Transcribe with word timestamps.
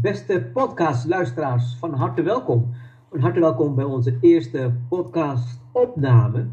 Beste 0.00 0.50
podcastluisteraars, 0.52 1.76
van 1.78 1.94
harte 1.94 2.22
welkom. 2.22 2.74
Van 3.10 3.20
harte 3.20 3.40
welkom 3.40 3.74
bij 3.74 3.84
onze 3.84 4.16
eerste 4.20 4.74
podcastopname. 4.88 6.46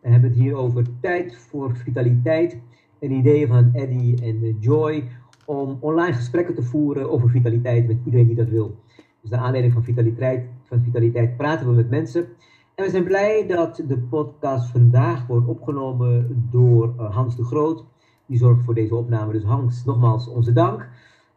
We 0.00 0.08
hebben 0.08 0.30
het 0.30 0.38
hier 0.38 0.54
over 0.54 0.84
tijd 1.00 1.36
voor 1.36 1.76
vitaliteit. 1.76 2.58
Een 3.00 3.10
idee 3.10 3.46
van 3.46 3.70
Eddie 3.74 4.22
en 4.22 4.56
Joy 4.60 5.08
om 5.44 5.76
online 5.80 6.12
gesprekken 6.12 6.54
te 6.54 6.62
voeren 6.62 7.10
over 7.10 7.30
vitaliteit 7.30 7.86
met 7.86 7.96
iedereen 8.04 8.26
die 8.26 8.36
dat 8.36 8.48
wil. 8.48 8.76
Dus 9.20 9.30
de 9.30 9.36
aanleiding 9.36 9.72
van 9.72 9.84
vitaliteit, 9.84 10.46
van 10.62 10.82
vitaliteit 10.82 11.36
praten 11.36 11.66
we 11.66 11.72
met 11.72 11.90
mensen. 11.90 12.26
En 12.74 12.84
we 12.84 12.90
zijn 12.90 13.04
blij 13.04 13.46
dat 13.46 13.82
de 13.86 13.98
podcast 13.98 14.70
vandaag 14.70 15.26
wordt 15.26 15.46
opgenomen 15.46 16.46
door 16.50 16.94
eh, 16.98 17.14
Hans 17.14 17.36
de 17.36 17.44
Groot. 17.44 17.84
Die 18.26 18.38
zorgt 18.38 18.64
voor 18.64 18.74
deze 18.74 18.94
opname. 18.94 19.32
Dus 19.32 19.44
Hans, 19.44 19.84
nogmaals 19.84 20.28
onze 20.28 20.52
dank. 20.52 20.88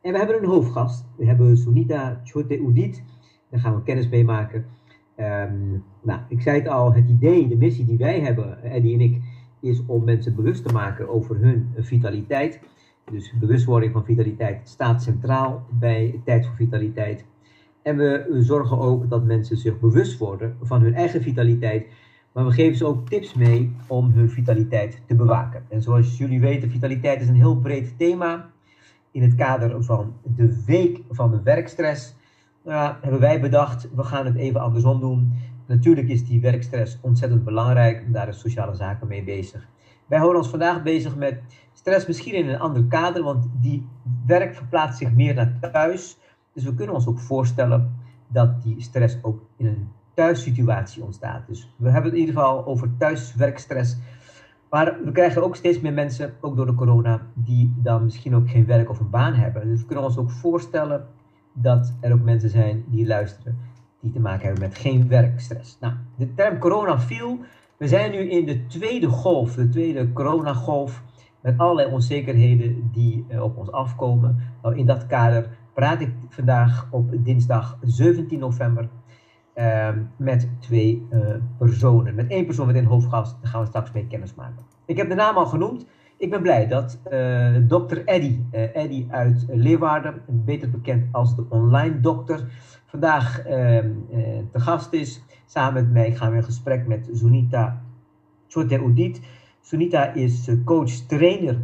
En 0.04 0.12
we 0.12 0.18
hebben 0.18 0.38
een 0.38 0.50
hoofdgast. 0.50 1.06
We 1.16 1.26
hebben 1.26 1.58
Sunita 1.58 2.22
Chote 2.24 2.60
Udit. 2.60 3.04
Daar 3.50 3.60
gaan 3.60 3.76
we 3.76 3.84
kennis 3.84 4.10
mee 4.10 4.24
maken. 4.24 4.66
Ehm, 5.16 5.72
nou, 6.02 6.20
ik 6.28 6.42
zei 6.42 6.60
het 6.60 6.68
al, 6.68 6.94
het 6.94 7.10
idee, 7.10 7.48
de 7.48 7.56
missie 7.56 7.86
die 7.86 7.98
wij 7.98 8.20
hebben, 8.20 8.64
Eddie 8.64 8.94
en 8.94 9.02
ik, 9.02 9.22
is 9.60 9.84
om 9.86 10.04
mensen 10.04 10.36
bewust 10.36 10.68
te 10.68 10.74
maken 10.74 11.10
over 11.10 11.38
hun 11.38 11.74
vitaliteit. 11.78 12.60
Dus 13.12 13.34
bewustwording 13.40 13.92
van 13.92 14.06
vitaliteit 14.06 14.70
staat 14.70 15.04
centraal 15.04 15.66
bij 15.70 16.22
Tijd 16.26 16.46
voor 16.46 16.56
Vitaliteit. 16.56 17.26
En 17.82 17.98
we 17.98 18.38
zorgen 18.40 18.80
ook 18.80 19.10
dat 19.10 19.26
mensen 19.26 19.58
zich 19.58 19.80
bewust 19.80 20.18
worden 20.18 20.58
van 20.62 20.82
hun 20.82 20.94
eigen 20.94 21.22
vitaliteit. 21.22 21.88
Maar 22.32 22.46
we 22.46 22.52
geven 22.52 22.78
ze 22.78 22.86
ook 22.86 23.10
tips 23.10 23.34
mee 23.34 23.76
om 23.88 24.12
hun 24.12 24.30
vitaliteit 24.30 25.02
te 25.06 25.16
bewaken. 25.16 25.66
En 25.70 25.82
zoals 25.82 26.18
jullie 26.18 26.40
weten, 26.40 26.70
vitaliteit 26.72 27.22
is 27.22 27.28
een 27.28 27.36
heel 27.36 27.58
breed 27.58 27.98
thema. 27.98 28.52
In 29.14 29.22
het 29.22 29.36
kader 29.36 29.84
van 29.84 30.14
de 30.36 30.64
week 30.66 31.02
van 31.10 31.32
de 31.32 31.42
werkstress 31.42 32.16
nou, 32.64 32.96
hebben 33.02 33.20
wij 33.20 33.42
bedacht, 33.42 33.90
we 33.96 34.04
gaan 34.04 34.26
het 34.26 34.36
even 34.36 34.62
andersom 34.62 35.00
doen. 35.00 35.34
Natuurlijk 35.66 36.08
is 36.08 36.26
die 36.26 36.42
werkstress 36.42 37.00
ontzettend 37.02 37.44
belangrijk. 37.44 38.14
Daar 38.14 38.28
is 38.28 38.40
sociale 38.40 38.76
zaken 38.76 39.08
mee 39.08 39.24
bezig. 39.24 39.68
Wij 40.08 40.18
houden 40.18 40.42
ons 40.42 40.50
vandaag 40.50 40.84
bezig 40.84 41.16
met 41.16 41.42
stress 41.74 42.08
misschien 42.08 42.34
in 42.34 42.48
een 42.48 42.60
ander 42.60 42.84
kader, 42.84 43.24
want 43.24 43.46
die 43.62 43.88
werk 44.26 44.56
verplaatst 44.56 44.98
zich 44.98 45.14
meer 45.14 45.34
naar 45.34 45.58
thuis. 45.72 46.18
Dus 46.54 46.64
we 46.64 46.74
kunnen 46.74 46.96
ons 46.96 47.08
ook 47.08 47.20
voorstellen 47.20 47.96
dat 48.28 48.64
die 48.64 48.82
stress 48.82 49.18
ook 49.22 49.42
in 49.58 49.66
een 49.66 49.88
thuissituatie 50.14 51.04
ontstaat. 51.04 51.48
Dus 51.48 51.74
we 51.78 51.90
hebben 51.90 52.12
het 52.12 52.14
in 52.14 52.20
ieder 52.20 52.36
geval 52.42 52.66
over 52.66 52.90
thuiswerkstress. 52.98 53.98
Maar 54.74 54.98
we 55.04 55.12
krijgen 55.12 55.44
ook 55.44 55.56
steeds 55.56 55.80
meer 55.80 55.94
mensen, 55.94 56.34
ook 56.42 56.56
door 56.56 56.66
de 56.66 56.74
corona, 56.74 57.22
die 57.34 57.74
dan 57.78 58.04
misschien 58.04 58.36
ook 58.36 58.50
geen 58.50 58.66
werk 58.66 58.90
of 58.90 59.00
een 59.00 59.10
baan 59.10 59.34
hebben. 59.34 59.68
Dus 59.68 59.80
we 59.80 59.86
kunnen 59.86 60.06
ons 60.06 60.18
ook 60.18 60.32
voorstellen 60.32 61.08
dat 61.54 61.94
er 62.00 62.14
ook 62.14 62.22
mensen 62.22 62.50
zijn 62.50 62.84
die 62.88 63.08
luisteren, 63.08 63.58
die 64.00 64.12
te 64.12 64.20
maken 64.20 64.46
hebben 64.46 64.64
met 64.64 64.78
geen 64.78 65.08
werkstress. 65.08 65.78
Nou, 65.80 65.94
de 66.16 66.34
term 66.34 66.58
corona 66.58 67.00
viel. 67.00 67.40
We 67.78 67.88
zijn 67.88 68.12
nu 68.12 68.18
in 68.18 68.46
de 68.46 68.66
tweede 68.66 69.08
golf, 69.08 69.56
de 69.56 69.70
tweede 69.70 70.14
coronagolf, 70.14 71.04
met 71.42 71.58
allerlei 71.58 71.92
onzekerheden 71.92 72.90
die 72.92 73.26
eh, 73.28 73.42
op 73.42 73.58
ons 73.58 73.72
afkomen. 73.72 74.38
Nou, 74.62 74.78
in 74.78 74.86
dat 74.86 75.08
kader 75.08 75.48
praat 75.74 76.02
ik 76.02 76.12
vandaag 76.30 76.88
op 76.92 77.10
dinsdag 77.12 77.78
17 77.82 78.40
november 78.40 78.90
ehm, 79.54 80.00
met 80.18 80.50
twee 80.60 81.08
uh, 81.12 81.20
personen. 81.58 82.16
Met 82.16 82.28
één 82.28 82.46
persoon 82.46 82.68
met 82.68 82.76
een 82.76 82.86
hoofdgast, 82.86 83.38
daar 83.42 83.52
gaan 83.52 83.62
we 83.62 83.68
straks 83.68 83.92
mee 83.92 84.08
kennis 84.08 84.34
maken. 84.34 84.66
Ik 84.86 84.98
heb 84.98 85.10
de 85.10 85.16
naam 85.16 85.36
al 85.36 85.46
genoemd. 85.46 85.86
Ik 86.18 86.30
ben 86.30 86.42
blij 86.42 86.68
dat 86.68 87.00
uh, 87.12 87.56
dokter 87.62 88.06
Eddy, 88.06 88.40
uh, 88.52 88.76
Eddy 88.76 89.06
uit 89.10 89.46
Leeuwarden, 89.48 90.22
beter 90.28 90.70
bekend 90.70 91.06
als 91.12 91.36
de 91.36 91.46
online 91.50 92.00
dokter, 92.00 92.48
vandaag 92.86 93.40
ehm, 93.40 93.90
te 94.52 94.60
gast 94.60 94.94
is. 94.94 95.24
Samen 95.46 95.74
met 95.74 95.92
mij 95.92 96.16
gaan 96.16 96.32
we 96.32 96.38
in 96.38 96.44
gesprek 96.44 96.88
met 96.88 97.10
Sunita 97.14 97.82
Chote 98.48 99.14
Sunita 99.62 100.14
is 100.14 100.52
coach-trainer 100.66 101.58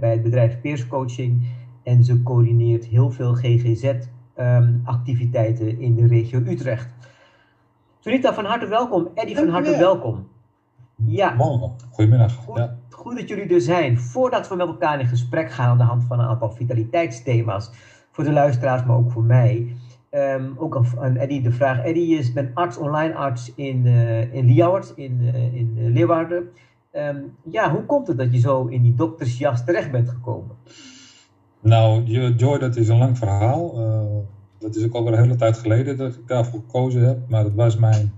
bij 0.00 0.10
het 0.10 0.22
bedrijf 0.22 0.60
Peers 0.60 0.86
Coaching 0.86 1.46
en 1.82 2.04
ze 2.04 2.22
coördineert 2.22 2.84
heel 2.84 3.10
veel 3.10 3.34
GGZ-activiteiten 3.34 5.68
ehm, 5.68 5.80
in 5.80 5.94
de 5.94 6.06
regio 6.06 6.38
Utrecht. 6.38 6.99
Sunita, 8.02 8.34
van 8.34 8.44
harte 8.44 8.66
welkom. 8.66 9.08
Eddy, 9.14 9.34
van 9.34 9.48
harte 9.48 9.76
welkom. 9.78 10.28
Ja. 11.06 11.34
Morgen. 11.34 11.72
Goedemiddag. 11.90 12.34
Goed, 12.34 12.56
ja. 12.56 12.76
goed 12.90 13.16
dat 13.16 13.28
jullie 13.28 13.54
er 13.54 13.60
zijn. 13.60 13.98
Voordat 13.98 14.48
we 14.48 14.56
met 14.56 14.66
elkaar 14.66 15.00
in 15.00 15.06
gesprek 15.06 15.50
gaan 15.50 15.68
aan 15.68 15.78
de 15.78 15.84
hand 15.84 16.04
van 16.04 16.20
een 16.20 16.26
aantal 16.26 16.50
vitaliteitsthema's, 16.50 17.70
voor 18.10 18.24
de 18.24 18.32
luisteraars, 18.32 18.84
maar 18.84 18.96
ook 18.96 19.10
voor 19.10 19.22
mij. 19.22 19.76
Um, 20.10 20.54
ook 20.56 20.82
aan 20.98 21.16
Eddy 21.16 21.42
de 21.42 21.52
vraag. 21.52 21.84
Eddy 21.84 22.00
is 22.00 22.32
ben 22.32 22.50
arts, 22.54 22.76
online 22.76 23.14
arts 23.14 23.54
in, 23.54 23.86
uh, 23.86 24.34
in 24.34 24.44
Liauwert, 24.44 24.92
in, 24.96 25.18
uh, 25.20 25.54
in 25.54 25.92
Leeuwarden. 25.92 26.48
Um, 26.92 27.36
ja, 27.50 27.70
hoe 27.72 27.84
komt 27.84 28.06
het 28.06 28.18
dat 28.18 28.32
je 28.32 28.38
zo 28.38 28.66
in 28.66 28.82
die 28.82 28.94
doktersjas 28.94 29.64
terecht 29.64 29.90
bent 29.90 30.08
gekomen? 30.08 30.56
Nou, 31.60 32.02
Joy, 32.36 32.58
dat 32.58 32.76
is 32.76 32.88
een 32.88 32.98
lang 32.98 33.18
verhaal. 33.18 33.80
Uh, 33.80 34.18
dat 34.60 34.76
is 34.76 34.84
ook 34.84 34.94
alweer 34.94 35.12
een 35.12 35.22
hele 35.22 35.36
tijd 35.36 35.58
geleden 35.58 35.96
dat 35.96 36.14
ik 36.14 36.28
daarvoor 36.28 36.60
gekozen 36.60 37.02
heb. 37.02 37.28
Maar 37.28 37.42
dat 37.42 37.54
was 37.54 37.76
mijn... 37.76 38.12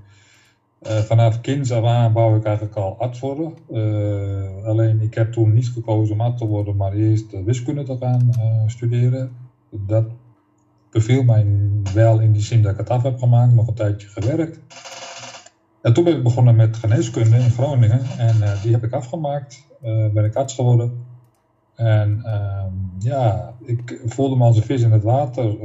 Uh, 0.87 0.91
vanaf 0.91 1.41
kinds 1.41 1.73
af 1.73 1.85
aan 1.85 2.13
wou 2.13 2.37
ik 2.37 2.45
eigenlijk 2.45 2.77
al 2.77 2.97
arts 2.99 3.21
worden. 3.21 3.55
Uh, 3.71 4.65
alleen 4.65 5.01
ik 5.01 5.15
heb 5.15 5.33
toen 5.33 5.53
niet 5.53 5.69
gekozen 5.69 6.15
om 6.15 6.21
arts 6.21 6.39
te 6.39 6.47
worden, 6.47 6.77
maar 6.77 6.93
eerst 6.93 7.45
wiskunde 7.45 7.83
te 7.83 7.97
gaan 7.97 8.31
studeren. 8.67 9.37
Dat 9.71 10.05
beviel 10.91 11.23
mij 11.23 11.47
wel 11.95 12.21
in 12.21 12.33
die 12.33 12.43
zin 12.43 12.63
dat 12.63 12.73
ik 12.73 12.79
het 12.79 12.91
af 12.91 13.03
heb 13.03 13.19
gemaakt, 13.19 13.55
nog 13.55 13.69
een 13.69 13.75
tijdje 13.75 14.09
gewerkt. 14.09 14.61
En 15.83 15.93
toen 15.93 16.05
ben 16.05 16.17
ik 16.17 16.23
begonnen 16.23 16.57
met 16.57 16.77
geneeskunde 16.77 17.37
in 17.37 17.51
Groningen 17.51 18.01
en 18.19 18.37
die 18.63 18.73
heb 18.73 18.85
ik 18.85 18.93
afgemaakt. 18.93 19.67
ben 20.13 20.25
ik 20.25 20.35
arts 20.35 20.55
geworden. 20.55 21.05
En 21.75 22.21
ehm, 22.25 22.73
ja, 22.99 23.55
ik 23.65 24.01
voelde 24.07 24.37
me 24.37 24.45
als 24.45 24.57
een 24.57 24.63
vis 24.63 24.83
in 24.83 24.93
het 24.93 25.03
water. 25.03 25.57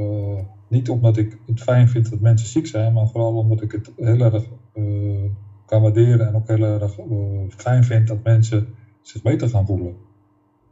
Niet 0.68 0.88
omdat 0.88 1.16
ik 1.16 1.38
het 1.46 1.62
fijn 1.62 1.88
vind 1.88 2.10
dat 2.10 2.20
mensen 2.20 2.48
ziek 2.48 2.66
zijn, 2.66 2.92
maar 2.92 3.08
vooral 3.08 3.36
omdat 3.36 3.62
ik 3.62 3.72
het 3.72 3.90
heel 3.96 4.20
erg 4.20 4.44
uh, 4.74 5.30
kan 5.66 5.82
waarderen 5.82 6.26
en 6.26 6.34
ook 6.34 6.48
heel 6.48 6.62
erg 6.62 6.98
uh, 6.98 7.06
fijn 7.48 7.84
vind 7.84 8.08
dat 8.08 8.22
mensen 8.22 8.66
zich 9.02 9.22
beter 9.22 9.48
gaan 9.48 9.66
voelen. 9.66 9.96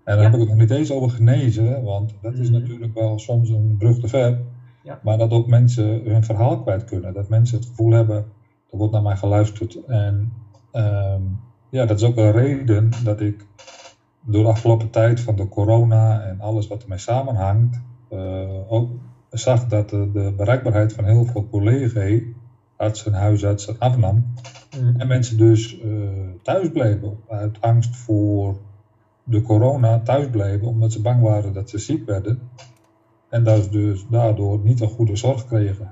En 0.04 0.14
dan 0.14 0.24
heb 0.24 0.32
ik 0.32 0.38
het 0.40 0.48
nog 0.48 0.58
niet 0.58 0.70
eens 0.70 0.90
over 0.90 1.10
genezen, 1.10 1.82
want 1.82 2.14
dat 2.20 2.34
is 2.34 2.50
mhm. 2.50 2.60
natuurlijk 2.60 2.94
wel 2.94 3.18
soms 3.18 3.48
een 3.48 3.76
brug 3.78 3.98
te 3.98 4.08
ver. 4.08 4.40
Ja. 4.82 5.00
Maar 5.02 5.18
dat 5.18 5.30
ook 5.30 5.46
mensen 5.46 6.00
hun 6.04 6.24
verhaal 6.24 6.62
kwijt 6.62 6.84
kunnen. 6.84 7.14
Dat 7.14 7.28
mensen 7.28 7.58
het 7.58 7.66
gevoel 7.66 7.92
hebben, 7.92 8.16
er 8.70 8.78
wordt 8.78 8.92
naar 8.92 9.02
mij 9.02 9.16
geluisterd. 9.16 9.84
En 9.84 10.32
um, 10.72 11.38
ja, 11.68 11.86
dat 11.86 12.00
is 12.00 12.06
ook 12.06 12.16
een 12.16 12.32
reden 12.32 12.90
dat 13.04 13.20
ik 13.20 13.46
door 14.20 14.42
de 14.42 14.48
afgelopen 14.48 14.90
tijd 14.90 15.20
van 15.20 15.36
de 15.36 15.48
corona 15.48 16.22
en 16.22 16.40
alles 16.40 16.66
wat 16.66 16.82
ermee 16.82 16.98
samenhangt, 16.98 17.80
uh, 18.12 18.72
ook 18.72 18.90
zag 19.38 19.66
dat 19.66 19.90
de, 19.90 20.10
de, 20.12 20.32
bereikbaarheid 20.36 20.92
van 20.92 21.04
heel 21.04 21.24
veel 21.24 21.48
collega's, 21.50 22.22
artsen 22.76 23.12
en 23.12 23.20
huisartsen 23.20 23.78
afnam. 23.78 24.34
Mm. 24.80 24.94
En 25.00 25.06
mensen 25.06 25.38
dus 25.38 25.80
uh, 25.84 26.08
thuis 26.42 26.70
bleven 26.70 27.18
uit 27.28 27.60
angst 27.60 27.96
voor 27.96 28.56
de 29.24 29.42
corona 29.42 30.00
thuis 30.00 30.30
bleven, 30.30 30.66
omdat 30.66 30.92
ze 30.92 31.02
bang 31.02 31.22
waren 31.22 31.52
dat 31.52 31.70
ze 31.70 31.78
ziek 31.78 32.06
werden. 32.06 32.40
En 33.28 33.44
dat 33.44 33.72
dus 33.72 34.06
daardoor 34.10 34.58
niet 34.58 34.80
een 34.80 34.88
goede 34.88 35.16
zorg 35.16 35.46
kregen. 35.46 35.90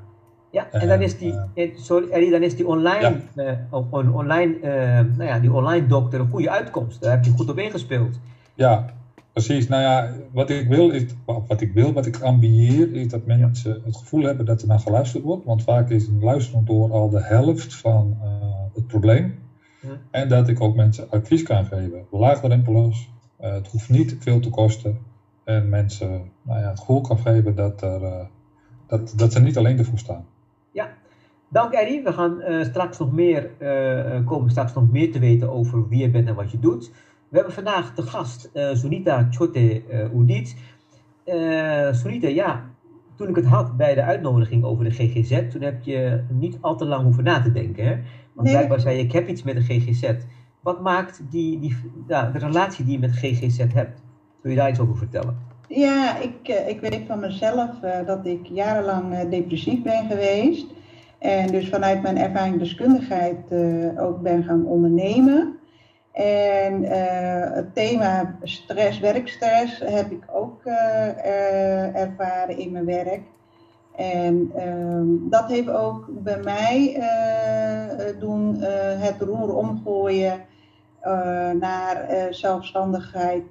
Ja, 0.51 0.71
en, 0.71 0.89
dan 0.89 1.03
is 1.03 1.19
die, 1.19 1.35
uh, 1.55 1.77
sorry, 1.77 2.11
Eddie, 2.11 2.31
dan 2.31 2.43
is 2.43 2.57
die 2.57 2.67
online, 2.67 3.21
ja. 3.35 3.67
uh, 3.73 4.15
online, 4.15 4.57
uh, 4.57 5.17
nou 5.17 5.25
ja, 5.25 5.39
die 5.39 5.53
online 5.53 5.87
dokter 5.87 6.21
een 6.21 6.31
goede 6.31 6.51
uitkomst. 6.51 7.01
Daar 7.01 7.11
heb 7.11 7.25
je 7.25 7.31
goed 7.31 7.51
op 7.51 7.59
ingespeeld. 7.59 8.21
Ja, 8.55 8.95
precies. 9.35 9.69
Nou 9.69 9.83
ja, 9.83 10.13
wat 10.33 10.51
ik 10.51 10.69
wil, 10.69 10.91
is, 10.91 11.05
wat 11.25 11.61
ik 11.61 11.73
wil, 11.73 11.93
wat 11.93 12.07
ik 12.07 12.21
ambieer, 12.21 12.95
is 12.95 13.09
dat 13.09 13.27
mensen 13.27 13.81
het 13.85 13.97
gevoel 13.97 14.23
hebben 14.23 14.47
dat 14.47 14.63
er 14.63 14.69
naar 14.69 14.79
geluisterd 14.79 15.23
wordt. 15.23 15.45
Want 15.45 15.63
vaak 15.63 15.91
is 15.91 16.07
een 16.07 16.23
luisterend 16.23 16.67
door 16.67 16.93
al 16.93 17.11
de 17.11 17.23
helft 17.23 17.75
van 17.75 18.17
het 18.75 18.87
probleem. 18.87 19.39
Ja. 19.81 19.89
En 20.11 20.29
dat 20.29 20.49
ik 20.49 20.61
ook 20.61 20.77
mensen 20.77 21.11
advies 21.11 21.43
kan 21.43 21.65
geven. 21.65 22.07
Laagdrempelig, 22.11 22.97
het 23.37 23.69
hoeft 23.69 23.89
niet 23.89 24.17
veel 24.19 24.41
te 24.41 24.51
kosten. 24.51 24.99
En 25.45 25.69
mensen 25.69 26.31
nou 26.43 26.61
ja, 26.61 26.69
het 26.69 26.79
gevoel 26.79 27.01
kan 27.01 27.19
geven 27.19 27.55
dat, 27.55 27.83
er, 27.83 28.29
dat, 28.87 29.13
dat 29.17 29.33
ze 29.33 29.41
niet 29.41 29.59
alleen 29.59 29.79
ervoor 29.79 29.99
staan. 29.99 30.27
Ja, 30.73 30.89
dank 31.49 31.73
Eddie. 31.73 32.03
We 32.03 32.13
gaan 32.13 32.41
uh, 32.41 32.65
straks 32.65 32.99
nog 32.99 33.13
meer, 33.13 33.51
uh, 33.59 34.27
komen 34.27 34.51
straks 34.51 34.75
nog 34.75 34.91
meer 34.91 35.13
te 35.13 35.19
weten 35.19 35.51
over 35.51 35.89
wie 35.89 36.01
je 36.01 36.11
bent 36.11 36.29
en 36.29 36.35
wat 36.35 36.51
je 36.51 36.59
doet. 36.59 36.91
We 37.35 37.41
hebben 37.41 37.65
vandaag 37.65 37.95
de 37.95 38.03
gast 38.03 38.51
uh, 38.55 38.75
Sunita 38.75 39.27
Chote 39.31 39.83
Udit. 40.15 40.57
Sunita, 41.93 42.29
ja, 42.29 42.71
toen 43.17 43.29
ik 43.29 43.37
het 43.37 43.45
had 43.45 43.77
bij 43.77 43.95
de 43.95 44.03
uitnodiging 44.03 44.65
over 44.65 44.85
de 44.85 44.91
GGZ, 44.91 45.43
toen 45.51 45.63
heb 45.63 45.83
je 45.83 46.25
niet 46.29 46.59
al 46.61 46.77
te 46.77 46.85
lang 46.85 47.03
hoeven 47.03 47.25
na 47.25 47.41
te 47.41 47.53
denken. 47.53 47.85
Hè? 47.85 47.91
Want 48.33 48.47
nee. 48.47 48.53
blijkbaar 48.57 48.81
zei 48.81 48.97
je, 48.97 49.03
ik 49.03 49.13
heb 49.13 49.29
iets 49.29 49.43
met 49.43 49.55
de 49.55 49.63
GGZ. 49.63 50.13
Wat 50.61 50.81
maakt 50.81 51.23
die, 51.31 51.61
die, 51.61 51.77
de 52.07 52.31
relatie 52.33 52.85
die 52.85 52.95
je 52.95 53.01
met 53.01 53.17
GGZ 53.17 53.59
hebt? 53.59 54.03
Wil 54.41 54.53
je 54.53 54.59
daar 54.59 54.71
iets 54.71 54.81
over 54.81 54.97
vertellen? 54.97 55.39
Ja, 55.69 56.19
ik, 56.19 56.49
ik 56.67 56.81
weet 56.81 57.07
van 57.07 57.21
mezelf 57.21 57.71
dat 58.07 58.27
ik 58.27 58.47
jarenlang 58.47 59.29
depressief 59.29 59.83
ben 59.83 60.07
geweest. 60.07 60.67
En 61.19 61.47
dus 61.47 61.69
vanuit 61.69 62.03
mijn 62.03 62.19
ervaringsdeskundigheid 62.19 63.53
ook 63.99 64.23
ben 64.23 64.45
gaan 64.45 64.67
ondernemen. 64.67 65.59
En 66.23 66.83
het 67.53 67.75
thema 67.75 68.37
stress, 68.43 68.99
werkstress 68.99 69.79
heb 69.79 70.11
ik 70.11 70.25
ook 70.33 70.65
ervaren 71.95 72.59
in 72.59 72.73
mijn 72.73 72.85
werk. 72.85 73.23
En 73.97 74.51
ehm, 74.57 75.07
dat 75.31 75.49
heeft 75.49 75.71
ook 75.71 76.07
bij 76.09 76.41
mij 76.43 76.97
uh, 76.97 77.03
doen 78.21 78.57
het 78.99 79.21
roer 79.21 79.57
omgooien 79.57 80.41
naar 81.61 82.09
zelfstandigheid 82.31 83.45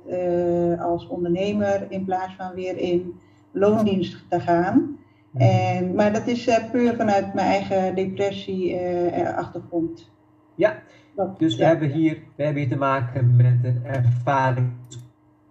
als 0.79 1.07
ondernemer 1.07 1.85
in 1.89 2.05
plaats 2.05 2.33
van 2.37 2.53
weer 2.53 2.77
in 2.77 3.19
loondienst 3.51 4.25
te 4.29 4.39
gaan. 4.39 4.97
Mhm. 5.31 5.43
En, 5.43 5.95
maar 5.95 6.13
dat 6.13 6.27
is 6.27 6.49
puur 6.71 6.95
vanuit 6.95 7.33
mijn 7.33 7.47
eigen 7.47 7.95
depressie-achtergrond. 7.95 10.09
ja, 10.55 10.75
dat, 11.15 11.39
dus 11.39 11.55
we, 11.55 11.65
hebben 11.65 11.91
hier, 11.91 12.17
we 12.35 12.43
hebben 12.43 12.61
hier 12.61 12.71
te 12.71 12.77
maken 12.77 13.35
met 13.35 13.63
een 13.63 13.83
ervaring 13.85 14.71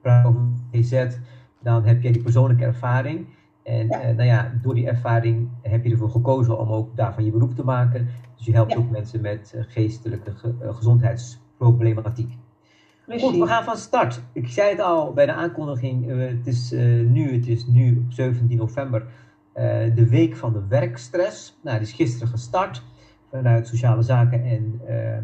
van 0.03 0.57
GZ. 0.73 1.07
Dan 1.61 1.85
heb 1.85 2.03
je 2.03 2.13
die 2.13 2.23
persoonlijke 2.23 2.65
ervaring. 2.65 3.27
En 3.63 3.87
ja. 3.87 4.09
Uh, 4.09 4.17
nou 4.17 4.29
ja, 4.29 4.53
door 4.63 4.75
die 4.75 4.87
ervaring 4.87 5.49
heb 5.63 5.85
je 5.85 5.91
ervoor 5.91 6.11
gekozen 6.11 6.59
om 6.59 6.69
ook 6.69 6.97
daarvan 6.97 7.25
je 7.25 7.31
beroep 7.31 7.55
te 7.55 7.65
maken. 7.65 8.09
Dus 8.37 8.47
je 8.47 8.53
helpt 8.53 8.77
ook 8.77 8.91
mensen 8.91 9.21
met 9.21 9.53
uh, 9.55 9.63
geestelijke 9.69 10.35
ge 10.35 10.55
uh, 10.63 10.75
gezondheidsproblematiek. 10.75 12.33
Precies. 13.07 13.23
Goed, 13.29 13.39
we 13.39 13.47
gaan 13.47 13.65
van 13.65 13.77
start. 13.77 14.23
Ik 14.33 14.49
zei 14.49 14.71
het 14.71 14.81
al 14.81 15.13
bij 15.13 15.27
de 15.27 15.33
aankondiging, 15.33 16.07
het, 16.07 16.47
is, 16.47 16.71
nu, 17.07 17.33
het 17.33 17.47
is 17.47 17.67
nu 17.67 18.07
17 18.09 18.57
november 18.57 19.07
de 19.95 20.07
week 20.09 20.37
van 20.37 20.53
de 20.53 20.67
werkstress. 20.69 21.59
Nou, 21.63 21.79
die 21.79 21.87
is 21.87 21.93
gisteren 21.93 22.29
gestart 22.29 22.83
vanuit 23.33 23.67
sociale 23.67 24.03
zaken 24.03 24.45
en 24.45 24.81
ehm, 24.87 25.23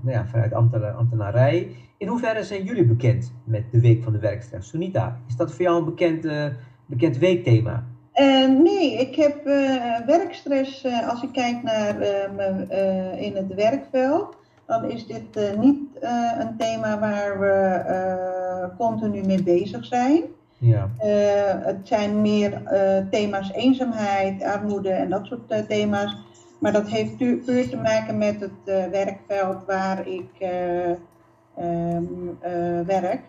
nou 0.00 0.16
ja, 0.16 0.26
vanuit 0.26 0.52
ambtenarij. 0.96 1.76
In 1.96 2.08
hoeverre 2.08 2.44
zijn 2.44 2.64
jullie 2.64 2.84
bekend 2.84 3.32
met 3.44 3.64
de 3.70 3.80
week 3.80 4.02
van 4.02 4.12
de 4.12 4.18
werkstress? 4.18 4.68
Sunita, 4.68 5.20
is 5.28 5.36
dat 5.36 5.52
voor 5.52 5.62
jou 5.62 5.78
een 5.78 5.84
bekend 5.84 6.26
bekend 6.86 7.18
weekthema? 7.18 7.84
Uh, 8.14 8.60
nee, 8.62 8.92
ik 8.92 9.16
heb 9.16 9.46
uh, 9.46 10.06
werkstress. 10.06 10.84
Uh, 10.84 11.08
als 11.08 11.22
ik 11.22 11.32
kijk 11.32 11.62
naar 11.62 12.02
in 13.18 13.36
het 13.36 13.54
werkveld, 13.54 14.36
dan 14.66 14.90
is 14.90 15.06
dit 15.06 15.56
niet 15.58 15.80
een 16.40 16.56
thema 16.58 16.98
waar 16.98 17.40
we 17.40 18.68
continu 18.78 19.24
mee 19.26 19.42
bezig 19.42 19.84
zijn. 19.84 20.22
Ja. 20.58 20.90
het 21.64 21.88
zijn 21.88 22.20
meer 22.20 22.62
thema's 23.10 23.52
eenzaamheid, 23.52 24.42
armoede 24.42 24.90
en 24.90 25.10
dat 25.10 25.26
soort 25.26 25.68
thema's. 25.68 26.16
Maar 26.58 26.72
dat 26.72 26.88
heeft 26.88 27.16
puur 27.16 27.44
te 27.44 27.78
maken 27.82 28.18
met 28.18 28.40
het 28.40 28.90
werkveld 28.90 29.64
waar 29.66 30.06
ik 30.06 30.30
um, 31.58 32.38
werk. 32.86 33.22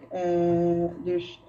dus 1.03 1.41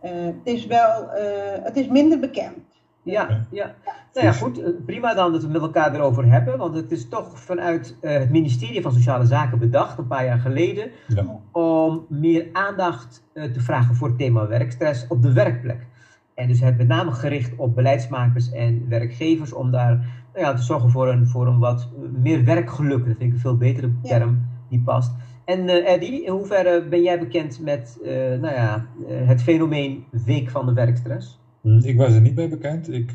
eh, 0.00 0.10
het 0.12 0.40
is 0.42 0.66
wel, 0.66 1.10
eh, 1.10 1.64
het 1.64 1.76
is 1.76 1.88
minder 1.88 2.18
bekend. 2.18 2.58
Ja, 3.02 3.46
ja. 3.50 3.74
Nou 4.12 4.26
ja, 4.26 4.32
goed. 4.32 4.62
Eh, 4.62 4.70
prima 4.86 5.14
dan 5.14 5.32
dat 5.32 5.42
we 5.42 5.48
met 5.48 5.62
elkaar 5.62 5.94
erover 5.94 6.32
hebben. 6.32 6.58
Want 6.58 6.74
het 6.74 6.92
is 6.92 7.08
toch 7.08 7.38
vanuit 7.38 7.96
het 8.00 8.30
ministerie 8.30 8.82
van 8.82 8.92
Sociale 8.92 9.26
Zaken 9.26 9.58
bedacht, 9.58 9.98
een 9.98 10.06
paar 10.06 10.24
jaar 10.24 10.38
geleden, 10.38 10.90
ja. 11.06 11.24
om 11.52 12.06
meer 12.08 12.48
aandacht 12.52 13.24
te 13.32 13.60
vragen 13.60 13.94
voor 13.94 14.08
het 14.08 14.18
thema 14.18 14.46
werkstress 14.46 15.06
op 15.08 15.22
de 15.22 15.32
werkplek. 15.32 15.86
En 16.34 16.48
dus 16.48 16.60
het 16.60 16.76
met 16.76 16.88
name 16.88 17.12
gericht 17.12 17.56
op 17.56 17.74
beleidsmakers 17.74 18.52
en 18.52 18.88
werkgevers 18.88 19.52
om 19.52 19.70
daar 19.70 20.19
ja, 20.34 20.54
te 20.54 20.62
zorgen 20.62 20.90
voor 20.90 21.08
een, 21.08 21.26
voor 21.26 21.46
een 21.46 21.58
wat 21.58 21.88
meer 22.22 22.44
werkgeluk. 22.44 23.06
Dat 23.06 23.16
vind 23.16 23.20
ik 23.20 23.32
een 23.32 23.38
veel 23.38 23.56
betere 23.56 23.92
term 24.02 24.46
die 24.68 24.80
past. 24.80 25.12
En 25.44 25.68
uh, 25.68 25.92
Eddie, 25.92 26.24
in 26.24 26.32
hoeverre 26.32 26.88
ben 26.88 27.02
jij 27.02 27.18
bekend 27.18 27.60
met 27.60 27.98
uh, 28.02 28.10
nou 28.12 28.54
ja, 28.54 28.86
uh, 29.08 29.28
het 29.28 29.42
fenomeen 29.42 30.04
week 30.24 30.50
van 30.50 30.66
de 30.66 30.72
werkstress? 30.72 31.38
Hm, 31.60 31.78
ik 31.78 31.96
was 31.96 32.14
er 32.14 32.20
niet 32.20 32.34
mee 32.34 32.48
bekend. 32.48 32.92
Ik, 32.92 33.12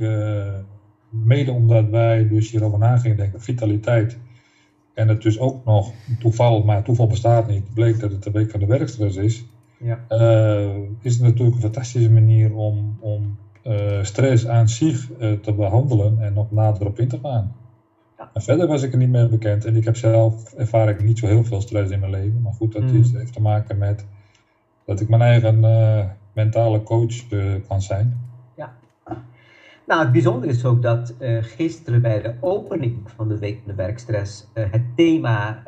mede 1.10 1.52
omdat 1.52 1.90
wij 1.90 2.28
dus 2.28 2.52
hierover 2.52 2.80
na 2.80 2.98
gingen 2.98 3.18
denken, 3.18 3.42
vitaliteit. 3.42 4.18
En 4.94 5.08
het 5.08 5.22
dus 5.22 5.40
ook 5.40 5.66
nog 5.66 5.92
toeval, 6.20 6.64
maar 6.64 6.84
toeval 6.84 7.08
bestaat 7.08 7.48
niet, 7.48 7.74
bleek 7.74 8.00
dat 8.00 8.12
het 8.12 8.24
de 8.24 8.32
week 8.32 8.52
van 8.52 8.60
de 8.60 8.66
werkstress 8.66 9.18
is. 9.18 9.46
Ja. 9.78 10.00
is 11.02 11.14
het 11.14 11.22
natuurlijk 11.22 11.56
een 11.56 11.62
fantastische 11.62 12.12
manier 12.12 12.56
om, 12.56 12.98
om 13.00 13.38
stress 14.02 14.48
aan 14.48 14.70
zich 14.70 15.08
te 15.42 15.54
behandelen 15.56 16.22
en 16.22 16.34
nog 16.34 16.52
nader 16.52 16.88
op 16.88 17.00
in 17.00 17.08
te 17.08 17.20
gaan. 17.22 17.56
En 18.34 18.42
verder 18.42 18.68
was 18.68 18.84
ik 18.84 18.92
er 18.92 18.98
niet 18.98 19.10
mee 19.10 19.28
bekend. 19.28 19.66
En 19.66 19.76
ik 19.76 19.84
heb 19.84 19.96
zelf, 19.96 20.54
ervaar 20.54 20.90
ik 20.90 21.04
niet 21.04 21.20
zo 21.20 21.28
heel 21.28 21.44
veel 21.44 21.62
stress 21.62 21.92
in 21.92 22.00
mijn 22.00 22.12
leven. 22.12 22.42
Maar 22.42 22.54
goed, 22.54 22.74
dat 22.74 22.82
mm. 22.82 23.00
is, 23.00 23.12
heeft 23.12 23.34
te 23.34 23.42
maken 23.42 23.78
met 23.78 24.06
dat 24.86 25.00
ik 25.00 25.10
mijn 25.10 25.22
eigen 25.22 25.64
uh, 25.64 26.06
mentale 26.34 26.84
coach 26.84 27.32
uh, 27.32 27.54
kan 27.68 27.82
zijn. 27.82 28.20
Ja. 28.56 28.74
Nou, 29.88 30.02
het 30.02 30.12
bijzondere 30.12 30.52
is 30.52 30.66
ook 30.66 30.82
dat 30.82 31.14
uh, 31.20 31.44
gisteren 31.44 32.02
bij 32.02 32.22
de 32.22 32.34
opening 32.40 32.98
van 33.06 33.28
de 33.28 33.38
Week 33.38 33.58
van 33.58 33.68
de 33.68 33.76
Werkstress 33.76 34.48
het 34.54 34.84
thema 34.96 35.64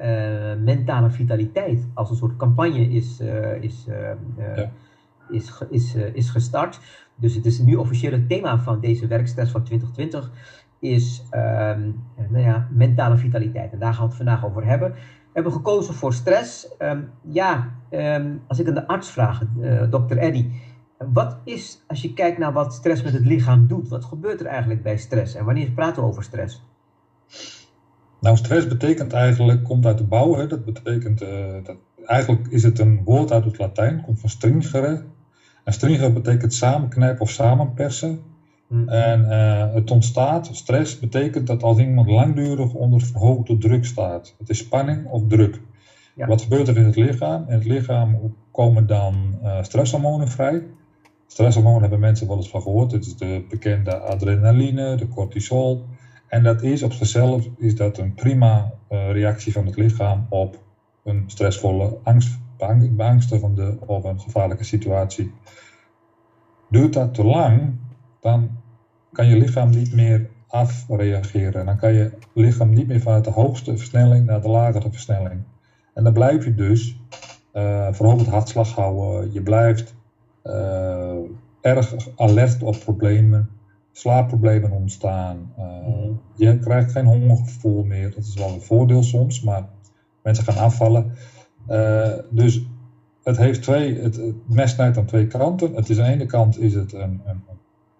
mentale 0.63 1.09
vitaliteit 1.09 1.87
als 1.93 2.09
een 2.09 2.15
soort 2.15 2.37
campagne 2.37 2.89
is, 2.89 3.19
is, 3.59 3.85
ja. 4.37 4.71
is, 5.29 5.53
is, 5.69 5.95
is 5.95 6.29
gestart. 6.29 6.79
Dus 7.19 7.35
het 7.35 7.45
is 7.45 7.59
nu 7.59 7.75
officieel 7.75 8.11
het 8.11 8.29
thema 8.29 8.59
van 8.59 8.79
deze 8.79 9.07
werkstress 9.07 9.51
van 9.51 9.63
2020 9.63 10.31
is 10.79 11.23
um, 11.31 12.03
nou 12.29 12.43
ja, 12.43 12.67
mentale 12.71 13.17
vitaliteit. 13.17 13.71
En 13.71 13.79
daar 13.79 13.93
gaan 13.93 14.03
we 14.03 14.07
het 14.07 14.17
vandaag 14.17 14.45
over 14.45 14.65
hebben. 14.65 14.91
We 14.91 15.33
hebben 15.33 15.51
gekozen 15.51 15.93
voor 15.93 16.13
stress. 16.13 16.67
Um, 16.79 17.09
ja, 17.21 17.71
um, 17.91 18.41
als 18.47 18.59
ik 18.59 18.67
aan 18.67 18.73
de 18.73 18.87
arts 18.87 19.11
vraag, 19.11 19.41
uh, 19.59 19.83
dokter 19.89 20.17
Eddy, 20.17 20.49
wat 20.97 21.37
is, 21.43 21.83
als 21.87 22.01
je 22.01 22.13
kijkt 22.13 22.37
naar 22.37 22.53
wat 22.53 22.73
stress 22.73 23.03
met 23.03 23.13
het 23.13 23.25
lichaam 23.25 23.67
doet, 23.67 23.87
wat 23.87 24.05
gebeurt 24.05 24.39
er 24.39 24.45
eigenlijk 24.45 24.83
bij 24.83 24.97
stress 24.97 25.35
en 25.35 25.45
wanneer 25.45 25.71
praten 25.71 26.01
we 26.01 26.07
over 26.07 26.23
stress? 26.23 26.63
Nou, 28.19 28.37
stress 28.37 28.67
betekent 28.67 29.13
eigenlijk, 29.13 29.63
komt 29.63 29.85
uit 29.85 29.97
de 29.97 30.03
bouw, 30.03 30.35
hè? 30.35 30.47
dat 30.47 30.65
betekent, 30.65 31.21
uh, 31.21 31.53
dat, 31.63 31.77
eigenlijk 32.05 32.47
is 32.47 32.63
het 32.63 32.79
een 32.79 33.03
woord 33.03 33.31
uit 33.31 33.45
het 33.45 33.57
Latijn, 33.57 34.01
komt 34.01 34.19
van 34.19 34.29
stringere. 34.29 35.03
En 35.67 36.13
betekent 36.13 36.53
samenknijpen 36.53 37.21
of 37.21 37.29
samenpersen. 37.29 38.19
Mm. 38.67 38.89
En 38.89 39.21
uh, 39.21 39.73
het 39.73 39.91
ontstaat, 39.91 40.49
stress 40.51 40.99
betekent 40.99 41.47
dat 41.47 41.63
als 41.63 41.77
iemand 41.77 42.09
langdurig 42.09 42.73
onder 42.73 43.01
verhoogde 43.01 43.57
druk 43.57 43.85
staat. 43.85 44.35
Het 44.37 44.49
is 44.49 44.57
spanning 44.57 45.05
of 45.05 45.21
druk. 45.27 45.61
Ja. 46.15 46.27
Wat 46.27 46.41
gebeurt 46.41 46.67
er 46.67 46.77
in 46.77 46.85
het 46.85 46.95
lichaam? 46.95 47.45
In 47.47 47.53
het 47.53 47.65
lichaam 47.65 48.35
komen 48.51 48.87
dan 48.87 49.39
uh, 49.43 49.63
stresshormonen 49.63 50.27
vrij. 50.27 50.63
Stresshormonen 51.27 51.81
hebben 51.81 51.99
mensen 51.99 52.27
wel 52.27 52.37
eens 52.37 52.49
van 52.49 52.61
gehoord. 52.61 52.91
Het 52.91 53.05
is 53.05 53.17
de 53.17 53.45
bekende 53.49 53.97
adrenaline, 53.97 54.95
de 54.95 55.07
cortisol. 55.07 55.85
En 56.27 56.43
dat 56.43 56.63
is 56.63 56.83
op 56.83 56.93
zichzelf 56.93 57.47
is 57.57 57.75
dat 57.75 57.97
een 57.97 58.13
prima 58.13 58.73
uh, 58.89 59.11
reactie 59.11 59.53
van 59.53 59.65
het 59.65 59.75
lichaam 59.75 60.25
op 60.29 60.63
een 61.03 61.23
stressvolle, 61.27 61.97
angst, 62.03 62.39
beangstigende 62.91 63.77
of 63.85 64.03
een 64.03 64.19
gevaarlijke 64.19 64.63
situatie. 64.63 65.33
Duurt 66.69 66.93
dat 66.93 67.13
te 67.13 67.23
lang, 67.23 67.75
dan 68.19 68.49
kan 69.11 69.27
je 69.27 69.37
lichaam 69.37 69.69
niet 69.69 69.93
meer 69.93 70.29
afreageren. 70.47 71.65
Dan 71.65 71.77
kan 71.77 71.93
je 71.93 72.11
lichaam 72.33 72.73
niet 72.73 72.87
meer 72.87 73.01
vanuit 73.01 73.23
de 73.23 73.31
hoogste 73.31 73.77
versnelling 73.77 74.25
naar 74.25 74.41
de 74.41 74.49
lagere 74.49 74.91
versnelling. 74.91 75.41
En 75.93 76.03
dan 76.03 76.13
blijf 76.13 76.45
je 76.45 76.55
dus 76.55 76.99
uh, 77.53 77.87
verhoogd 77.91 78.27
hartslag 78.27 78.71
houden. 78.71 79.33
Je 79.33 79.41
blijft 79.41 79.95
uh, 80.43 81.15
erg 81.61 81.95
alert 82.15 82.63
op 82.63 82.79
problemen. 82.79 83.49
Slaapproblemen 83.91 84.71
ontstaan. 84.71 85.53
Uh, 85.59 86.09
je 86.35 86.59
krijgt 86.59 86.91
geen 86.91 87.05
hongergevoel 87.05 87.83
meer. 87.83 88.13
Dat 88.13 88.23
is 88.23 88.33
wel 88.33 88.53
een 88.53 88.61
voordeel 88.61 89.03
soms, 89.03 89.41
maar 89.41 89.69
mensen 90.21 90.43
gaan 90.43 90.63
afvallen. 90.63 91.11
Dus 92.29 92.65
het 93.23 93.37
heeft 93.37 93.61
twee, 93.61 93.99
het, 93.99 94.15
het 94.15 94.35
mes 94.45 94.71
snijdt 94.71 94.97
aan 94.97 95.05
twee 95.05 95.27
kanten. 95.27 95.73
Het 95.73 95.89
is 95.89 95.99
aan 95.99 96.05
de 96.05 96.11
ene 96.11 96.25
kant 96.25 96.59
is 96.59 96.73
het 96.73 96.93
een, 96.93 97.21
een 97.25 97.41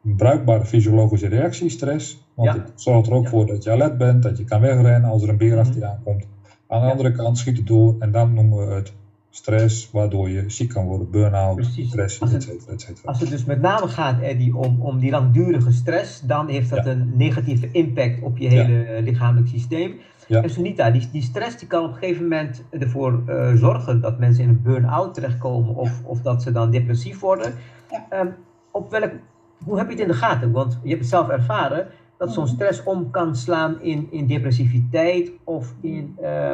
een 0.08 0.16
bruikbare 0.16 0.66
fysiologische 0.66 1.28
reactie, 1.28 1.70
stress. 1.70 2.26
Want 2.34 2.54
het 2.54 2.72
zorgt 2.76 3.08
er 3.08 3.14
ook 3.14 3.28
voor 3.28 3.46
dat 3.46 3.64
je 3.64 3.72
alert 3.72 3.98
bent, 3.98 4.24
dat 4.24 4.38
je 4.38 4.44
kan 4.44 4.62
wegrennen 4.62 5.10
als 5.10 5.24
er 5.24 5.30
een 5.30 5.38
beer 5.38 5.58
achter 5.58 5.76
je 5.76 5.80
mhm. 5.80 5.90
aankomt. 5.90 6.28
Aan 6.68 6.82
de 6.82 6.92
andere 6.92 7.12
kant 7.12 7.38
schiet 7.38 7.58
het 7.58 7.68
door 7.68 7.96
en 8.00 8.12
dan 8.12 8.34
noemen 8.34 8.68
we 8.68 8.74
het 8.74 8.94
stress, 9.30 9.92
waardoor 9.92 10.30
je 10.30 10.44
ziek 10.48 10.70
kan 10.70 10.86
worden, 10.86 11.12
burn-out, 11.12 11.66
stress, 11.66 12.20
et 12.20 12.30
cetera, 12.30 12.74
et 12.74 12.82
cetera. 12.82 13.02
Als 13.06 13.20
het 13.20 13.30
dus 13.30 13.46
met 13.46 13.62
name 13.62 13.88
gaat, 13.88 14.22
Eddie, 14.22 14.58
om, 14.58 14.82
om 14.82 15.00
die 15.00 15.12
langdurige 15.12 15.72
stress, 15.72 16.22
dan 16.22 16.50
heeft 16.50 16.70
dat 16.70 16.86
een 16.86 17.12
negatieve 17.16 17.70
impact 17.72 18.22
op 18.22 18.38
je 18.38 18.48
hele 18.48 18.96
ja. 18.96 19.02
lichamelijk 19.02 19.48
systeem. 19.48 20.00
Ja. 20.28 20.42
En 20.44 20.50
Sunita, 20.50 20.92
die, 20.92 21.10
die 21.12 21.22
stress 21.22 21.58
die 21.58 21.68
kan 21.68 21.84
op 21.84 21.92
een 21.92 21.98
gegeven 21.98 22.24
moment 22.24 22.64
ervoor 22.70 23.24
uh, 23.28 23.54
zorgen 23.54 24.02
dat 24.02 24.20
mensen 24.20 24.44
in 24.44 24.50
een 24.50 24.62
burn-out 24.62 25.14
terechtkomen 25.14 25.76
of, 25.76 26.02
of 26.04 26.22
dat 26.22 26.42
ze 26.42 26.52
dan 26.52 26.72
depressief 26.72 27.20
worden. 27.20 27.54
Um, 28.14 28.36
op 28.72 28.92
welk, 28.92 29.12
hoe 29.64 29.78
heb 29.78 29.86
je 29.86 29.92
het 29.92 30.02
in 30.02 30.08
de 30.08 30.14
gaten? 30.14 30.52
Want 30.52 30.80
je 30.84 30.90
hebt 30.90 31.02
het 31.02 31.10
zelf 31.10 31.30
ervaren 31.30 31.88
dat 32.18 32.34
zo'n 32.34 32.48
stress 32.48 32.84
om 32.84 33.12
kan 33.12 33.36
slaan 33.36 33.82
in, 33.82 34.08
in 34.12 34.28
depressiviteit 34.28 35.32
of 35.44 35.74
in, 35.82 36.16
uh, 36.22 36.52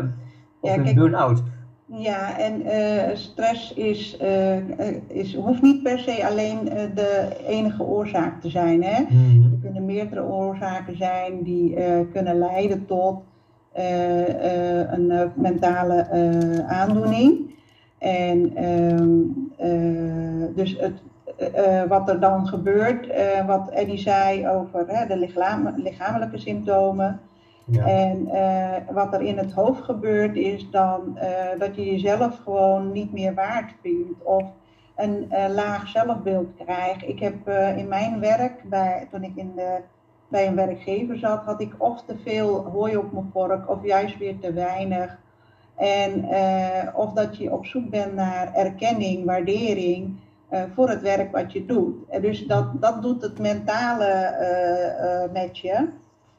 of 0.59 0.75
ja, 0.75 0.85
een 0.85 0.95
burn-out. 0.95 1.43
Ja, 1.85 2.39
en 2.39 2.61
uh, 2.61 3.15
stress 3.15 3.73
is, 3.73 4.17
uh, 4.21 4.57
is, 5.07 5.35
hoeft 5.35 5.61
niet 5.61 5.83
per 5.83 5.99
se 5.99 6.27
alleen 6.27 6.63
de 6.95 7.37
enige 7.47 7.83
oorzaak 7.83 8.41
te 8.41 8.49
zijn. 8.49 8.83
Hè? 8.83 9.03
Mm 9.09 9.43
Er 9.43 9.59
kunnen 9.61 9.85
meerdere 9.85 10.23
oorzaken 10.23 10.97
zijn 10.97 11.43
die 11.43 11.75
kunnen 12.11 12.37
leiden 12.37 12.85
tot 12.85 13.21
een 13.73 15.31
mentale 15.35 16.07
aandoening. 16.67 17.51
En 17.97 18.55
ehm, 18.55 19.21
dus 20.55 20.77
het, 20.79 21.01
uh, 21.39 21.83
wat 21.83 22.09
er 22.09 22.19
dan 22.19 22.47
gebeurt, 22.47 23.07
uh, 23.07 23.45
wat 23.45 23.69
Eddie 23.69 23.97
zei 23.97 24.47
over 24.47 24.87
hè, 24.87 25.07
de 25.07 25.17
lichaam, 25.17 25.73
lichamelijke 25.75 26.37
symptomen. 26.37 27.19
Ja. 27.65 27.85
En 27.85 28.27
uh, 28.27 28.95
wat 28.95 29.13
er 29.13 29.21
in 29.21 29.37
het 29.37 29.51
hoofd 29.51 29.83
gebeurt, 29.83 30.35
is 30.35 30.69
dan 30.69 31.17
dat 31.57 31.75
je 31.75 31.85
jezelf 31.85 32.39
gewoon 32.43 32.91
niet 32.91 33.13
meer 33.13 33.33
waard 33.33 33.73
vindt 33.81 34.23
of 34.23 34.43
een 34.95 35.27
laag 35.53 35.87
zelfbeeld 35.87 36.47
krijgt. 36.65 37.07
Ik 37.07 37.19
heb 37.19 37.47
in 37.77 37.87
mijn 37.87 38.19
werk, 38.19 38.69
bij, 38.69 39.07
toen 39.11 39.23
ik 39.23 39.35
in 39.35 39.51
de, 39.55 39.77
bij 40.33 40.47
een 40.47 40.55
werkgever 40.55 41.17
zat, 41.17 41.43
had 41.43 41.61
ik 41.61 41.73
of 41.77 42.03
te 42.05 42.15
veel 42.23 42.65
hooi 42.65 42.97
op 42.97 43.11
mijn 43.11 43.29
vork 43.33 43.69
of 43.69 43.83
juist 43.83 44.17
weer 44.17 44.39
te 44.39 44.53
weinig. 44.53 45.17
En 45.75 46.25
of 46.95 47.13
dat 47.13 47.37
je 47.37 47.51
op 47.51 47.65
zoek 47.65 47.89
bent 47.89 48.13
naar 48.15 48.53
erkenning, 48.53 49.25
waardering. 49.25 50.19
Uh, 50.51 50.63
voor 50.75 50.89
het 50.89 51.01
werk 51.01 51.31
wat 51.31 51.51
je 51.53 51.65
doet. 51.65 51.95
En 52.09 52.21
dus 52.21 52.45
dat, 52.45 52.81
dat 52.81 53.01
doet 53.01 53.21
het 53.21 53.39
mentale 53.39 54.35
uh, 54.41 55.33
met 55.33 55.57
je. 55.57 55.89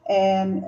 En, 0.03 0.63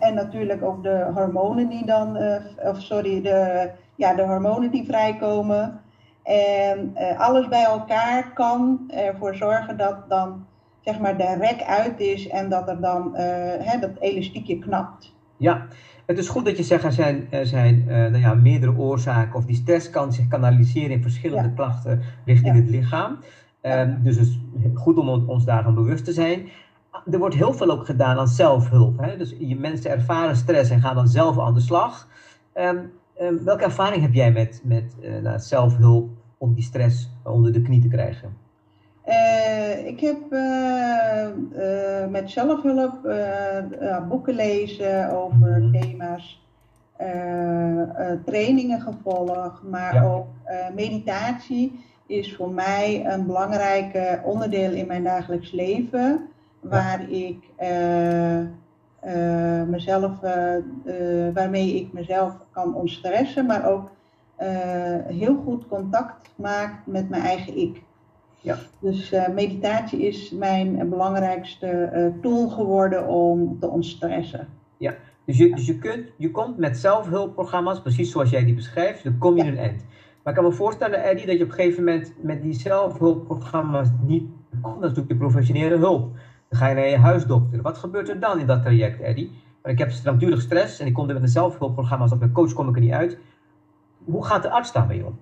en 0.00 0.14
natuurlijk 0.14 0.62
ook 0.62 0.82
de 0.82 1.10
hormonen 1.14 1.68
die 1.68 1.86
dan, 1.86 2.18
of 2.62 2.80
sorry, 2.80 3.22
de, 3.22 3.70
ja, 3.94 4.14
de 4.14 4.22
hormonen 4.22 4.70
die 4.70 4.84
vrijkomen. 4.86 5.79
En 6.22 6.96
alles 7.16 7.48
bij 7.48 7.64
elkaar 7.64 8.32
kan 8.32 8.84
ervoor 8.88 9.34
zorgen 9.34 9.76
dat 9.76 10.08
dan 10.08 10.46
zeg 10.80 10.98
maar 10.98 11.16
de 11.16 11.36
rek 11.40 11.62
uit 11.62 12.00
is 12.00 12.28
en 12.28 12.48
dat 12.48 12.68
er 12.68 12.80
dan 12.80 13.16
hè, 13.60 13.78
dat 13.78 13.90
elastiekje 13.98 14.58
knapt. 14.58 15.14
Ja, 15.36 15.66
het 16.06 16.18
is 16.18 16.28
goed 16.28 16.44
dat 16.44 16.56
je 16.56 16.62
zegt 16.62 16.84
er 16.84 16.92
zijn, 16.92 17.26
er 17.30 17.46
zijn 17.46 17.84
uh, 17.88 17.88
nou 17.88 18.18
ja, 18.18 18.34
meerdere 18.34 18.76
oorzaken 18.76 19.34
of 19.34 19.44
die 19.44 19.56
stress 19.56 19.90
kan 19.90 20.12
zich 20.12 20.28
kanaliseren 20.28 20.90
in 20.90 21.02
verschillende 21.02 21.52
klachten 21.52 22.02
richting 22.24 22.54
het 22.54 22.70
lichaam. 22.70 23.18
Um, 23.62 24.00
dus 24.02 24.16
het 24.16 24.26
is 24.26 24.38
goed 24.74 24.98
om 24.98 25.08
ons 25.08 25.44
daarvan 25.44 25.74
bewust 25.74 26.04
te 26.04 26.12
zijn. 26.12 26.48
Er 27.10 27.18
wordt 27.18 27.34
heel 27.34 27.52
veel 27.52 27.70
ook 27.70 27.86
gedaan 27.86 28.18
aan 28.18 28.28
zelfhulp. 28.28 28.98
Hè? 29.00 29.16
Dus 29.16 29.34
je 29.38 29.56
mensen 29.56 29.90
ervaren 29.90 30.36
stress 30.36 30.70
en 30.70 30.80
gaan 30.80 30.94
dan 30.94 31.08
zelf 31.08 31.38
aan 31.38 31.54
de 31.54 31.60
slag. 31.60 32.08
Um, 32.54 32.92
um, 33.20 33.44
welke 33.44 33.64
ervaring 33.64 34.02
heb 34.02 34.12
jij 34.12 34.32
met, 34.32 34.60
met 34.64 34.94
uh, 35.00 35.18
nou, 35.22 35.38
zelfhulp 35.38 36.08
om 36.38 36.54
die 36.54 36.64
stress 36.64 37.10
onder 37.24 37.52
de 37.52 37.62
knie 37.62 37.80
te 37.80 37.88
krijgen? 37.88 38.36
Uh, 39.08 39.86
ik 39.86 40.00
heb 40.00 40.18
uh, 40.30 41.28
uh, 41.56 42.06
met 42.10 42.30
zelfhulp 42.30 42.98
boeken 44.08 44.34
lezen 44.34 45.10
over 45.10 45.36
mm 45.36 45.52
-hmm. 45.52 45.72
thema's, 45.72 46.38
trainingen 48.24 48.80
gevolgd, 48.80 49.62
maar 49.62 49.94
ja. 49.94 50.04
ook 50.04 50.26
meditatie 50.74 51.84
is 52.06 52.34
voor 52.36 52.50
mij 52.50 53.06
een 53.06 53.26
belangrijk 53.26 54.20
onderdeel 54.24 54.72
in 54.72 54.86
mijn 54.86 55.02
dagelijks 55.02 55.52
leven, 55.52 56.28
waar 56.60 57.10
ja. 57.10 57.26
ik 57.26 57.44
mezelf, 59.66 60.20
waarmee 61.34 61.74
ik 61.74 61.92
mezelf 61.92 62.34
kan 62.50 62.74
ontstressen, 62.74 63.46
maar 63.46 63.70
ook 63.70 63.90
heel 65.06 65.36
goed 65.44 65.66
contact 65.68 66.30
maak 66.36 66.86
met 66.86 67.08
mijn 67.08 67.22
eigen 67.22 67.58
ik. 67.58 67.82
Ja. 68.40 68.56
Dus 68.78 69.12
uh, 69.12 69.28
meditatie 69.28 70.00
is 70.00 70.30
mijn 70.30 70.88
belangrijkste 70.88 71.90
uh, 71.94 72.22
tool 72.22 72.48
geworden 72.48 73.08
om 73.08 73.58
te 73.60 73.68
ontstressen. 73.68 74.48
Ja, 74.76 74.94
dus 75.24 75.38
je, 75.38 75.54
dus 75.54 75.66
je, 75.66 75.78
kunt, 75.78 76.06
je 76.16 76.30
komt 76.30 76.56
met 76.56 76.78
zelfhulpprogramma's, 76.78 77.80
precies 77.80 78.10
zoals 78.10 78.30
jij 78.30 78.44
die 78.44 78.54
beschrijft, 78.54 79.04
dan 79.04 79.18
kom 79.18 79.36
je 79.36 79.44
ja. 79.44 79.50
een 79.50 79.58
eind. 79.58 79.84
Maar 80.22 80.32
ik 80.34 80.40
kan 80.40 80.50
me 80.50 80.56
voorstellen, 80.56 81.02
Eddie, 81.02 81.26
dat 81.26 81.36
je 81.36 81.44
op 81.44 81.48
een 81.48 81.54
gegeven 81.54 81.84
moment 81.84 82.12
met 82.22 82.42
die 82.42 82.52
zelfhulpprogramma's 82.52 83.88
niet 84.06 84.24
komt. 84.50 84.80
Dat 84.80 84.90
is 84.90 84.96
natuurlijk 84.96 85.08
de 85.08 85.16
professionele 85.16 85.76
hulp. 85.76 86.16
Dan 86.50 86.58
ga 86.58 86.68
je 86.68 86.74
naar 86.74 86.88
je 86.88 86.96
huisdokter. 86.96 87.62
Wat 87.62 87.78
gebeurt 87.78 88.08
er 88.08 88.20
dan 88.20 88.40
in 88.40 88.46
dat 88.46 88.62
traject, 88.62 89.00
Eddie? 89.00 89.30
Ik 89.64 89.78
heb 89.78 89.92
natuurlijk 90.04 90.42
stress 90.42 90.80
en 90.80 90.86
ik 90.86 90.92
kom 90.94 91.08
er 91.08 91.14
met 91.14 91.22
een 91.22 91.28
zelfhulpprogramma's 91.28 92.12
of 92.12 92.18
met 92.18 92.32
coach 92.32 92.52
kom 92.52 92.68
ik 92.68 92.74
er 92.74 92.80
niet 92.80 92.92
uit. 92.92 93.18
Hoe 94.04 94.24
gaat 94.24 94.42
de 94.42 94.50
arts 94.50 94.72
daarmee 94.72 95.06
om? 95.06 95.18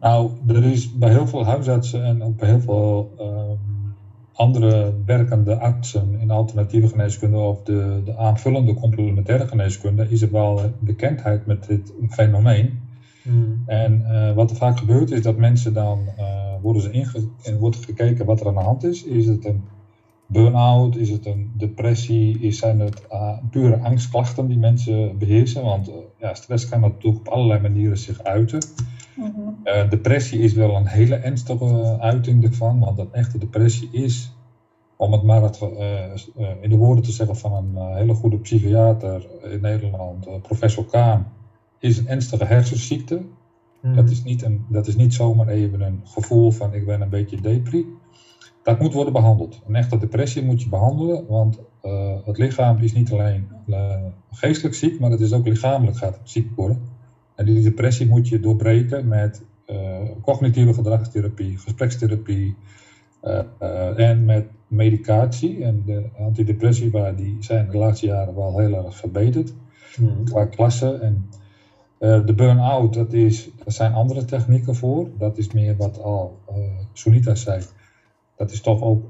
Nou, 0.00 0.30
er 0.46 0.64
is 0.64 0.98
bij 0.98 1.10
heel 1.10 1.26
veel 1.26 1.44
huisartsen 1.44 2.04
en 2.04 2.22
ook 2.22 2.36
bij 2.36 2.48
heel 2.48 2.60
veel 2.60 3.14
um, 3.20 3.94
andere 4.32 4.94
werkende 5.06 5.58
artsen 5.58 6.20
in 6.20 6.30
alternatieve 6.30 6.88
geneeskunde 6.88 7.36
of 7.36 7.62
de, 7.62 8.02
de 8.04 8.16
aanvullende 8.16 8.74
complementaire 8.74 9.48
geneeskunde, 9.48 10.10
is 10.10 10.22
er 10.22 10.32
wel 10.32 10.60
bekendheid 10.78 11.46
met 11.46 11.66
dit 11.66 11.92
fenomeen. 12.08 12.80
Hmm. 13.22 13.62
En 13.66 14.00
uh, 14.00 14.32
wat 14.32 14.50
er 14.50 14.56
vaak 14.56 14.78
gebeurt 14.78 15.10
is 15.10 15.22
dat 15.22 15.36
mensen 15.36 15.74
dan 15.74 15.98
uh, 16.18 16.24
worden 16.62 16.82
ze 16.82 16.90
inge 16.90 17.28
wordt 17.58 17.84
gekeken 17.84 18.26
wat 18.26 18.40
er 18.40 18.46
aan 18.46 18.54
de 18.54 18.60
hand 18.60 18.84
is. 18.84 19.04
Is 19.04 19.26
het 19.26 19.44
een 19.44 19.62
burn-out? 20.26 20.96
Is 20.96 21.10
het 21.10 21.26
een 21.26 21.52
depressie? 21.56 22.38
Is, 22.40 22.58
zijn 22.58 22.80
het 22.80 23.02
uh, 23.12 23.38
pure 23.50 23.78
angstklachten 23.78 24.48
die 24.48 24.58
mensen 24.58 25.18
beheersen? 25.18 25.62
Want 25.62 25.90
ja, 26.18 26.34
stress 26.34 26.68
kan 26.68 26.80
natuurlijk 26.80 27.26
op 27.26 27.32
allerlei 27.32 27.60
manieren 27.60 27.98
zich 27.98 28.22
uiten. 28.22 28.58
Mm 29.16 29.42
uh, 29.64 29.90
depressie 29.90 30.38
is 30.38 30.52
wel 30.52 30.76
een 30.76 30.86
hele 30.86 31.14
ernstige 31.14 31.98
uiting 32.00 32.44
ervan, 32.44 32.78
want 32.78 32.98
een 32.98 33.12
echte 33.12 33.38
depressie 33.38 33.88
is, 33.92 34.32
om 34.96 35.12
het 35.12 35.22
maar 35.22 35.42
het, 35.42 35.60
uh, 35.62 36.48
in 36.60 36.70
de 36.70 36.76
woorden 36.76 37.04
te 37.04 37.12
zeggen 37.12 37.36
van 37.36 37.52
een 37.52 37.94
hele 37.94 38.14
goede 38.14 38.38
psychiater 38.38 39.26
in 39.42 39.60
Nederland, 39.60 40.42
professor 40.42 40.84
Kaan, 40.84 41.26
is 41.78 41.98
een 41.98 42.08
ernstige 42.08 42.44
hersenziekte. 42.44 43.14
Mm 43.80 43.94
dat, 43.94 44.10
is 44.10 44.24
niet 44.24 44.42
een, 44.42 44.64
dat 44.68 44.86
is 44.86 44.96
niet 44.96 45.14
zomaar 45.14 45.48
even 45.48 45.80
een 45.80 46.00
gevoel 46.04 46.50
van 46.50 46.74
ik 46.74 46.86
ben 46.86 47.00
een 47.00 47.08
beetje 47.08 47.40
depri. 47.40 47.86
Dat 48.64 48.78
moet 48.78 48.92
worden 48.92 49.12
behandeld. 49.12 49.62
Een 49.66 49.74
echte 49.74 49.98
depressie 49.98 50.44
moet 50.44 50.62
je 50.62 50.68
behandelen, 50.68 51.26
want 51.26 51.58
het 52.24 52.38
lichaam 52.38 52.78
is 52.78 52.92
niet 52.92 53.12
alleen 53.12 53.48
geestelijk 54.30 54.74
ziek, 54.74 55.00
maar 55.00 55.10
het 55.10 55.20
is 55.20 55.32
ook 55.32 55.46
lichamelijk 55.46 55.96
gaat 55.96 56.18
het 56.18 56.30
ziek 56.30 56.50
worden. 56.56 56.82
En 57.34 57.44
die 57.44 57.62
depressie 57.62 58.08
moet 58.08 58.28
je 58.28 58.40
doorbreken 58.40 59.08
met 59.08 59.44
uh, 59.66 59.76
cognitieve 60.22 60.74
gedragstherapie, 60.74 61.58
gesprekstherapie 61.58 62.56
uh, 63.24 63.40
uh, 63.62 63.98
en 63.98 64.24
met 64.24 64.46
medicatie. 64.66 65.64
En 65.64 65.82
de 65.86 66.04
antidepressiva 66.18 67.12
die 67.12 67.36
zijn 67.40 67.70
de 67.70 67.78
laatste 67.78 68.06
jaren 68.06 68.34
wel 68.34 68.58
heel 68.58 68.84
erg 68.84 68.96
verbeterd 68.96 69.54
mm. 69.98 70.24
qua 70.24 70.44
klasse. 70.44 70.98
En 70.98 71.28
de 71.98 72.34
burn-out, 72.36 72.94
dat, 72.94 73.12
is, 73.12 73.50
daar 73.56 73.72
zijn 73.72 73.92
andere 73.92 74.24
technieken 74.24 74.74
voor. 74.74 75.08
Dat 75.18 75.38
is 75.38 75.52
meer 75.52 75.76
wat 75.76 76.02
al 76.02 76.38
Sunita 76.92 77.34
zei. 77.34 77.62
Dat 78.44 78.52
is 78.52 78.60
toch 78.60 78.82
ook, 78.82 79.04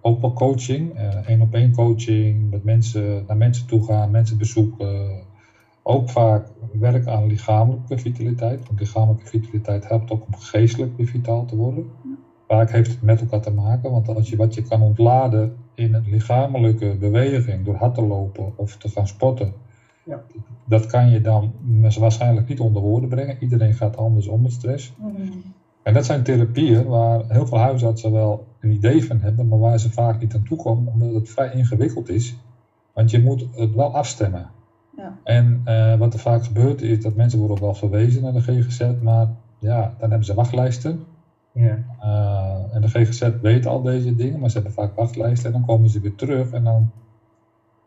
ook 0.00 0.20
wel 0.20 0.32
coaching, 0.32 0.98
één 1.26 1.40
op 1.40 1.54
één 1.54 1.72
coaching, 1.72 2.50
met 2.50 2.64
mensen 2.64 3.24
naar 3.26 3.36
mensen 3.36 3.66
toe 3.66 3.84
gaan, 3.84 4.10
mensen 4.10 4.38
bezoeken 4.38 5.22
ook 5.82 6.10
vaak 6.10 6.46
werk 6.72 7.06
aan 7.06 7.26
lichamelijke 7.26 7.98
vitaliteit. 7.98 8.66
Want 8.66 8.80
lichamelijke 8.80 9.26
vitaliteit 9.26 9.88
helpt 9.88 10.10
ook 10.10 10.26
om 10.26 10.34
geestelijk 10.34 10.96
weer 10.96 11.06
vitaal 11.06 11.44
te 11.44 11.56
worden. 11.56 11.90
Vaak 12.46 12.70
heeft 12.70 12.90
het 12.90 13.02
met 13.02 13.20
elkaar 13.20 13.40
te 13.40 13.52
maken, 13.52 13.90
want 13.90 14.08
als 14.08 14.30
je 14.30 14.36
wat 14.36 14.54
je 14.54 14.62
kan 14.62 14.82
ontladen 14.82 15.56
in 15.74 15.94
een 15.94 16.10
lichamelijke 16.10 16.96
beweging 16.98 17.64
door 17.64 17.74
hard 17.74 17.94
te 17.94 18.02
lopen 18.02 18.52
of 18.56 18.76
te 18.76 18.88
gaan 18.88 19.06
sporten, 19.06 19.52
ja. 20.04 20.22
dat 20.64 20.86
kan 20.86 21.10
je 21.10 21.20
dan 21.20 21.52
waarschijnlijk 21.98 22.48
niet 22.48 22.60
onder 22.60 22.82
woorden 22.82 23.08
brengen. 23.08 23.36
Iedereen 23.40 23.74
gaat 23.74 23.96
anders 23.96 24.26
om 24.26 24.42
met 24.42 24.52
stress. 24.52 24.92
Mm. 24.98 25.42
En 25.84 25.94
dat 25.94 26.04
zijn 26.04 26.22
therapieën 26.22 26.86
waar 26.86 27.24
heel 27.28 27.46
veel 27.46 27.58
huisartsen 27.58 28.12
wel 28.12 28.46
een 28.64 28.72
idee 28.72 29.04
van 29.04 29.20
hebben, 29.20 29.48
maar 29.48 29.58
waar 29.58 29.78
ze 29.78 29.90
vaak 29.90 30.20
niet 30.20 30.34
aan 30.34 30.42
toe 30.42 30.58
komen, 30.58 30.92
omdat 30.92 31.14
het 31.14 31.28
vrij 31.28 31.52
ingewikkeld 31.52 32.08
is. 32.08 32.36
Want 32.92 33.10
je 33.10 33.22
moet 33.22 33.46
het 33.54 33.74
wel 33.74 33.94
afstemmen. 33.94 34.50
Ja. 34.96 35.18
En 35.24 35.60
eh, 35.64 35.98
wat 35.98 36.14
er 36.14 36.20
vaak 36.20 36.44
gebeurt 36.44 36.82
is 36.82 37.02
dat 37.02 37.14
mensen 37.14 37.38
worden 37.38 37.60
wel 37.60 37.74
verwezen 37.74 38.22
naar 38.22 38.32
de 38.32 38.40
GGZ, 38.40 38.90
maar 39.02 39.28
ja, 39.58 39.94
dan 39.98 40.08
hebben 40.08 40.26
ze 40.26 40.34
wachtlijsten. 40.34 41.04
Ja. 41.52 41.78
Uh, 42.02 42.74
en 42.74 42.80
de 42.80 42.88
GGZ 42.88 43.30
weet 43.42 43.66
al 43.66 43.82
deze 43.82 44.14
dingen, 44.14 44.40
maar 44.40 44.48
ze 44.50 44.54
hebben 44.54 44.74
vaak 44.74 44.94
wachtlijsten 44.94 45.46
en 45.46 45.52
dan 45.52 45.66
komen 45.66 45.88
ze 45.90 46.00
weer 46.00 46.14
terug. 46.14 46.50
En 46.50 46.64
dan... 46.64 46.90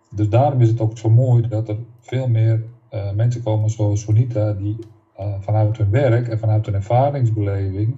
Dus 0.10 0.30
daarom 0.30 0.62
is 0.62 0.70
het 0.70 0.82
ook 0.82 0.98
zo 0.98 1.10
mooi 1.10 1.48
dat 1.48 1.70
er 1.70 1.78
veel 2.00 2.28
meer 2.28 2.64
uh, 2.94 3.12
mensen 3.12 3.44
komen 3.44 3.70
zoals 3.70 4.02
Sonita, 4.02 4.54
die 4.54 4.78
uh, 5.20 5.34
vanuit 5.40 5.78
hun 5.78 5.90
werk 5.90 6.28
en 6.28 6.40
vanuit 6.40 6.66
hun 6.66 6.76
ervaringsbeleving 6.76 7.96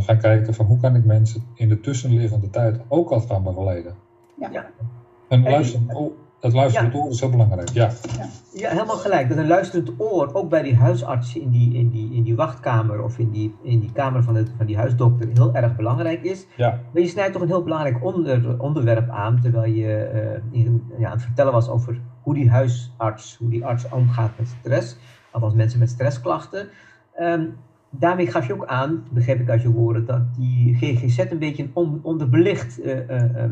gaan 0.00 0.18
kijken 0.18 0.54
van 0.54 0.66
hoe 0.66 0.80
kan 0.80 0.96
ik 0.96 1.04
mensen 1.04 1.42
in 1.54 1.68
de 1.68 1.80
tussenliggende 1.80 2.50
tijd 2.50 2.80
ook 2.88 3.10
al 3.10 3.20
gaan 3.20 3.42
begeleiden. 3.42 3.94
Ja. 4.36 4.66
En 5.28 5.42
luisteren, 5.42 5.96
oh, 5.96 6.12
dat 6.40 6.52
luisterend 6.52 6.92
ja. 6.92 6.98
oor 6.98 7.10
is 7.10 7.20
heel 7.20 7.30
belangrijk, 7.30 7.68
ja. 7.68 7.90
ja. 8.16 8.28
Ja, 8.52 8.70
helemaal 8.70 8.96
gelijk. 8.96 9.28
Dat 9.28 9.38
een 9.38 9.46
luisterend 9.46 9.90
oor, 9.98 10.34
ook 10.34 10.50
bij 10.50 10.62
die 10.62 10.76
huisarts 10.76 11.36
in 11.36 11.50
die, 11.50 11.74
in 11.74 11.90
die, 11.90 12.14
in 12.14 12.22
die 12.22 12.36
wachtkamer 12.36 13.02
of 13.02 13.18
in 13.18 13.30
die, 13.30 13.54
in 13.62 13.80
die 13.80 13.92
kamer 13.92 14.22
van, 14.22 14.34
de, 14.34 14.46
van 14.56 14.66
die 14.66 14.76
huisdokter 14.76 15.28
heel 15.34 15.54
erg 15.54 15.76
belangrijk 15.76 16.22
is. 16.22 16.46
Ja. 16.56 16.80
Maar 16.92 17.02
je 17.02 17.08
snijdt 17.08 17.32
toch 17.32 17.42
een 17.42 17.48
heel 17.48 17.62
belangrijk 17.62 18.04
onder, 18.04 18.60
onderwerp 18.60 19.08
aan, 19.08 19.40
terwijl 19.40 19.72
je 19.72 20.10
uh, 20.52 20.60
in, 20.60 20.90
ja, 20.98 21.06
aan 21.06 21.12
het 21.12 21.22
vertellen 21.22 21.52
was 21.52 21.68
over 21.68 22.00
hoe 22.22 22.34
die 22.34 22.50
huisarts, 22.50 23.36
hoe 23.36 23.50
die 23.50 23.64
arts 23.64 23.88
omgaat 23.88 24.30
met 24.36 24.48
stress, 24.60 24.96
althans 25.30 25.54
mensen 25.54 25.78
met 25.78 25.88
stressklachten. 25.88 26.68
Um, 27.20 27.56
daarmee 27.90 28.26
gaf 28.26 28.46
je 28.46 28.52
ook 28.54 28.66
aan, 28.66 29.04
begreep 29.10 29.40
ik 29.40 29.48
uit 29.50 29.62
je 29.62 29.70
woorden, 29.70 30.04
dat 30.06 30.34
die 30.36 30.74
GGZ 30.74 31.18
een 31.18 31.38
beetje 31.38 31.62
een 31.62 31.70
on, 31.72 32.00
onderbelicht 32.02 32.84
uh, 32.84 32.96
uh, 33.08 33.42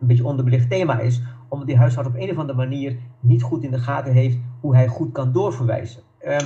een 0.00 0.08
beetje 0.08 0.26
onderbelicht 0.26 0.70
thema 0.70 0.98
is, 0.98 1.22
omdat 1.48 1.66
die 1.66 1.76
huisarts 1.76 2.08
op 2.08 2.14
een 2.18 2.30
of 2.30 2.36
andere 2.36 2.58
manier 2.58 2.96
niet 3.20 3.42
goed 3.42 3.64
in 3.64 3.70
de 3.70 3.78
gaten 3.78 4.12
heeft 4.12 4.38
hoe 4.60 4.74
hij 4.74 4.88
goed 4.88 5.12
kan 5.12 5.32
doorverwijzen. 5.32 6.02
Um, 6.26 6.38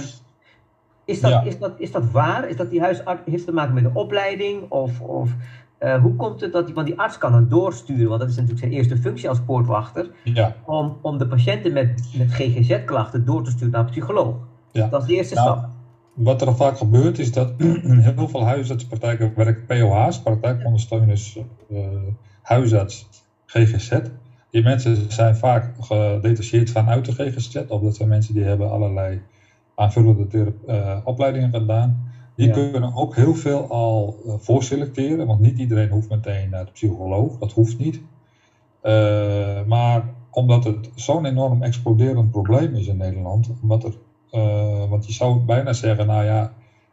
is, 1.04 1.20
dat, 1.20 1.30
Ja. 1.30 1.42
is, 1.42 1.58
dat, 1.58 1.72
is 1.78 1.92
dat 1.92 2.10
waar? 2.10 2.48
Is 2.48 2.56
dat 2.56 2.70
die 2.70 2.80
huisarts, 2.80 3.22
heeft 3.25 3.44
te 3.44 3.52
maken 3.52 3.75
met 3.75 3.84
een 3.84 3.94
opleiding? 3.94 4.70
Of, 4.70 5.00
of 5.00 5.30
uh, 5.82 6.02
hoe 6.02 6.14
komt 6.16 6.40
het 6.40 6.52
dat 6.52 6.66
die, 6.66 6.75
want 6.75 6.86
die 6.86 6.98
arts 6.98 7.18
kan 7.18 7.34
het 7.34 7.50
doorsturen, 7.50 8.08
want 8.08 8.20
dat 8.20 8.28
is 8.28 8.34
natuurlijk 8.34 8.60
zijn 8.62 8.72
eerste 8.72 8.96
functie 8.96 9.28
als 9.28 9.40
poortwachter, 9.40 10.10
Ja, 10.25 10.56
om, 10.64 10.96
om 11.00 11.18
de 11.18 11.26
patiënten 11.26 11.72
met, 11.72 12.14
met 12.18 12.32
GGZ-klachten 12.32 13.25
door 13.25 13.42
te 13.44 13.50
sturen 13.50 13.70
naar 13.72 13.80
een 13.80 13.90
psycholoog. 13.90 14.36
ja. 14.72 14.88
Dat 14.88 15.00
is 15.02 15.08
de 15.08 15.14
eerste 15.14 15.34
Nou, 15.34 15.58
stap. 15.58 15.70
Wat 16.16 16.42
er 16.42 16.56
vaak 16.56 16.76
gebeurt 16.76 17.18
is 17.18 17.32
dat 17.32 17.52
in 17.58 17.99
heel 18.14 18.28
veel 18.28 18.44
huisartspraktijken 18.44 19.32
werken 19.35 19.66
POH's, 19.66 20.20
praktijkondersteuners, 20.23 21.38
uh, 21.70 21.88
huisarts, 22.42 23.08
GGZ. 23.46 23.99
Die 24.50 24.62
mensen 24.62 25.12
zijn 25.12 25.37
vaak 25.37 25.75
gedetacheerd 25.80 26.70
vanuit 26.70 27.04
de 27.04 27.12
GGZ, 27.12 27.56
of 27.68 27.82
dat 27.82 27.96
zijn 27.96 28.08
mensen 28.08 28.35
die 28.35 28.42
hebben 28.42 28.70
allerlei 28.70 29.20
aanvullende 29.75 30.52
uh, 30.68 30.99
opleidingen 31.04 31.50
gedaan. 31.52 32.11
Die 32.37 32.46
Ja. 32.46 32.52
kunnen 32.52 32.94
ook 32.94 33.14
heel 33.14 33.35
veel 33.35 33.68
al 33.70 34.16
uh, 34.26 34.35
voorselecteren, 34.38 35.26
want 35.26 35.40
niet 35.40 35.58
iedereen 35.58 35.88
hoeft 35.90 36.08
meteen 36.11 36.50
naar 36.50 36.64
de 36.64 36.70
psycholoog, 36.70 37.38
dat 37.38 37.52
hoeft 37.52 37.78
niet. 37.78 38.00
Maar 39.66 40.14
omdat 40.30 40.64
het 40.64 40.90
zo'n 40.94 41.25
enorm 41.25 41.62
exploderend 41.62 42.30
probleem 42.30 42.75
is 42.75 42.87
in 42.87 42.96
Nederland, 42.96 43.50
omdat 43.62 43.85
er 43.85 43.94
uh, 44.37 44.88
want 44.88 45.07
je 45.07 45.12
zou 45.12 45.40
bijna 45.40 45.73
zeggen, 45.73 46.07
nou 46.07 46.25
ja, 46.25 46.52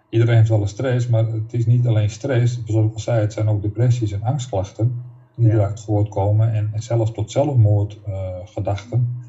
iedereen 0.09 0.35
heeft 0.35 0.49
wel 0.49 0.61
eens 0.61 0.71
stress, 0.71 1.07
maar 1.07 1.25
het 1.25 1.53
is 1.53 1.65
niet 1.65 1.87
alleen 1.87 2.09
stress. 2.09 2.61
Zoals 2.65 2.85
ik 2.85 2.93
al 2.93 2.99
zei, 2.99 3.19
het 3.19 3.33
zijn 3.33 3.47
ook 3.47 3.61
depressies 3.61 4.11
en 4.11 4.23
angstklachten 4.23 5.01
die 5.35 5.47
Ja. 5.47 5.53
eruit 5.53 5.81
voortkomen 5.81 6.53
en, 6.53 6.69
en 6.73 6.81
zelfs 6.83 7.11
tot 7.11 7.31
zelfmoordgedachten. 7.31 9.21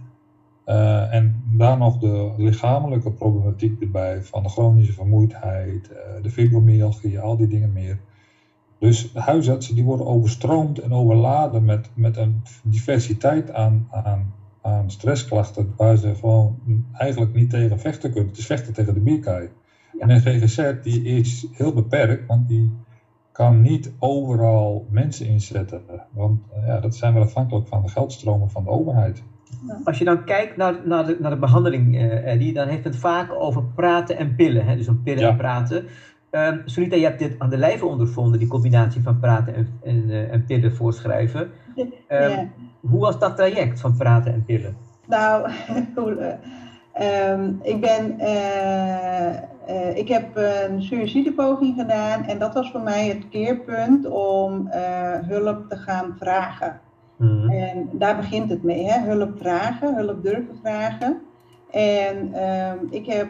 Uh, 0.66 1.14
en 1.14 1.42
daar 1.46 1.78
nog 1.78 1.98
de 1.98 2.34
lichamelijke 2.36 3.10
problematiek 3.10 3.80
erbij 3.80 4.22
van 4.22 4.42
de 4.42 4.48
chronische 4.48 4.92
vermoeidheid, 4.92 5.90
uh, 5.90 6.22
de 6.22 6.30
fibromyalgie, 6.30 7.20
al 7.20 7.36
die 7.36 7.46
dingen 7.48 7.72
meer. 7.72 7.98
Dus 8.78 9.14
huisartsen 9.14 9.74
die 9.74 9.84
worden 9.84 10.06
overstroomd 10.06 10.78
en 10.78 10.92
overladen 10.92 11.64
met, 11.64 11.90
met 11.94 12.16
een 12.16 12.42
diversiteit 12.62 13.52
aan, 13.52 13.88
aan 13.90 14.34
aan 14.64 14.90
stressklachten 14.90 15.72
waar 15.76 15.96
ze 15.96 16.14
gewoon 16.14 16.58
eigenlijk 16.92 17.34
niet 17.34 17.50
tegen 17.50 17.78
vechten 17.78 18.10
kunnen. 18.10 18.28
Het 18.30 18.38
is 18.38 18.46
vechten 18.46 18.72
tegen 18.72 18.94
de 18.94 19.00
bierkaai. 19.00 19.48
En 19.98 20.10
een 20.10 20.20
GGZ 20.20 20.72
die 20.82 21.02
is 21.02 21.46
heel 21.52 21.72
beperkt, 21.72 22.26
want 22.26 22.48
die 22.48 22.72
kan 23.32 23.60
niet 23.60 23.92
overal 23.98 24.86
mensen 24.90 25.26
inzetten. 25.26 25.82
Want 26.10 26.40
uh, 26.56 26.66
ja, 26.66 26.80
dat 26.80 26.94
zijn 26.96 27.14
we 27.14 27.20
afhankelijk 27.20 27.68
van 27.68 27.82
de 27.82 27.88
geldstromen 27.88 28.50
van 28.50 28.64
de 28.64 28.70
overheid. 28.70 29.22
Als 29.84 29.98
je 29.98 30.04
dan 30.04 30.24
kijkt 30.24 30.56
naar, 30.56 30.74
naar, 30.84 31.06
de, 31.06 31.16
naar 31.20 31.30
de 31.30 31.38
behandeling, 31.38 31.94
uh, 31.94 32.32
Eddie, 32.32 32.52
dan 32.52 32.68
heeft 32.68 32.84
het 32.84 32.96
vaak 32.96 33.32
over 33.32 33.64
praten 33.64 34.16
en 34.16 34.34
pillen. 34.34 34.66
Hè? 34.66 34.76
Dus 34.76 34.88
om 34.88 35.02
pillen 35.02 35.22
Ja. 35.22 35.30
en 35.30 35.36
praten. 35.36 35.84
Um, 36.30 36.62
Sunita, 36.64 36.96
je 36.96 37.04
hebt 37.04 37.18
dit 37.18 37.38
aan 37.38 37.50
de 37.50 37.56
lijve 37.56 37.86
ondervonden, 37.86 38.38
die 38.38 38.48
combinatie 38.48 39.02
van 39.02 39.18
praten 39.20 39.54
en, 39.54 39.68
en, 39.82 40.08
uh, 40.08 40.32
en 40.32 40.44
pillen 40.44 40.74
voorschrijven. 40.74 41.50
Um, 41.76 41.92
Ja. 42.08 42.48
Hoe 42.80 43.00
was 43.00 43.18
dat 43.18 43.36
traject 43.36 43.80
van 43.80 43.96
praten 43.96 44.32
en 44.32 44.44
pillen? 44.44 44.76
Nou, 45.06 45.50
eh, 46.92 47.30
um, 47.30 47.58
ik 47.62 47.80
ben, 47.80 48.18
eh, 48.18 49.28
eh, 49.66 49.96
ik 49.96 50.08
heb 50.08 50.36
een 50.36 50.82
suïcidepoging 50.82 51.74
gedaan 51.78 52.24
en 52.24 52.38
dat 52.38 52.54
was 52.54 52.70
voor 52.70 52.80
mij 52.80 53.08
het 53.08 53.28
keerpunt 53.28 54.06
om 54.06 54.68
hulp 55.26 55.68
te 55.68 55.76
gaan 55.76 56.16
vragen. 56.18 56.80
Mhm. 57.16 57.50
En 57.50 57.88
daar 57.92 58.16
begint 58.16 58.50
het 58.50 58.62
mee, 58.62 58.84
hè? 58.84 59.00
hulp 59.00 59.38
vragen, 59.38 59.94
hulp 59.94 60.22
durven 60.22 60.58
vragen. 60.62 61.20
En 61.70 62.32
ehm, 62.32 62.78
ik 62.90 63.06
heb 63.06 63.28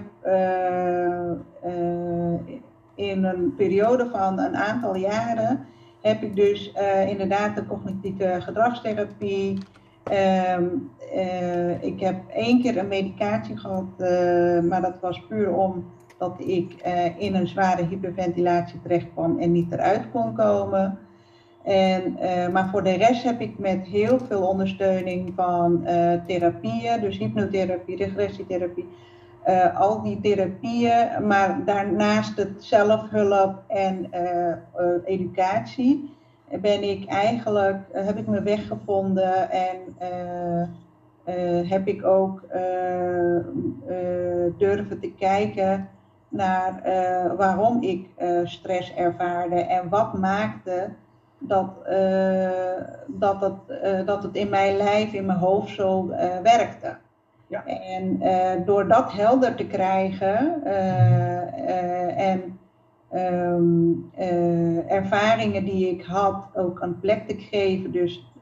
in 2.94 3.24
een 3.24 3.54
periode 3.57 4.09
van 4.12 4.38
een 4.38 4.57
aantal 4.57 4.96
jaren 4.96 5.66
heb 6.05 6.23
ik 6.23 6.37
dus 6.37 6.73
eh, 6.73 7.09
inderdaad 7.09 7.57
de 7.57 7.67
cognitieve 7.67 8.37
gedragstherapie. 8.40 9.59
ehm, 10.05 10.64
eh, 11.14 11.83
ik 11.83 12.01
heb 12.01 12.17
één 12.29 12.62
keer 12.62 12.79
een 12.79 12.88
medicatie 12.88 13.57
gehad, 13.57 13.85
eh, 13.99 14.61
maar 14.61 14.83
dat 14.83 15.01
was 15.01 15.27
puur 15.29 15.55
omdat 15.55 16.35
ik 16.37 16.73
in 17.19 17.35
een 17.35 17.49
zware 17.49 17.87
hyperventilatie 17.87 18.81
terecht 18.83 19.07
kwam 19.12 19.38
en 19.38 19.53
niet 19.53 19.73
eruit 19.73 20.11
kon 20.11 20.35
komen. 20.35 20.99
En, 21.62 22.19
maar 22.53 22.69
voor 22.69 22.83
de 22.83 22.97
rest 22.97 23.23
heb 23.23 23.40
ik 23.40 23.59
met 23.59 23.87
heel 23.87 24.19
veel 24.19 24.47
ondersteuning 24.47 25.33
van 25.37 25.83
therapieën, 26.27 27.01
dus 27.01 27.19
hypnotherapie, 27.19 27.97
regressietherapie, 27.97 28.88
eh, 29.44 29.80
al 29.80 30.02
die 30.02 30.20
therapieën, 30.20 31.26
maar 31.26 31.64
daarnaast 31.64 32.37
het 32.37 32.64
zelfhulp 32.64 33.62
en 33.66 34.07
eh, 34.11 34.50
eh, 34.50 34.59
educatie, 35.04 36.12
ben 36.61 36.83
ik 36.83 37.09
eigenlijk, 37.09 37.78
heb 37.92 38.16
ik 38.16 38.26
mijn 38.26 38.44
weg 38.44 38.66
gevonden 38.66 39.50
en 39.50 39.76
heb 41.66 41.87
ik 41.87 42.04
ook 42.04 42.42
durven 44.59 45.00
te 45.00 45.12
kijken 45.18 45.88
naar 46.28 46.80
waarom 47.37 47.83
ik 47.83 48.09
stress 48.44 48.94
ervaarde 48.94 49.61
en 49.61 49.88
wat 49.88 50.18
maakte 50.18 50.88
dat, 51.38 51.83
eh, 51.87 52.74
dat, 53.07 53.40
het, 53.40 54.07
dat 54.07 54.22
het 54.22 54.35
in 54.35 54.48
mijn 54.48 54.76
lijf, 54.76 55.12
in 55.12 55.26
mijn 55.26 55.38
hoofd 55.38 55.74
zo 55.74 56.07
werkte. 56.42 56.96
En 57.67 58.21
eh, 58.21 58.67
door 58.67 58.88
dat 58.88 59.12
helder 59.12 59.55
te 59.55 59.67
krijgen 59.67 60.64
eh, 60.64 61.43
eh, 61.43 62.19
en 62.19 62.59
ehm, 63.11 63.93
eh, 64.14 64.90
ervaringen 64.93 65.64
die 65.64 65.90
ik 65.90 66.05
had 66.05 66.45
ook 66.55 66.81
een 66.81 67.01
plek 67.01 67.29
te 67.29 67.35
geven, 67.35 67.93
dus 67.93 68.33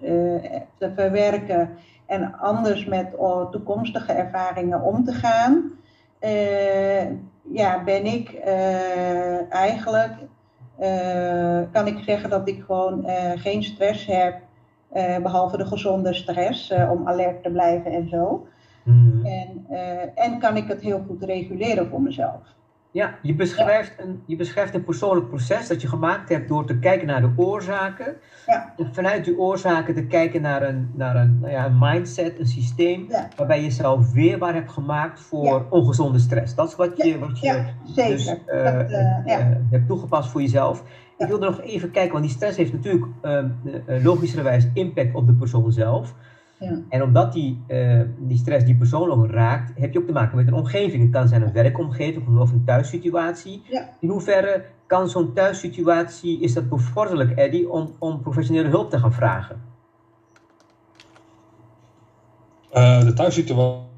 te 0.79 0.93
verwerken 0.95 1.71
en 2.07 2.39
anders 2.39 2.85
met 2.85 3.15
oh, 3.17 3.51
toekomstige 3.51 4.13
ervaringen 4.13 4.83
om 4.83 5.05
te 5.05 5.13
gaan, 5.13 5.71
ja, 7.53 7.85
ben 7.85 8.05
ik 8.05 8.39
eigenlijk, 9.49 10.13
kan 11.73 11.87
ik 11.87 11.99
zeggen 12.05 12.31
dat 12.31 12.49
ik 12.49 12.65
gewoon 12.67 13.05
geen 13.37 13.63
stress 13.63 14.07
heb, 14.07 14.35
eh, 14.93 15.19
behalve 15.19 15.57
de 15.57 15.67
gezonde 15.67 16.15
stress 16.15 16.71
om 16.71 17.09
alert 17.09 17.43
te 17.43 17.51
blijven 17.51 17.93
en 17.93 18.09
zo. 18.09 18.47
En, 19.33 19.67
eh, 19.69 20.25
en 20.25 20.39
kan 20.39 20.57
ik 20.57 20.69
het 20.69 20.81
heel 20.81 21.05
goed 21.09 21.25
reguleren 21.25 21.89
voor 21.89 22.03
mezelf. 22.03 22.41
Ja, 22.93 23.15
je 23.23 23.35
beschrijft, 23.35 23.95
een, 23.99 24.23
je 24.27 24.37
beschrijft 24.37 24.75
een 24.75 24.85
persoonlijk 24.85 25.29
proces 25.29 25.69
dat 25.69 25.81
je 25.81 25.89
gemaakt 25.89 26.29
hebt 26.29 26.49
door 26.49 26.67
te 26.67 26.79
kijken 26.79 27.07
naar 27.07 27.21
de 27.21 27.33
oorzaken. 27.37 28.17
Ja. 28.47 28.75
En 28.77 28.95
vanuit 28.95 29.25
die 29.25 29.39
oorzaken 29.39 29.95
te 29.95 30.07
kijken 30.07 30.43
naar 30.43 30.63
een, 30.63 30.91
naar 30.95 31.17
een, 31.17 31.39
nou 31.41 31.53
ja, 31.53 31.67
een 31.67 31.79
mindset, 31.79 32.39
een 32.39 32.47
systeem, 32.47 33.07
Ja. 33.09 33.29
waarbij 33.37 33.57
je 33.57 33.63
jezelf 33.63 34.13
weerbaar 34.13 34.55
hebt 34.55 34.71
gemaakt 34.71 35.21
voor 35.21 35.67
ongezonde 35.71 36.19
stress. 36.19 36.55
Dat 36.55 36.69
is 36.69 36.77
wat 36.77 36.97
je, 36.97 37.19
wat 37.19 37.41
je 37.41 37.65
dus, 37.95 38.27
Dat, 38.27 38.39
eh, 38.47 38.81
eh, 38.81 39.27
ja. 39.27 39.61
hebt 39.71 39.87
toegepast 39.87 40.31
voor 40.31 40.41
jezelf. 40.41 40.83
Ik 41.19 41.27
wilde 41.27 41.47
nog 41.47 41.61
even 41.61 41.91
kijken, 41.91 42.13
want 42.13 42.25
die 42.25 42.35
stress 42.35 42.57
heeft 42.57 42.73
natuurlijk 42.73 43.07
uh, 43.23 43.45
logischerwijs 44.03 44.67
impact 44.75 45.15
op 45.15 45.27
de 45.27 45.35
persoon 45.35 45.73
zelf. 45.73 46.15
Ja. 46.63 46.81
En 46.89 47.03
omdat 47.03 47.33
die, 47.33 47.63
eh, 47.67 48.01
die 48.19 48.37
stress 48.37 48.65
die 48.65 48.77
persoon 48.77 49.11
ook 49.11 49.31
raakt, 49.31 49.73
heb 49.79 49.93
je 49.93 49.99
ook 49.99 50.07
te 50.07 50.13
maken 50.13 50.37
met 50.37 50.47
een 50.47 50.55
omgeving. 50.55 51.03
Het 51.03 51.13
kan 51.13 51.29
zijn 51.29 51.43
een 51.43 51.53
werkomgeving 51.53 52.39
of 52.39 52.53
een 52.53 52.65
thuissituatie. 52.65 53.63
Ja. 53.65 53.89
In 54.01 54.09
hoeverre 54.09 54.65
kan 54.87 55.09
zo'n 55.09 55.33
thuissituatie, 55.33 56.41
is 56.41 56.53
dat 56.53 56.69
bevorderlijk, 56.69 57.31
Eddie, 57.31 57.71
om, 57.71 57.95
om 57.99 58.21
professionele 58.21 58.69
hulp 58.69 58.91
te 58.91 58.99
gaan 58.99 59.13
vragen? 59.13 59.63
Uh, 62.73 63.05
de 63.05 63.13
thuissituatie. 63.13 63.91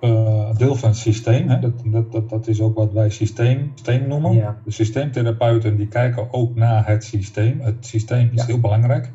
Uh, 0.00 0.39
deel 0.58 0.74
van 0.74 0.88
het 0.88 0.98
systeem. 0.98 1.48
Hè. 1.48 1.58
Dat, 1.58 1.72
dat, 1.84 2.12
dat, 2.12 2.28
dat 2.28 2.46
is 2.46 2.60
ook 2.60 2.76
wat 2.76 2.92
wij 2.92 3.10
systeem, 3.10 3.72
systeem 3.74 4.08
noemen. 4.08 4.32
Ja. 4.32 4.56
De 4.64 4.70
systeemtherapeuten 4.70 5.76
die 5.76 5.88
kijken 5.88 6.32
ook 6.32 6.54
naar 6.54 6.86
het 6.86 7.04
systeem. 7.04 7.60
Het 7.60 7.86
systeem 7.86 8.30
is 8.32 8.40
Ja. 8.40 8.46
heel 8.46 8.60
belangrijk. 8.60 9.12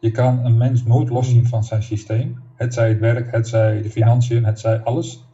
Je 0.00 0.10
kan 0.10 0.44
een 0.44 0.56
mens 0.56 0.84
nooit 0.84 1.08
loszien 1.08 1.46
van 1.46 1.64
zijn 1.64 1.82
systeem. 1.82 2.42
Het 2.54 2.74
zij 2.74 2.88
het 2.88 2.98
werk, 2.98 3.32
het 3.32 3.48
zij 3.48 3.82
de 3.82 3.90
financiën, 3.90 4.44
het 4.44 4.60
zij 4.60 4.80
alles. 4.80 5.24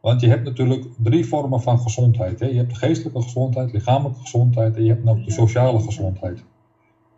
Want 0.00 0.20
je 0.20 0.28
hebt 0.28 0.44
natuurlijk 0.44 0.84
drie 0.96 1.26
vormen 1.26 1.62
van 1.62 1.78
gezondheid. 1.78 2.40
Hè. 2.40 2.46
Je 2.46 2.56
hebt 2.56 2.70
de 2.70 2.76
geestelijke 2.76 3.22
gezondheid, 3.22 3.72
lichamelijke 3.72 4.20
gezondheid 4.20 4.76
en 4.76 4.82
je 4.84 4.88
hebt 4.88 5.08
ook 5.08 5.24
de 5.24 5.30
sociale 5.30 5.80
gezondheid. 5.80 6.44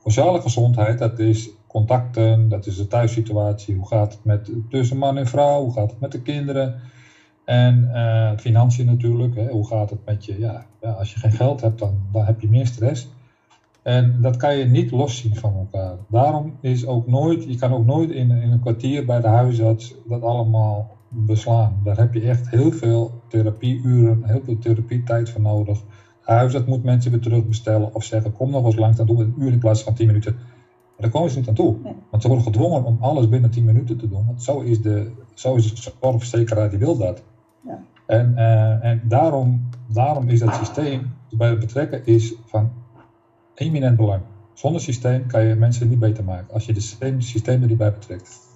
Sociale 0.05 0.41
gezondheid, 0.41 0.99
dat 0.99 1.19
is 1.19 1.51
contacten, 1.67 2.49
dat 2.49 2.67
is 2.67 2.77
de 2.77 2.87
thuissituatie. 2.87 3.75
Hoe 3.75 3.87
gaat 3.87 4.13
het 4.13 4.25
met 4.25 4.51
tussen 4.71 4.97
man 4.97 5.19
en 5.19 5.27
vrouw? 5.27 5.63
Hoe 5.63 5.73
gaat 5.73 5.91
het 5.91 6.01
met 6.01 6.13
de 6.13 6.23
kinderen? 6.23 6.75
En 7.49 7.95
eh, 7.95 8.39
financiën 8.39 8.87
natuurlijk. 8.87 9.35
Hè. 9.35 9.49
Hoe 9.49 9.67
gaat 9.67 9.91
het 9.91 10.05
met 10.05 10.25
je? 10.25 10.39
Ja, 10.39 10.67
ja, 10.81 10.91
als 10.91 11.13
je 11.13 11.19
geen 11.19 11.33
geld 11.33 11.61
hebt, 11.61 11.79
dan, 11.79 11.99
dan 12.13 12.25
heb 12.25 12.41
je 12.41 12.49
meer 12.49 12.67
stress. 12.67 13.09
En 13.83 14.19
dat 14.21 14.37
kan 14.37 14.57
je 14.57 14.65
niet 14.65 14.91
loszien 14.91 15.37
van 15.37 15.55
elkaar. 15.55 15.97
Daarom 16.09 16.57
is 16.61 16.87
ook 16.87 17.07
nooit, 17.07 17.45
je 17.45 17.57
kan 17.57 17.73
ook 17.73 17.87
nooit 17.87 18.11
in, 18.11 18.31
in 18.31 18.51
een 18.51 18.61
kwartier 18.61 19.05
bij 19.05 19.21
de 19.21 19.27
huisarts 19.27 19.95
dat 20.07 20.23
allemaal 20.23 20.97
beslaan. 21.09 21.81
Daar 21.85 21.97
heb 21.97 22.15
je 22.15 22.21
echt 22.21 22.51
heel 22.51 22.73
veel 22.73 23.21
therapieuren, 23.29 24.23
heel 24.25 24.41
veel 24.45 24.59
therapietijd 24.59 25.31
voor 25.31 25.41
nodig. 25.41 25.79
De 26.25 26.33
huisarts 26.33 26.67
moet 26.67 26.85
mensen 26.85 27.11
weer 27.11 27.21
terugbestellen 27.21 27.95
of 27.95 28.05
zeggen: 28.05 28.33
kom 28.33 28.51
nog 28.51 28.65
eens 28.65 28.77
langs, 28.77 28.97
dan 28.97 29.07
doen 29.07 29.17
we 29.17 29.25
een 29.25 29.35
uur 29.39 29.53
in 29.53 29.59
plaats 29.59 29.83
van 29.83 29.95
10 29.95 30.07
minuten. 30.07 30.35
Maar 30.35 30.97
daar 30.97 31.11
komen 31.11 31.31
ze 31.31 31.39
niet 31.39 31.49
aan 31.49 31.55
toe. 31.55 31.77
Want 32.11 32.23
ze 32.23 32.29
worden 32.29 32.47
gedwongen 32.47 32.85
om 32.85 32.97
alles 33.01 33.29
binnen 33.29 33.51
10 33.51 33.65
minuten 33.65 33.97
te 33.97 34.09
doen. 34.09 34.27
Want 34.27 34.43
zo 34.43 34.61
is 34.61 34.83
de, 34.83 35.11
zo 35.35 35.55
is 35.55 35.75
de 35.75 35.93
zorgverzekeraar, 36.01 36.71
die 36.71 36.79
wil 36.79 36.97
dat. 36.97 37.23
En, 38.07 38.37
eh, 38.37 38.85
en 38.85 39.01
daarom, 39.05 39.69
daarom 39.87 40.29
is 40.29 40.41
dat 40.41 40.55
systeem 40.55 41.15
bij 41.31 41.59
betrekken 41.59 42.07
is 42.07 42.35
van 42.47 42.73
eminent 43.55 43.97
belang. 43.97 44.23
Zonder 44.53 44.81
systeem 44.81 45.27
kan 45.27 45.45
je 45.45 45.55
mensen 45.55 45.89
niet 45.89 45.99
beter 45.99 46.25
maken. 46.25 46.55
Als 46.55 46.67
je 46.67 46.73
de 46.73 46.81
systeem, 46.81 47.21
systemen 47.21 47.69
die 47.69 47.77
bij 47.77 47.93
betrekt. 47.93 48.47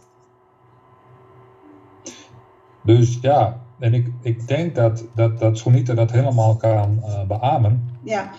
Dus 2.84 3.18
ja, 3.20 3.60
en 3.78 3.94
ik, 3.94 4.12
ik 4.20 4.48
denk 4.48 4.74
dat, 4.74 5.06
dat, 5.14 5.38
dat 5.38 5.62
dat 5.84 6.10
helemaal 6.10 6.56
kan 6.56 7.02
uh, 7.04 7.26
beamen. 7.26 7.90
Ja, 8.02 8.30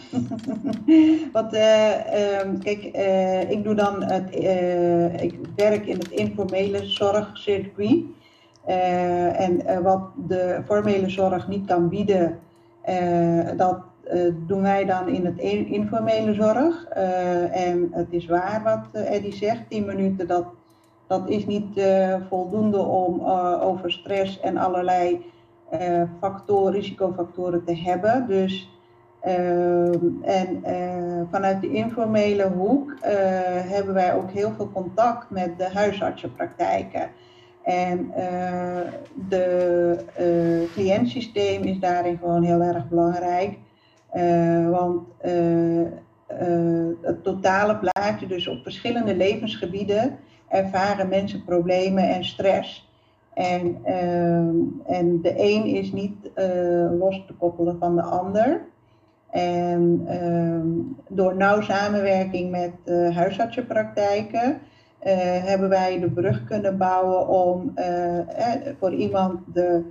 want 1.33 1.53
eh, 1.53 2.39
ehm, 2.39 2.57
kijk, 2.57 2.83
eh, 2.83 3.51
ik 3.51 3.63
doe 3.63 3.75
dan 3.75 4.03
het, 4.03 4.29
eh, 4.29 5.21
ik 5.21 5.39
werk 5.55 5.85
in 5.85 5.97
het 5.97 6.09
informele 6.09 6.85
zorgcircuit. 6.85 8.03
Eh, 8.65 9.39
en 9.39 9.65
eh, 9.65 9.79
wat 9.79 10.01
de 10.27 10.61
formele 10.65 11.09
zorg 11.09 11.47
niet 11.47 11.65
kan 11.65 11.89
bieden, 11.89 12.39
eh, 12.81 13.49
dat 13.57 13.79
doen 14.47 14.61
wij 14.61 14.85
dan 14.85 15.07
in 15.07 15.25
het 15.25 15.37
in- 15.37 15.67
informele 15.67 16.33
zorg. 16.33 16.85
En 17.51 17.89
het 17.91 18.07
is 18.09 18.25
waar 18.25 18.61
wat 18.63 19.03
Eddie 19.03 19.33
zegt, 19.33 19.69
10 19.69 19.85
minuten, 19.85 20.27
dat, 20.27 20.45
dat 21.07 21.29
is 21.29 21.45
niet 21.45 21.81
voldoende 22.29 22.77
om 22.77 23.21
over 23.61 23.91
stress 23.91 24.39
en 24.39 24.57
allerlei 24.57 25.25
factoren, 26.19 26.73
risicofactoren 26.73 27.63
te 27.65 27.75
hebben. 27.75 28.27
Dus 28.27 28.69
en 30.21 30.63
vanuit 31.31 31.61
de 31.61 31.71
informele 31.71 32.47
hoek 32.47 32.95
hebben 33.69 33.93
wij 33.93 34.13
ook 34.15 34.31
heel 34.31 34.51
veel 34.51 34.69
contact 34.73 35.29
met 35.29 35.57
de 35.57 35.69
huisartsenpraktijken. 35.73 37.09
En 37.63 38.11
eh 38.13 38.91
de 39.29 39.97
eh 40.15 40.73
cliëntsysteem 40.73 41.63
is 41.63 41.79
daarin 41.79 42.17
gewoon 42.17 42.43
heel 42.43 42.61
erg 42.61 42.89
belangrijk. 42.89 43.57
Eh, 44.09 44.69
want 44.69 45.07
het 47.01 47.23
totale 47.23 47.77
plaatje, 47.77 48.27
dus 48.27 48.47
op 48.47 48.63
verschillende 48.63 49.15
levensgebieden, 49.15 50.17
ervaren 50.47 51.09
mensen 51.09 51.43
problemen 51.43 52.09
en 52.09 52.25
stress. 52.25 52.91
En, 53.33 53.77
en 54.85 55.21
de 55.21 55.33
een 55.37 55.65
is 55.65 55.91
niet 55.91 56.31
los 56.99 57.23
te 57.27 57.33
koppelen 57.33 57.77
van 57.79 57.95
de 57.95 58.01
ander. 58.01 58.61
En 59.29 60.07
door 61.07 61.35
nauw 61.35 61.61
samenwerking 61.61 62.51
met 62.51 62.73
huisartsenpraktijken 63.13 64.61
hebben 65.43 65.69
wij 65.69 65.99
de 65.99 66.09
brug 66.09 66.43
kunnen 66.43 66.77
bouwen 66.77 67.27
om 67.27 67.71
eh, 67.75 68.19
eh, 68.19 68.75
voor 68.79 68.93
iemand 68.93 69.39
de 69.53 69.83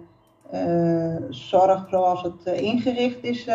eh, 0.50 1.16
zorg 1.30 1.86
zoals 1.90 2.22
het 2.22 2.42
eh, 2.44 2.62
ingericht 2.62 3.24
is 3.24 3.46
eh, 3.46 3.54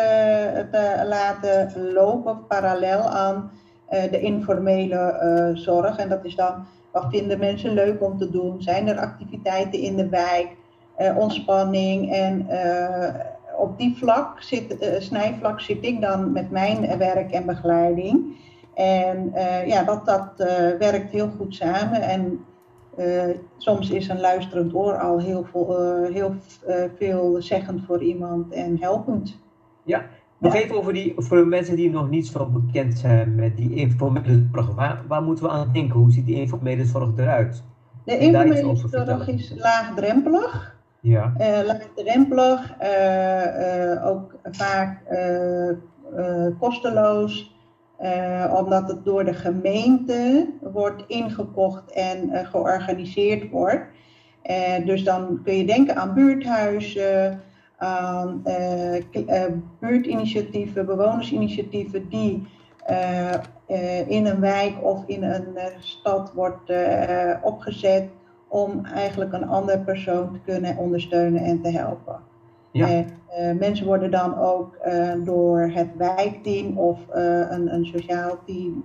te 0.70 1.04
laten 1.08 1.92
lopen 1.92 2.46
parallel 2.46 3.00
aan 3.00 3.50
eh, 3.86 4.10
de 4.10 4.20
informele 4.20 4.96
eh, 4.96 5.56
zorg. 5.56 5.96
En 5.98 6.08
dat 6.08 6.24
is 6.24 6.34
dan 6.34 6.66
wat 6.90 7.06
vinden 7.10 7.38
mensen 7.38 7.72
leuk 7.72 8.02
om 8.02 8.18
te 8.18 8.30
doen? 8.30 8.62
Zijn 8.62 8.88
er 8.88 8.98
activiteiten 8.98 9.78
in 9.80 9.96
de 9.96 10.08
wijk? 10.08 10.56
Eh, 10.96 11.16
ontspanning 11.18 12.12
en 12.12 12.48
eh, 12.48 13.14
op 13.58 13.78
die 13.78 13.96
vlak 13.96 14.42
zit, 14.42 14.78
eh, 14.78 15.00
snijvlak 15.00 15.60
zit 15.60 15.84
ik 15.84 16.00
dan 16.00 16.32
met 16.32 16.50
mijn 16.50 16.98
werk 16.98 17.30
en 17.30 17.46
begeleiding. 17.46 18.36
En 18.78 19.34
eh, 19.34 19.66
ja, 19.66 19.82
dat, 19.82 20.06
dat 20.06 20.32
eh, 20.36 20.78
werkt 20.78 21.10
heel 21.10 21.28
goed 21.36 21.54
samen. 21.54 22.02
En 22.02 22.44
eh, 22.96 23.28
soms 23.56 23.90
is 23.90 24.08
een 24.08 24.20
luisterend 24.20 24.74
oor 24.74 24.94
al 24.98 25.20
heel, 25.20 25.44
veel, 25.44 26.04
heel 26.12 26.34
veel 26.96 27.36
zeggend 27.42 27.84
voor 27.86 28.02
iemand 28.02 28.52
en 28.52 28.76
helpend. 28.80 29.38
Nog 30.38 30.54
Ja. 30.54 30.60
even 30.60 30.76
over 30.76 30.92
die, 30.92 31.14
voor 31.16 31.36
de 31.36 31.44
mensen 31.44 31.76
die 31.76 31.90
nog 31.90 32.10
niet 32.10 32.26
zo 32.26 32.46
bekend 32.46 32.98
zijn 32.98 33.34
met 33.34 33.56
die 33.56 33.74
informele 33.74 34.48
zorg. 34.52 34.74
Waar, 34.74 35.02
waar 35.08 35.22
moeten 35.22 35.44
we 35.44 35.50
aan 35.50 35.70
denken? 35.72 35.98
Hoe 36.00 36.10
ziet 36.10 36.26
die 36.26 36.40
informele 36.40 36.84
zorg 36.84 37.10
eruit? 37.16 37.62
De 38.04 38.18
informele 38.18 38.76
zorg 38.76 39.28
is 39.28 39.54
laagdrempelig. 39.56 40.76
Ja, 41.00 41.32
laagdrempelig, 41.66 42.74
ook 44.04 44.34
vaak 44.50 45.02
kosteloos, 46.58 47.57
eh, 47.98 48.54
omdat 48.56 48.88
het 48.88 49.04
door 49.04 49.24
de 49.24 49.34
gemeente 49.34 50.48
wordt 50.60 51.04
ingekocht 51.06 51.92
en 51.92 52.30
eh, 52.30 52.46
georganiseerd 52.50 53.50
wordt. 53.50 53.84
Eh, 54.42 54.84
dus 54.84 55.04
dan 55.04 55.40
kun 55.44 55.54
je 55.54 55.66
denken 55.66 55.96
aan 55.96 56.14
buurthuizen, 56.14 57.40
aan 57.76 58.42
buurtinitiatieven, 59.80 60.86
bewonersinitiatieven 60.86 62.08
die 62.08 62.46
in 64.06 64.26
een 64.26 64.40
wijk 64.40 64.84
of 64.84 65.02
in 65.06 65.22
een 65.22 65.58
stad 65.78 66.32
wordt 66.32 66.72
opgezet 67.42 68.08
om 68.48 68.84
eigenlijk 68.84 69.32
een 69.32 69.48
andere 69.48 69.78
persoon 69.78 70.32
te 70.32 70.40
kunnen 70.44 70.76
ondersteunen 70.76 71.42
en 71.42 71.62
te 71.62 71.70
helpen. 71.70 72.27
Ja. 72.78 72.88
En, 72.88 73.06
eh, 73.28 73.58
mensen 73.58 73.86
worden 73.86 74.10
dan 74.10 74.38
ook 74.38 74.74
eh, 74.74 75.12
door 75.24 75.60
het 75.60 75.88
wijkteam 75.96 76.78
of 76.78 77.08
eh, 77.08 77.50
een, 77.50 77.74
een 77.74 77.86
sociaal 77.86 78.38
team 78.46 78.84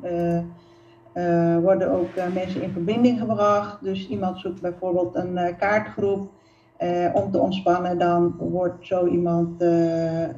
worden 1.62 1.92
ook 1.92 2.10
mensen 2.34 2.62
in 2.62 2.72
verbinding 2.72 3.20
gebracht. 3.20 3.84
Dus 3.84 4.08
iemand 4.08 4.40
zoekt 4.40 4.62
bijvoorbeeld 4.62 5.16
een 5.16 5.56
kaartgroep 5.58 6.30
om 7.14 7.32
te 7.32 7.40
ontspannen, 7.40 7.98
dan 7.98 8.36
wordt 8.38 8.88
zo 8.88 9.08
iemand 9.08 9.62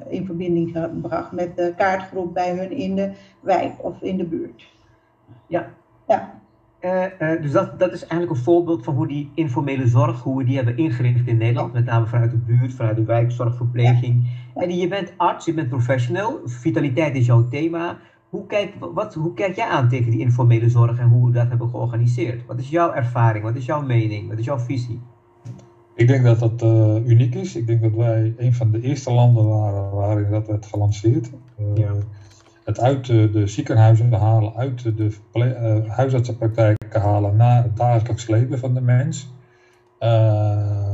in 0.08 0.26
verbinding 0.26 0.72
gebracht 0.72 1.32
met 1.32 1.58
de 1.58 1.74
kaartgroep 1.78 2.34
bij 2.34 2.56
hun 2.58 2.72
in 2.72 2.96
de 2.96 3.12
wijk 3.40 3.74
of 3.78 4.02
in 4.02 4.18
de 4.18 4.24
buurt. 4.26 4.68
Ja. 5.48 5.68
Ja. 6.08 6.42
Eh, 6.86 7.34
eh, 7.34 7.42
dus 7.42 7.52
dat, 7.52 7.80
dat 7.80 7.94
is 7.94 8.02
eigenlijk 8.02 8.32
een 8.32 8.44
voorbeeld 8.44 8.84
van 8.84 8.96
hoe 8.96 9.08
die 9.08 9.32
informele 9.36 9.88
zorg, 9.88 10.22
hoe 10.22 10.38
we 10.38 10.44
die 10.44 10.56
hebben 10.56 10.78
ingericht 10.78 11.28
in 11.28 11.38
Nederland, 11.38 11.74
met 11.74 11.86
name 11.86 12.06
vanuit 12.06 12.32
de 12.32 12.38
buurt, 12.38 12.74
vanuit 12.74 12.96
de 12.96 13.04
wijk, 13.04 13.32
zorgverpleging. 13.32 14.28
En 14.56 14.78
je 14.78 14.88
bent 14.88 15.14
arts, 15.18 15.46
je 15.46 15.54
bent 15.54 15.70
professional, 15.70 16.40
vitaliteit 16.46 17.16
is 17.16 17.26
jouw 17.26 17.48
thema. 17.48 17.98
Hoe 18.30 18.46
kijk, 18.46 18.74
wat, 18.94 19.14
hoe 19.14 19.34
kijk 19.34 19.56
jij 19.56 19.68
aan 19.68 19.90
tegen 19.90 20.12
die 20.12 20.20
informele 20.20 20.70
zorg 20.70 21.00
en 21.00 21.08
hoe 21.08 21.26
we 21.26 21.32
dat 21.32 21.50
hebben 21.50 21.70
georganiseerd? 21.70 22.46
Wat 22.46 22.60
is 22.60 22.70
jouw 22.70 22.94
ervaring? 22.94 23.44
Wat 23.44 23.56
is 23.56 23.66
jouw 23.66 23.82
mening? 23.82 24.30
Wat 24.30 24.38
is 24.38 24.46
jouw 24.46 24.60
visie? 24.60 25.00
Ik 25.96 26.08
denk 26.08 26.24
dat 26.24 26.40
dat 26.40 26.62
eh, 26.62 27.08
uniek 27.08 27.36
is. 27.36 27.56
Ik 27.56 27.68
denk 27.68 27.82
dat 27.82 27.94
wij 27.94 28.34
een 28.38 28.54
van 28.54 28.72
de 28.72 28.82
eerste 28.82 29.12
landen 29.12 29.48
waren 29.48 29.92
waarin 29.92 30.32
dat 30.32 30.48
werd 30.48 30.66
gelanceerd. 30.66 31.30
Ja. 31.76 31.92
Het 32.66 32.80
uit 32.80 33.06
de, 33.06 33.30
de 33.30 33.48
ziekenhuizen 33.48 34.14
halen, 34.14 34.56
uit 34.56 34.84
de, 34.84 35.16
uh, 35.34 35.90
huisartsenpraktijken 35.90 37.02
halen 37.02 37.36
naar 37.36 37.64
het 37.64 37.78
dagelijks 37.78 38.28
leven 38.28 38.60
van 38.60 38.74
de 38.74 38.82
mens. 38.82 39.30
Uh, 40.00 40.92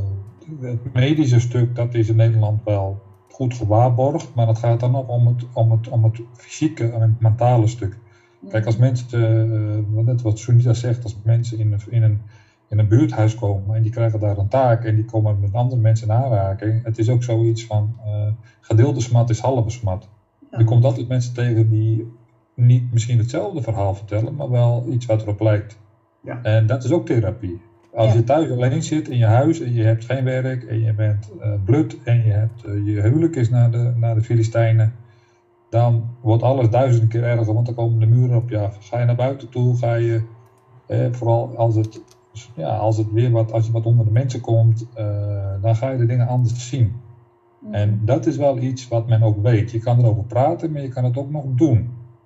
het 0.62 0.94
medische 0.94 1.40
stuk, 1.40 1.76
dat 1.76 1.94
is 1.94 2.10
in 2.10 2.16
Nederland 2.16 2.64
wel 2.64 3.02
goed 3.30 3.54
gewaarborgd, 3.54 4.32
maar 4.36 4.48
het 4.48 4.58
gaat 4.58 4.80
dan 4.80 4.92
nog 4.92 5.08
om 5.08 5.28
het, 5.28 5.46
om 5.54 5.72
het, 5.72 5.90
om 5.90 6.04
het 6.04 6.22
fysieke 6.34 6.92
en 6.92 7.02
het 7.02 7.20
mentale 7.20 7.68
stuk. 7.68 7.98
Kijk, 8.50 8.66
als 8.66 8.78
mensen, 8.78 9.48
uh, 9.96 10.04
net 10.06 10.22
wat 10.22 10.40
Sunita 10.40 10.74
zegt, 10.74 11.04
als 11.04 11.18
mensen 11.24 11.60
in, 11.60 11.80
in, 11.90 12.04
een, 12.04 12.22
in 12.68 12.80
een 12.80 12.88
buurthuis 12.88 13.36
komen 13.36 13.76
en 13.76 13.82
die 13.82 13.92
krijgen 13.92 14.20
daar 14.20 14.38
een 14.38 14.48
taak 14.48 14.86
en 14.86 14.96
die 14.96 15.06
komen 15.06 15.40
met 15.40 15.54
andere 15.54 15.82
mensen 15.82 16.08
in 16.08 16.14
aanraking, 16.14 16.84
het 16.84 16.98
is 16.98 17.10
ook 17.10 17.24
zoiets 17.24 17.66
van 17.66 17.96
uh, 18.06 18.28
gedeelde 18.62 19.02
smat 19.02 19.30
is 19.30 19.40
halve 19.40 19.70
smat. 19.70 20.08
Je 20.58 20.64
komt 20.64 20.84
altijd 20.84 21.08
mensen 21.08 21.34
tegen 21.34 21.70
die 21.70 22.12
niet 22.54 22.92
misschien 22.92 23.18
hetzelfde 23.18 23.62
verhaal 23.62 23.96
vertellen, 23.96 24.36
maar 24.36 24.50
wel 24.50 24.86
iets 24.90 25.06
wat 25.06 25.22
erop 25.22 25.40
lijkt. 25.40 25.80
Ja. 26.22 26.40
En 26.44 26.68
dat 26.68 26.84
is 26.84 26.92
ook 26.92 27.06
therapie. 27.06 27.62
Als 27.94 28.14
je 28.14 28.24
thuis 28.24 28.52
alleen 28.52 28.84
zit 28.84 29.10
in 29.10 29.18
je 29.18 29.26
huis 29.26 29.60
en 29.60 29.74
je 29.74 29.84
hebt 29.84 30.06
geen 30.06 30.24
werk 30.24 30.64
en 30.64 30.80
je 30.80 30.94
bent 30.94 31.32
uh, 31.40 31.54
blut 31.66 31.98
en 32.04 32.26
je, 32.26 32.32
hebt, 32.32 32.66
uh, 32.66 32.86
je 32.86 33.02
huwelijk 33.02 33.36
is 33.36 33.50
naar 33.50 33.72
de, 33.72 33.94
naar 33.96 34.16
de 34.16 34.22
Filistijnen, 34.22 34.94
dan 35.70 36.04
wordt 36.22 36.44
alles 36.44 36.70
duizend 36.70 37.08
keer 37.08 37.24
erger, 37.24 37.54
want 37.54 37.66
dan 37.66 37.76
komen 37.76 38.00
de 38.00 38.06
muren 38.06 38.38
op 38.38 38.50
je 38.50 38.58
af. 38.60 38.78
Ga 38.88 39.00
je 39.00 39.06
naar 39.06 39.16
buiten 39.16 39.50
toe, 39.50 39.78
ga 39.78 39.94
je, 39.94 40.22
eh, 40.88 41.08
vooral 41.12 41.58
als 41.58 41.76
het, 41.76 42.02
ja, 42.56 42.78
als 42.78 42.98
het 42.98 43.12
weer 43.12 43.32
wat, 43.32 43.52
als 43.52 43.66
je 43.66 43.72
wat 43.72 43.86
onder 43.86 44.06
de 44.06 44.12
mensen 44.12 44.42
komt, 44.42 44.86
uh, 44.98 45.06
dan 45.62 45.76
ga 45.76 45.90
je 45.90 45.98
de 45.98 46.06
dingen 46.06 46.28
anders 46.28 46.70
zien. 46.70 46.94
Mm. 47.62 47.74
En 47.74 48.02
dat 48.06 48.26
is 48.26 48.38
wel 48.38 48.58
iets 48.58 48.88
wat 48.88 49.08
men 49.08 49.24
ook 49.24 49.42
weet. 49.42 49.72
Je 49.72 49.80
kan 49.80 50.00
erover 50.00 50.24
praten, 50.24 50.72
maar 50.72 50.82
je 50.82 50.88
kan 50.88 51.04
het 51.04 51.18
ook 51.18 51.32
nog 51.32 51.46
doen. 51.56 51.78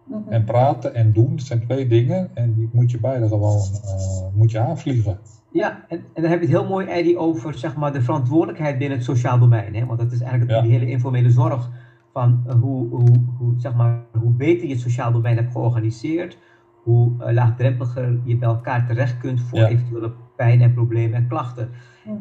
Mm 0.04 0.24
-hmm. 0.24 0.32
En 0.32 0.44
praten 0.44 0.94
en 0.94 1.12
doen, 1.14 1.40
zijn 1.40 1.66
twee 1.66 1.88
dingen 1.88 2.30
en 2.34 2.54
die 2.54 2.70
moet 2.72 2.92
je 2.92 3.00
beide 3.00 3.28
gewoon 3.28 3.62
uh, 3.84 4.36
moet 4.36 4.52
je 4.52 4.60
aanvliegen. 4.60 5.20
Ja, 5.52 5.86
en, 5.88 5.98
en 6.14 6.22
dan 6.22 6.32
heb 6.32 6.40
je 6.40 6.48
het 6.48 6.56
heel 6.56 6.68
mooi, 6.68 6.88
Eddie, 6.88 7.18
over 7.18 7.54
zeg 7.54 7.76
maar, 7.76 7.94
de 7.94 8.02
verantwoordelijkheid 8.02 8.78
binnen 8.78 8.98
het 8.98 9.08
sociaal 9.08 9.40
domein. 9.40 9.76
Hè? 9.76 9.86
Want 9.86 10.00
dat 10.00 10.12
is 10.12 10.22
eigenlijk 10.22 10.52
ja. 10.52 10.62
die 10.62 10.72
hele 10.72 10.90
informele 10.90 11.30
zorg 11.30 11.70
van 12.12 12.44
uh, 12.48 12.54
hoe, 12.54 12.90
hoe, 12.90 13.12
hoe, 13.38 13.54
zeg 13.58 13.76
maar, 13.76 14.00
hoe 14.20 14.32
beter 14.32 14.68
je 14.68 14.74
het 14.74 14.82
sociaal 14.82 15.12
domein 15.12 15.38
hebt 15.38 15.52
georganiseerd, 15.52 16.38
hoe 16.84 17.12
uh, 17.20 17.32
laagdrempeliger 17.32 18.20
je 18.24 18.38
bij 18.38 18.50
elkaar 18.50 18.88
terecht 18.88 19.18
kunt 19.18 19.42
voor 19.42 19.60
ja. 19.60 19.68
eventuele 19.68 20.12
pijn 20.36 20.62
en 20.62 20.74
problemen 20.74 21.18
en 21.18 21.28
klachten. 21.28 21.70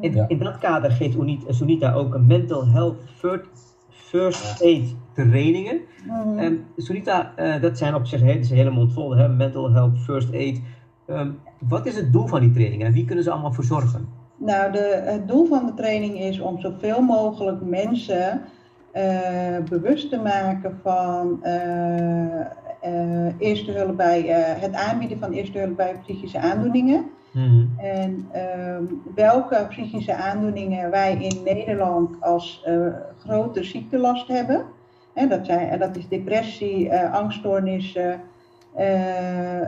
In, 0.00 0.14
ja. 0.14 0.28
in, 0.28 0.38
dat 0.38 0.58
kader 0.58 0.90
geeft 0.90 1.16
Sunita 1.48 1.92
ook 1.92 2.14
een 2.14 2.26
mental 2.26 2.68
health 2.68 2.96
first, 3.16 3.76
first 3.88 4.62
aid 4.62 4.96
trainingen. 5.12 5.80
Mm 6.06 6.10
-hmm. 6.10 6.38
En 6.38 6.64
Sunita, 6.76 7.32
uh, 7.38 7.60
dat 7.60 7.78
zijn 7.78 7.94
op 7.94 8.06
zich 8.06 8.20
dat 8.20 8.36
is 8.36 8.50
een 8.50 8.56
hele 8.56 8.70
mond 8.70 8.92
vol, 8.92 9.16
hè? 9.16 9.28
mental 9.28 9.72
health 9.72 9.98
first 9.98 10.32
aid. 10.34 10.60
Um, 11.06 11.38
wat 11.58 11.86
is 11.86 11.96
het 11.96 12.12
doel 12.12 12.26
van 12.26 12.40
die 12.40 12.50
training 12.50 12.84
en 12.84 12.92
wie 12.92 13.04
kunnen 13.04 13.24
ze 13.24 13.30
allemaal 13.30 13.52
voor 13.52 13.64
zorgen? 13.64 14.08
Nou, 14.36 14.72
de, 14.72 15.02
het 15.04 15.28
doel 15.28 15.46
van 15.46 15.66
de 15.66 15.74
training 15.74 16.20
is 16.20 16.40
om 16.40 16.60
zoveel 16.60 17.00
mogelijk 17.00 17.60
mensen 17.64 18.42
uh, 18.94 19.58
bewust 19.68 20.10
te 20.10 20.18
maken 20.18 20.78
van 20.82 21.40
uh, 21.42 22.40
uh, 22.84 23.32
eerste 23.38 23.70
hulp 23.72 23.96
bij 23.96 24.22
het 24.60 24.74
aanbieden 24.74 25.18
van 25.18 25.32
eerste 25.32 25.58
hulp 25.58 25.76
bij 25.76 25.98
psychische 26.02 26.38
aandoeningen. 26.38 27.04
Mm-hmm. 27.34 27.78
En 27.78 28.28
um, 28.36 29.02
welke 29.14 29.66
psychische 29.68 30.14
aandoeningen 30.14 30.90
wij 30.90 31.12
in 31.12 31.42
Nederland 31.44 32.20
als 32.20 32.66
grote 33.18 33.64
ziektelast 33.64 34.28
hebben. 34.28 34.64
En 35.12 35.28
dat, 35.28 35.46
zijn, 35.46 35.78
dat 35.78 35.96
is 35.96 36.08
depressie, 36.08 36.94
angststoornissen. 36.94 38.20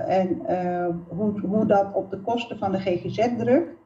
en 0.07 0.41
hoe, 1.09 1.41
hoe 1.41 1.67
dat 1.67 1.93
op 1.93 2.11
de 2.11 2.21
kosten 2.21 2.59
van 2.59 2.73
de 2.73 2.79
GGZ 2.79 3.29
drukt. 3.39 3.77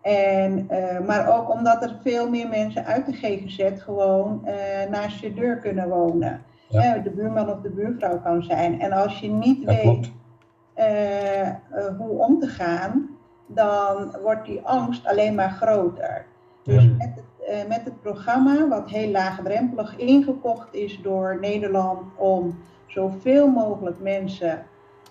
En, 0.00 0.68
uh, 0.70 1.06
maar 1.06 1.38
ook 1.38 1.50
omdat 1.50 1.82
er 1.82 1.96
veel 2.02 2.30
meer 2.30 2.48
mensen 2.48 2.84
uit 2.84 3.06
de 3.06 3.12
GGZ 3.12 3.82
gewoon 3.82 4.42
uh, 4.44 4.90
naast 4.90 5.20
je 5.20 5.34
deur 5.34 5.56
kunnen 5.56 5.88
wonen. 5.88 6.42
Ja. 6.68 6.96
Uh, 6.96 7.04
de 7.04 7.10
buurman 7.10 7.50
of 7.50 7.60
de 7.60 7.70
buurvrouw 7.70 8.20
kan 8.20 8.42
zijn. 8.42 8.80
En 8.80 8.92
als 8.92 9.20
je 9.20 9.28
niet 9.28 9.66
Dat 9.66 9.74
weet 9.74 10.10
hoe 11.98 12.18
om 12.18 12.40
te 12.40 12.46
gaan, 12.46 13.09
dan 13.54 14.14
wordt 14.22 14.46
die 14.46 14.60
angst 14.62 15.06
alleen 15.06 15.34
maar 15.34 15.50
groter. 15.50 16.26
Dus 16.62 16.82
ja. 16.82 16.90
met, 16.98 17.10
het, 17.14 17.68
met 17.68 17.84
het 17.84 18.00
programma, 18.02 18.68
wat 18.68 18.90
heel 18.90 19.10
laagdrempelig 19.10 19.96
ingekocht 19.96 20.74
is 20.74 21.00
door 21.02 21.38
Nederland 21.40 22.02
om 22.16 22.58
zoveel 22.86 23.48
mogelijk 23.48 24.00
mensen 24.00 24.62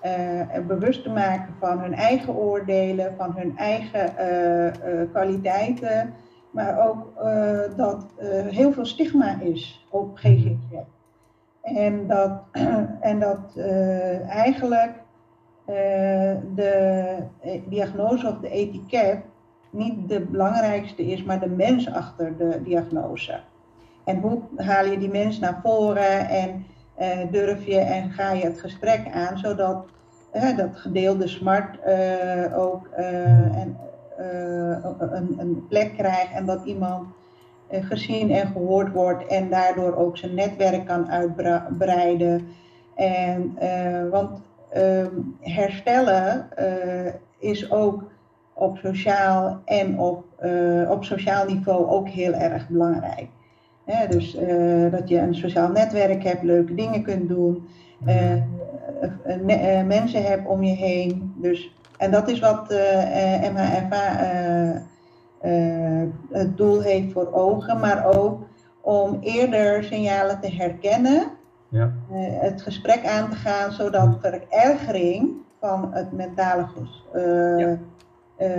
uh, 0.06 0.66
bewust 0.68 1.04
te 1.04 1.10
maken 1.10 1.54
van 1.60 1.80
hun 1.80 1.94
eigen 1.94 2.36
oordelen, 2.36 3.14
van 3.18 3.34
hun 3.36 3.58
eigen 3.58 4.14
uh, 4.20 4.66
uh, 4.66 5.10
kwaliteiten, 5.12 6.14
maar 6.52 6.88
ook 6.88 7.14
dat 7.76 8.06
heel 8.50 8.72
veel 8.72 8.86
stigma 8.86 9.40
is 9.42 9.86
op 9.90 10.18
GGZ. 10.18 10.56
En 11.62 12.08
dat, 12.08 12.32
en 13.00 13.20
dat 13.20 13.58
eigenlijk 14.28 14.92
de 16.56 17.16
diagnose 17.70 18.28
of 18.28 18.40
de 18.40 18.50
etiket 18.50 19.18
niet 19.70 20.10
de 20.10 20.20
belangrijkste 20.20 21.06
is, 21.06 21.24
maar 21.24 21.40
de 21.40 21.50
mens 21.50 21.92
achter 21.92 22.38
de 22.38 22.62
diagnose. 22.64 23.40
En 24.06 24.20
hoe 24.20 24.42
haal 24.56 24.86
je 24.86 24.98
die 24.98 25.10
mens 25.10 25.40
naar 25.40 25.60
voren 25.64 26.30
en 26.30 26.66
uh, 27.00 27.32
durf 27.32 27.66
je 27.66 27.80
en 27.80 28.12
ga 28.12 28.32
je 28.32 28.44
het 28.44 28.60
gesprek 28.60 29.12
aan, 29.12 29.38
zodat 29.38 29.86
uh, 30.34 30.58
dat 30.58 30.70
gedeelde 30.76 31.28
smart 31.28 31.78
ook 32.56 32.88
en, 32.88 33.78
een, 34.18 35.36
een, 35.38 35.66
plek 35.70 35.94
krijgt 35.98 36.32
en 36.34 36.46
dat 36.46 36.66
iemand 36.66 37.08
gezien 37.70 38.32
en 38.32 38.48
gehoord 38.48 38.92
wordt 38.92 39.28
en 39.28 39.50
daardoor 39.50 39.96
ook 39.96 40.18
zijn 40.18 40.34
netwerk 40.34 40.86
kan 40.86 41.12
uitbreiden. 41.12 42.48
En, 42.96 43.58
want 44.10 44.42
ehm, 44.70 45.16
herstellen 45.40 46.48
is 47.40 47.72
ook 47.72 48.12
op 48.54 48.78
sociaal 48.78 49.62
en 49.66 50.00
op, 50.00 50.26
op 50.90 51.04
sociaal 51.04 51.46
niveau 51.46 51.88
ook 51.88 52.10
heel 52.10 52.34
erg 52.34 52.68
belangrijk. 52.68 53.28
Dus 54.10 54.36
uh, 54.36 54.92
dat 54.92 55.10
je 55.10 55.18
een 55.18 55.36
sociaal 55.36 55.70
netwerk 55.70 56.24
hebt, 56.24 56.44
leuke 56.44 56.76
dingen 56.76 57.04
kunt 57.04 57.28
doen, 57.28 57.68
mensen 59.86 60.24
hebt 60.24 60.48
om 60.48 60.64
je 60.64 60.76
heen. 60.76 61.34
Dus, 61.36 61.74
en 61.98 62.12
dat 62.12 62.30
is 62.30 62.40
wat 62.40 62.70
MHFA 63.54 64.18
het 66.30 66.58
doel 66.58 66.82
heeft 66.82 67.12
voor 67.12 67.34
ogen, 67.34 67.80
maar 67.80 68.06
ook 68.18 68.42
om 68.82 69.18
eerder 69.22 69.84
signalen 69.84 70.40
te 70.40 70.52
herkennen, 70.52 71.24
ja. 71.70 71.94
het 72.42 72.62
gesprek 72.62 73.06
aan 73.06 73.30
te 73.30 73.36
gaan, 73.36 73.72
zodat 73.72 74.18
verergering 74.22 75.32
van 75.60 75.94
het 75.94 76.12
mentale 76.12 76.64
goed, 76.64 77.04
ja. 77.58 77.78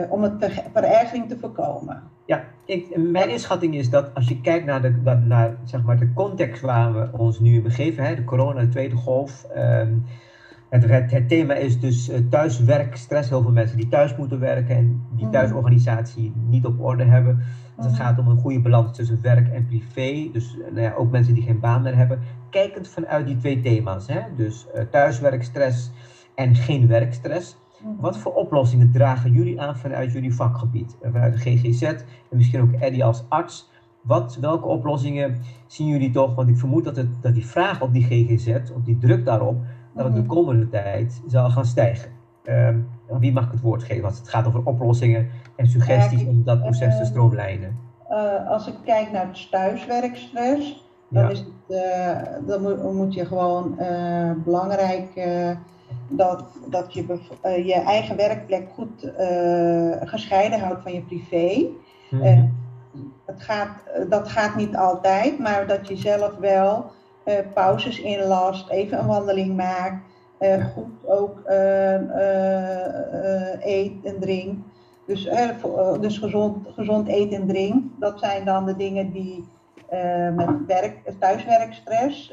om 0.09 0.23
het 0.23 0.63
verergering 0.73 1.29
te 1.29 1.39
voorkomen. 1.39 2.03
Ja, 2.27 2.45
ik, 2.65 2.97
mijn 2.97 3.31
inschatting 3.31 3.75
is 3.75 3.91
dat 3.91 4.15
als 4.15 4.29
je 4.29 4.41
kijkt 4.41 4.67
naar 4.67 4.83
de, 4.83 5.21
naar, 5.27 5.57
zeg 5.65 5.83
maar 5.83 5.99
de 5.99 6.13
context 6.13 6.63
waar 6.63 6.93
we 6.93 7.19
ons 7.19 7.41
nu 7.41 7.55
in 7.55 7.63
begeven, 7.63 8.05
hè, 8.05 8.15
de 8.15 8.25
corona, 8.25 8.61
de 8.61 8.69
tweede 8.69 8.97
golf. 8.97 9.47
Um, 9.57 10.05
het, 10.69 10.89
het, 10.89 11.11
het, 11.11 11.29
thema 11.29 11.55
is 11.55 11.81
dus 11.81 12.11
thuiswerk, 12.31 12.97
stress. 12.97 13.29
Heel 13.29 13.43
veel 13.43 13.53
mensen 13.53 13.77
die 13.77 13.89
thuis 13.89 14.17
moeten 14.17 14.41
werken 14.41 14.77
en 14.77 15.07
die 15.17 15.31
thuisorganisatie 15.31 16.33
niet 16.49 16.67
op 16.67 16.81
orde 16.81 17.05
hebben. 17.05 17.43
Het 17.85 17.95
gaat 17.95 18.19
om 18.19 18.29
een 18.29 18.39
goede 18.39 18.61
balans 18.61 18.97
tussen 18.97 19.19
werk 19.23 19.49
en 19.49 19.67
privé. 19.67 20.31
Dus 20.33 20.57
uh, 20.57 20.65
nou 20.65 20.81
ja, 20.81 20.93
ook 20.93 21.11
mensen 21.11 21.35
die 21.35 21.43
geen 21.43 21.61
baan 21.61 21.83
meer 21.83 21.97
hebben. 21.97 22.21
Kijkend 22.51 22.89
vanuit 22.89 23.27
die 23.27 23.37
twee 23.37 23.61
thema's. 23.61 24.07
Hè? 24.07 24.21
Dus 24.37 24.67
uh, 24.75 24.83
thuiswerk, 24.91 25.43
stress 25.43 25.91
en 26.35 26.55
geen 26.55 26.87
werkstress. 26.87 27.57
Wat 27.99 28.19
voor 28.19 28.33
oplossingen 28.33 28.93
dragen 28.93 29.33
jullie 29.33 29.61
aan 29.61 29.77
vanuit 29.77 30.13
jullie 30.13 30.35
vakgebied? 30.35 30.97
Vanuit 31.03 31.33
de 31.33 31.39
GGZ 31.39 31.83
en 31.83 32.05
misschien 32.31 32.61
ook 32.61 32.73
Eddie 32.73 33.05
als 33.05 33.25
arts. 33.29 33.71
Wat, 34.01 34.39
welke 34.41 34.67
oplossingen 34.67 35.37
zien 35.67 35.87
jullie 35.87 36.11
toch? 36.11 36.35
Want 36.35 36.49
ik 36.49 36.57
vermoed 36.57 36.85
dat, 36.85 36.97
het, 36.97 37.23
dat 37.23 37.35
die 37.35 37.47
vraag 37.47 37.81
op 37.81 37.93
die 37.93 38.05
GGZ, 38.05 38.71
op 38.75 38.85
die 38.85 38.99
druk 38.99 39.25
daarop, 39.25 39.65
dat 39.95 40.05
het 40.05 40.15
de 40.15 40.27
komende 40.27 40.69
tijd 40.69 41.23
zal 41.27 41.51
gaan 41.51 41.65
stijgen. 41.65 42.11
Um, 42.45 42.89
wie 43.19 43.33
mag 43.33 43.45
ik 43.45 43.51
het 43.51 43.61
woord 43.61 43.83
geven 43.83 44.05
als 44.05 44.19
het 44.19 44.29
gaat 44.29 44.47
over 44.47 44.65
oplossingen 44.65 45.29
en 45.57 45.67
suggesties 45.67 46.25
om 46.25 46.45
dat 46.45 46.61
proces 46.61 46.99
te 46.99 47.05
stroomlijnen? 47.05 47.79
Uh, 48.11 48.51
als 48.51 48.67
ik 48.67 48.75
kijk 48.85 49.13
naar 49.13 49.27
het 49.27 49.51
thuiswerkstress, 49.51 50.89
dan, 51.09 51.23
ja. 51.23 51.29
is 51.29 51.39
het, 51.39 51.49
uh, 51.69 52.19
dan 52.47 52.97
moet 52.97 53.15
je 53.15 53.27
gewoon 53.27 53.77
uh, 53.79 54.31
belangrijk 54.45 55.29
dat, 56.09 56.45
dat 56.71 56.95
je 56.95 57.19
je 57.65 57.83
eigen 57.87 58.17
werkplek 58.17 58.69
goed 58.75 59.13
gescheiden 60.01 60.61
houdt 60.61 60.83
van 60.83 60.93
je 60.93 61.01
privé. 61.01 61.67
Mm 62.11 62.21
-hmm. 62.21 62.27
uh, 62.27 62.43
het 63.27 63.43
gaat, 63.43 63.71
dat 64.09 64.29
gaat 64.29 64.57
niet 64.57 64.77
altijd, 64.77 65.39
maar 65.39 65.67
dat 65.67 65.89
je 65.89 65.97
zelf 65.97 66.37
wel 66.37 66.85
pauzes 67.55 68.01
inlast, 68.01 68.69
even 68.69 68.99
een 68.99 69.07
wandeling 69.07 69.57
maakt, 69.57 70.10
goed 70.75 71.07
ook 71.07 71.43
eet 73.61 74.05
en 74.05 74.21
drinkt. 74.21 74.61
Dus, 75.07 75.29
dus 76.01 76.19
gezond, 76.19 76.67
gezond 76.75 77.09
eten 77.09 77.41
en 77.41 77.47
drink, 77.47 77.85
dat 77.99 78.19
zijn 78.19 78.45
dan 78.45 78.67
de 78.67 78.77
dingen 78.77 79.13
die 79.13 79.45
met 80.35 80.67
werk, 80.67 81.13
thuiswerkstress 81.19 82.29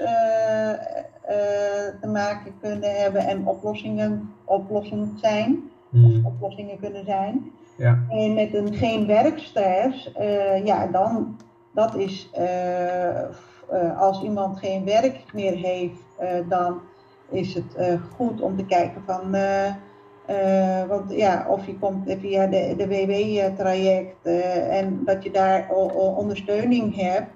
te 2.01 2.07
maken 2.07 2.53
kunnen 2.61 2.95
hebben 2.95 3.27
en 3.27 3.47
oplossingen 3.47 4.33
oplossend 4.45 5.19
zijn. 5.19 5.69
Of 5.93 5.99
hmm. 5.99 6.25
oplossingen 6.25 6.79
kunnen 6.79 7.05
zijn. 7.05 7.51
Ja. 7.77 8.03
En 8.09 8.33
met 8.33 8.53
een 8.53 8.73
geen 8.73 9.07
werkstress, 9.07 10.11
uh, 10.19 10.65
ja, 10.65 10.87
dan 10.87 11.37
dat 11.71 11.95
is 11.95 12.29
uh, 12.39 13.21
uh, 13.73 13.99
als 13.99 14.21
iemand 14.23 14.59
geen 14.59 14.85
werk 14.85 15.33
meer 15.33 15.55
heeft, 15.55 16.01
dan 16.49 16.81
is 17.29 17.53
het 17.53 17.99
goed 18.15 18.41
om 18.41 18.57
te 18.57 18.65
kijken 18.65 19.01
van, 19.05 19.31
want 20.87 21.11
ja, 21.11 21.45
of 21.49 21.65
je 21.65 21.77
komt 21.79 22.15
via 22.19 22.47
de, 22.47 22.73
de 22.77 22.87
WW-traject 22.87 24.25
en 24.69 25.01
dat 25.05 25.23
je 25.23 25.31
daar 25.31 25.69
ondersteuning 25.93 26.95
hebt 26.95 27.29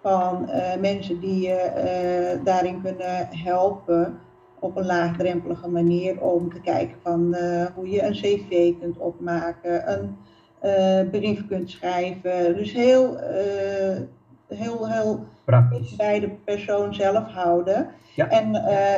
van 0.00 0.50
mensen 0.80 1.20
die 1.20 1.40
je 1.40 2.40
daarin 2.44 2.82
kunnen 2.82 3.28
helpen 3.30 4.18
op 4.58 4.76
een 4.76 4.86
laagdrempelige 4.86 5.68
manier 5.68 6.20
om 6.20 6.52
te 6.52 6.60
kijken 6.60 6.96
van 7.02 7.36
hoe 7.74 7.88
je 7.88 8.02
een 8.02 8.12
cv 8.12 8.72
kunt 8.80 8.98
opmaken, 8.98 9.92
een 9.92 10.16
brief 11.10 11.46
kunt 11.46 11.70
schrijven. 11.70 12.56
Dus 12.56 12.72
heel, 12.72 13.16
heel, 14.54 14.88
heel 14.88 15.24
praktisch 15.44 15.96
bij 15.96 16.20
de 16.20 16.30
persoon 16.44 16.94
zelf 16.94 17.32
houden. 17.32 17.88
Ja. 18.14 18.28
En 18.28 18.52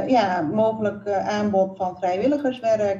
ja, 0.06 0.40
mogelijk 0.40 1.08
aanbod 1.08 1.76
van 1.76 1.96
vrijwilligerswerk 1.96 2.98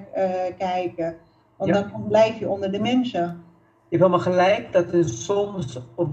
kijken. 0.59 1.17
Want 1.57 1.75
ja. 1.75 1.83
dan 1.83 2.05
blijf 2.09 2.39
je 2.39 2.49
onder 2.49 2.73
de 2.73 2.81
mensen. 2.81 3.21
Je 3.89 3.97
hebt 3.97 4.03
helemaal 4.03 4.19
gelijk 4.19 4.73
dat 4.73 4.93
er 4.93 5.09
soms 5.09 5.81
op 5.95 6.09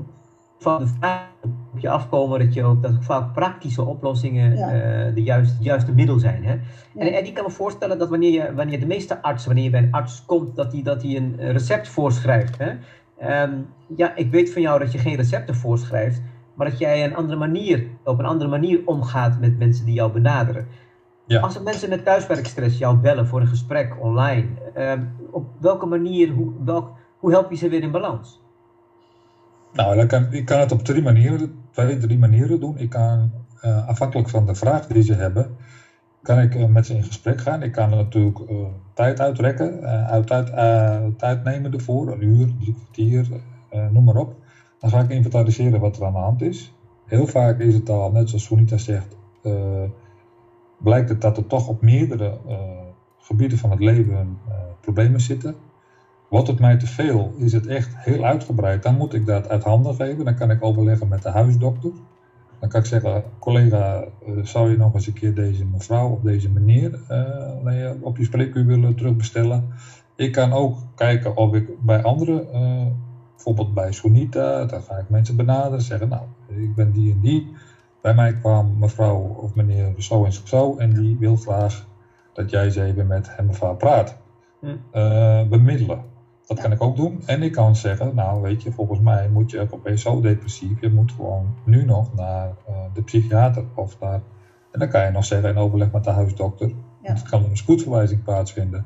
van 0.61 0.79
de 0.79 0.87
vraag 0.87 1.29
op 1.73 1.79
je 1.79 1.89
afkomen 1.89 2.39
dat 2.39 2.53
je 2.53 2.63
ook 2.63 2.81
dat 2.81 2.93
vaak 2.99 3.33
praktische 3.33 3.85
oplossingen 3.85 4.51
uh, 4.51 5.15
de 5.15 5.23
juiste, 5.23 5.63
juiste 5.63 5.91
middel 5.91 6.19
zijn. 6.19 6.43
Hè? 6.43 6.51
En, 6.95 7.13
en 7.13 7.25
ik 7.25 7.33
kan 7.33 7.43
me 7.43 7.51
voorstellen 7.51 7.99
dat 7.99 8.09
wanneer, 8.09 8.31
je, 8.31 8.53
wanneer 8.53 8.79
de 8.79 8.85
meeste 8.85 9.21
artsen, 9.21 9.47
wanneer 9.47 9.65
je 9.65 9.71
bij 9.71 9.81
een 9.83 9.91
arts 9.91 10.25
komt, 10.25 10.55
dat 10.55 10.71
hij 10.71 10.81
dat 10.81 11.03
een 11.03 11.35
recept 11.37 11.87
voorschrijft. 11.87 12.57
Hè? 12.57 12.71
Um, 13.23 13.67
ja, 13.95 14.15
ik 14.15 14.31
weet 14.31 14.53
van 14.53 14.61
jou 14.61 14.79
dat 14.79 14.91
je 14.91 14.97
geen 14.97 15.15
recepten 15.15 15.55
voorschrijft, 15.55 16.21
maar 16.53 16.69
dat 16.69 16.79
jij 16.79 17.05
een 17.05 17.15
andere 17.15 17.39
manier, 17.39 17.87
op 18.03 18.19
een 18.19 18.25
andere 18.25 18.49
manier 18.49 18.81
omgaat 18.85 19.39
met 19.39 19.59
mensen 19.59 19.85
die 19.85 19.93
jou 19.93 20.11
benaderen. 20.11 20.67
Ja. 21.25 21.39
Als 21.39 21.55
er 21.55 21.63
mensen 21.63 21.89
met 21.89 22.05
thuiswerkstress 22.05 22.77
jou 22.77 22.97
bellen 22.97 23.27
voor 23.27 23.41
een 23.41 23.47
gesprek 23.47 23.95
online, 23.99 24.47
um, 24.77 25.09
op 25.31 25.49
welke 25.59 25.85
manier, 25.85 26.29
hoe, 26.29 26.51
welk, 26.63 26.91
hoe 27.17 27.31
help 27.31 27.49
je 27.51 27.57
ze 27.57 27.69
weer 27.69 27.81
in 27.81 27.91
balans? 27.91 28.41
Nou, 29.73 30.05
kan, 30.05 30.27
ik 30.31 30.45
kan 30.45 30.59
het 30.59 30.71
op 30.71 30.83
drie 30.83 31.01
manieren, 31.01 31.55
twee, 31.71 31.97
drie 31.97 32.17
manieren 32.17 32.59
doen. 32.59 32.77
Ik 32.77 32.89
kan, 32.89 33.31
uh, 33.65 33.87
afhankelijk 33.87 34.29
van 34.29 34.45
de 34.45 34.55
vraag 34.55 34.87
die 34.87 35.03
ze 35.03 35.13
hebben, 35.13 35.55
kan 36.21 36.39
ik 36.39 36.55
uh, 36.55 36.65
met 36.65 36.85
ze 36.85 36.95
in 36.95 37.03
gesprek 37.03 37.41
gaan. 37.41 37.63
Ik 37.63 37.71
kan 37.71 37.89
natuurlijk 37.89 38.39
uh, 38.39 38.57
tijd 38.93 39.19
uitrekken, 39.19 39.81
uit, 40.07 40.31
uit, 40.31 41.19
tijd 41.19 41.43
nemen 41.43 41.73
ervoor, 41.73 42.11
een 42.11 42.23
uur, 42.23 42.49
drie 42.59 42.73
kwartier, 42.73 43.27
noem 43.91 44.03
maar 44.03 44.15
op. 44.15 44.35
Dan 44.79 44.89
ga 44.89 44.99
ik 44.99 45.09
inventariseren 45.09 45.79
wat 45.79 45.97
er 45.97 46.05
aan 46.05 46.13
de 46.13 46.19
hand 46.19 46.41
is. 46.41 46.73
Heel 47.05 47.27
vaak 47.27 47.59
is 47.59 47.73
het 47.73 47.89
al, 47.89 48.11
net 48.11 48.29
zoals 48.29 48.43
Sunita 48.43 48.77
zegt, 48.77 49.17
blijkt 50.77 51.09
het 51.09 51.21
dat 51.21 51.37
er 51.37 51.47
toch 51.47 51.67
op 51.67 51.81
meerdere 51.81 52.37
gebieden 53.19 53.57
van 53.57 53.71
het 53.71 53.79
leven 53.79 54.37
problemen 54.81 55.19
zitten. 55.19 55.55
Wordt 56.29 56.47
het 56.47 56.59
mij 56.59 56.77
te 56.77 56.87
veel, 56.87 57.33
is 57.37 57.53
het 57.53 57.67
echt 57.67 57.97
heel 57.97 58.23
uitgebreid, 58.23 58.83
dan 58.83 58.97
moet 58.97 59.13
ik 59.13 59.25
dat 59.25 59.49
uit 59.49 59.63
handen 59.63 59.95
geven. 59.95 60.25
Dan 60.25 60.35
kan 60.35 60.51
ik 60.51 60.63
overleggen 60.63 61.07
met 61.07 61.21
de 61.21 61.29
huisdokter. 61.29 61.91
Dan 62.61 62.69
kan 62.69 62.79
ik 62.79 62.85
zeggen, 62.85 63.23
collega, 63.39 64.03
eh, 64.25 64.33
zou 64.43 64.69
je 64.71 64.77
nog 64.77 64.93
eens 64.93 65.07
een 65.07 65.13
keer 65.13 65.33
deze 65.33 65.65
mevrouw 65.65 66.09
of 66.09 66.21
deze 66.21 66.49
meneer 66.49 66.99
uh, 67.11 67.91
op 68.01 68.17
je 68.17 68.23
spreekuur 68.23 68.65
willen 68.65 68.95
terugbestellen? 68.95 69.67
Ik 70.15 70.31
kan 70.31 70.53
ook 70.53 70.77
kijken 70.95 71.35
of 71.35 71.53
ik 71.53 71.85
bij 71.85 72.03
anderen, 72.03 72.47
uh, 72.53 72.85
bijvoorbeeld 73.35 73.73
bij 73.73 73.91
Sunita, 73.91 74.65
dan 74.65 74.81
ga 74.81 74.95
ik 74.95 75.09
mensen 75.09 75.35
benaderen, 75.35 75.81
zeggen, 75.81 76.09
nou, 76.09 76.23
ik 76.47 76.75
ben 76.75 76.91
die 76.91 77.11
en 77.11 77.19
die. 77.19 77.51
Bij 78.01 78.13
mij 78.13 78.33
kwam 78.33 78.79
mevrouw 78.79 79.37
of 79.41 79.55
meneer 79.55 79.93
zo 79.97 80.25
en 80.25 80.31
zo 80.43 80.77
en 80.77 80.93
die 80.93 81.17
wil 81.19 81.35
graag 81.35 81.85
dat 82.33 82.49
jij 82.49 82.63
eens 82.63 82.75
even 82.75 83.07
met 83.07 83.35
hem 83.35 83.49
of 83.49 83.59
haar 83.59 83.75
praat. 83.75 84.17
Hm. 84.59 85.49
bemiddelen. 85.49 86.10
Dat 86.51 86.61
kan 86.61 86.71
ik 86.71 86.81
ook 86.81 86.95
doen. 86.95 87.21
En 87.25 87.43
ik 87.43 87.51
kan 87.51 87.75
zeggen, 87.75 88.15
nou 88.15 88.41
weet 88.41 88.63
je, 88.63 88.71
volgens 88.71 88.99
mij 88.99 89.29
moet 89.29 89.51
je 89.51 89.67
opeens 89.71 90.01
zo 90.01 90.21
depressief. 90.21 90.81
Je 90.81 90.89
moet 90.89 91.11
gewoon 91.11 91.55
nu 91.63 91.85
nog 91.85 92.15
naar 92.15 92.47
uh, 92.69 92.75
de 92.93 93.01
psychiater 93.01 93.63
of 93.75 93.99
naar... 93.99 94.21
En 94.71 94.79
dan 94.79 94.89
kan 94.89 95.05
je 95.05 95.11
nog 95.11 95.25
zeggen 95.25 95.49
in 95.49 95.57
overleg 95.57 95.91
met 95.91 96.03
de 96.03 96.09
huisdokter. 96.09 96.67
Ja. 97.01 97.13
Het 97.13 97.21
kan 97.21 97.43
een 97.43 97.57
spoedverwijzing 97.57 98.23
plaatsvinden. 98.23 98.85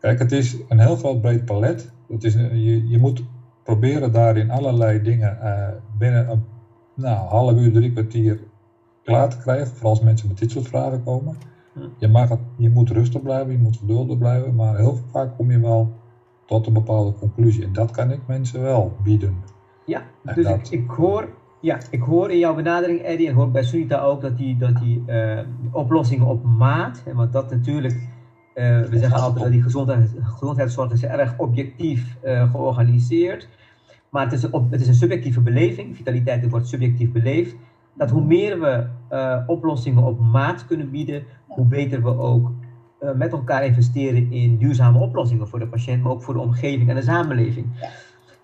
Kijk, 0.00 0.18
het 0.18 0.32
is 0.32 0.56
een 0.68 0.78
heel 0.78 0.96
groot 0.96 1.20
breed 1.20 1.44
palet. 1.44 1.92
Het 2.08 2.24
is, 2.24 2.34
je, 2.34 2.88
je 2.88 2.98
moet 2.98 3.22
proberen 3.64 4.12
daarin 4.12 4.50
allerlei 4.50 5.02
dingen 5.02 5.38
uh, 5.42 5.68
binnen 5.98 6.30
een 6.30 6.44
nou, 6.94 7.28
half 7.28 7.52
uur, 7.52 7.72
drie 7.72 7.92
kwartier 7.92 8.40
klaar 9.04 9.28
te 9.28 9.38
krijgen. 9.38 9.66
Vooral 9.66 9.90
als 9.90 10.00
mensen 10.00 10.28
met 10.28 10.38
dit 10.38 10.50
soort 10.50 10.68
vragen 10.68 11.04
komen. 11.04 11.36
Je, 11.98 12.08
mag 12.08 12.28
het, 12.28 12.40
je 12.56 12.70
moet 12.70 12.90
rustig 12.90 13.22
blijven, 13.22 13.52
je 13.52 13.58
moet 13.58 13.76
geduldig 13.76 14.18
blijven. 14.18 14.54
Maar 14.54 14.76
heel 14.76 14.98
vaak 15.12 15.36
kom 15.36 15.50
je 15.50 15.60
wel 15.60 15.98
tot 16.50 16.66
een 16.66 16.72
bepaalde 16.72 17.14
conclusie. 17.14 17.64
En 17.64 17.72
dat 17.72 17.90
kan 17.90 18.10
ik 18.10 18.20
mensen 18.26 18.60
wel 18.60 18.96
bieden. 19.02 19.36
Ja, 19.84 20.02
dus 20.34 20.46
ik, 20.46 20.68
ik, 20.68 20.90
hoor, 20.90 21.28
ja, 21.60 21.78
ik 21.90 22.02
hoor 22.02 22.30
in 22.30 22.38
jouw 22.38 22.54
benadering, 22.54 23.00
Eddie, 23.00 23.28
en 23.28 23.34
hoor 23.34 23.50
bij 23.50 23.62
Sunita 23.62 24.00
ook, 24.00 24.20
dat 24.20 24.36
die, 24.36 24.56
dat 24.56 24.78
die 24.78 25.02
uh, 25.06 25.38
oplossingen 25.70 26.26
op 26.26 26.44
maat, 26.44 27.02
want 27.14 27.32
dat 27.32 27.50
natuurlijk, 27.50 27.94
uh, 27.94 28.80
we 28.80 28.98
zeggen 28.98 29.20
altijd 29.20 29.42
dat 29.42 29.52
die 29.52 29.62
gezondheid, 29.62 30.10
gezondheidszorg 30.20 30.92
is 30.92 31.04
erg 31.04 31.38
objectief 31.38 32.16
uh, 32.24 32.50
georganiseerd. 32.50 33.48
Maar 34.08 34.24
het 34.24 34.32
is, 34.32 34.42
een, 34.42 34.66
het 34.70 34.80
is 34.80 34.88
een 34.88 34.94
subjectieve 34.94 35.40
beleving, 35.40 35.96
vitaliteit 35.96 36.50
wordt 36.50 36.68
subjectief 36.68 37.12
beleefd. 37.12 37.56
Dat 37.94 38.10
hoe 38.10 38.24
meer 38.24 38.60
we 38.60 38.86
oplossingen 39.46 40.02
op 40.02 40.20
maat 40.20 40.66
kunnen 40.66 40.90
bieden, 40.90 41.22
hoe 41.46 41.64
beter 41.64 42.02
we 42.02 42.18
ook 42.18 42.50
uh, 43.02 43.10
met 43.12 43.32
elkaar 43.32 43.64
investeren 43.64 44.32
in 44.32 44.56
duurzame 44.56 44.98
oplossingen 44.98 45.48
voor 45.48 45.58
de 45.58 45.66
patiënt, 45.66 46.02
maar 46.02 46.12
ook 46.12 46.22
voor 46.22 46.34
de 46.34 46.40
omgeving 46.40 46.88
en 46.88 46.94
de 46.94 47.02
samenleving. 47.02 47.66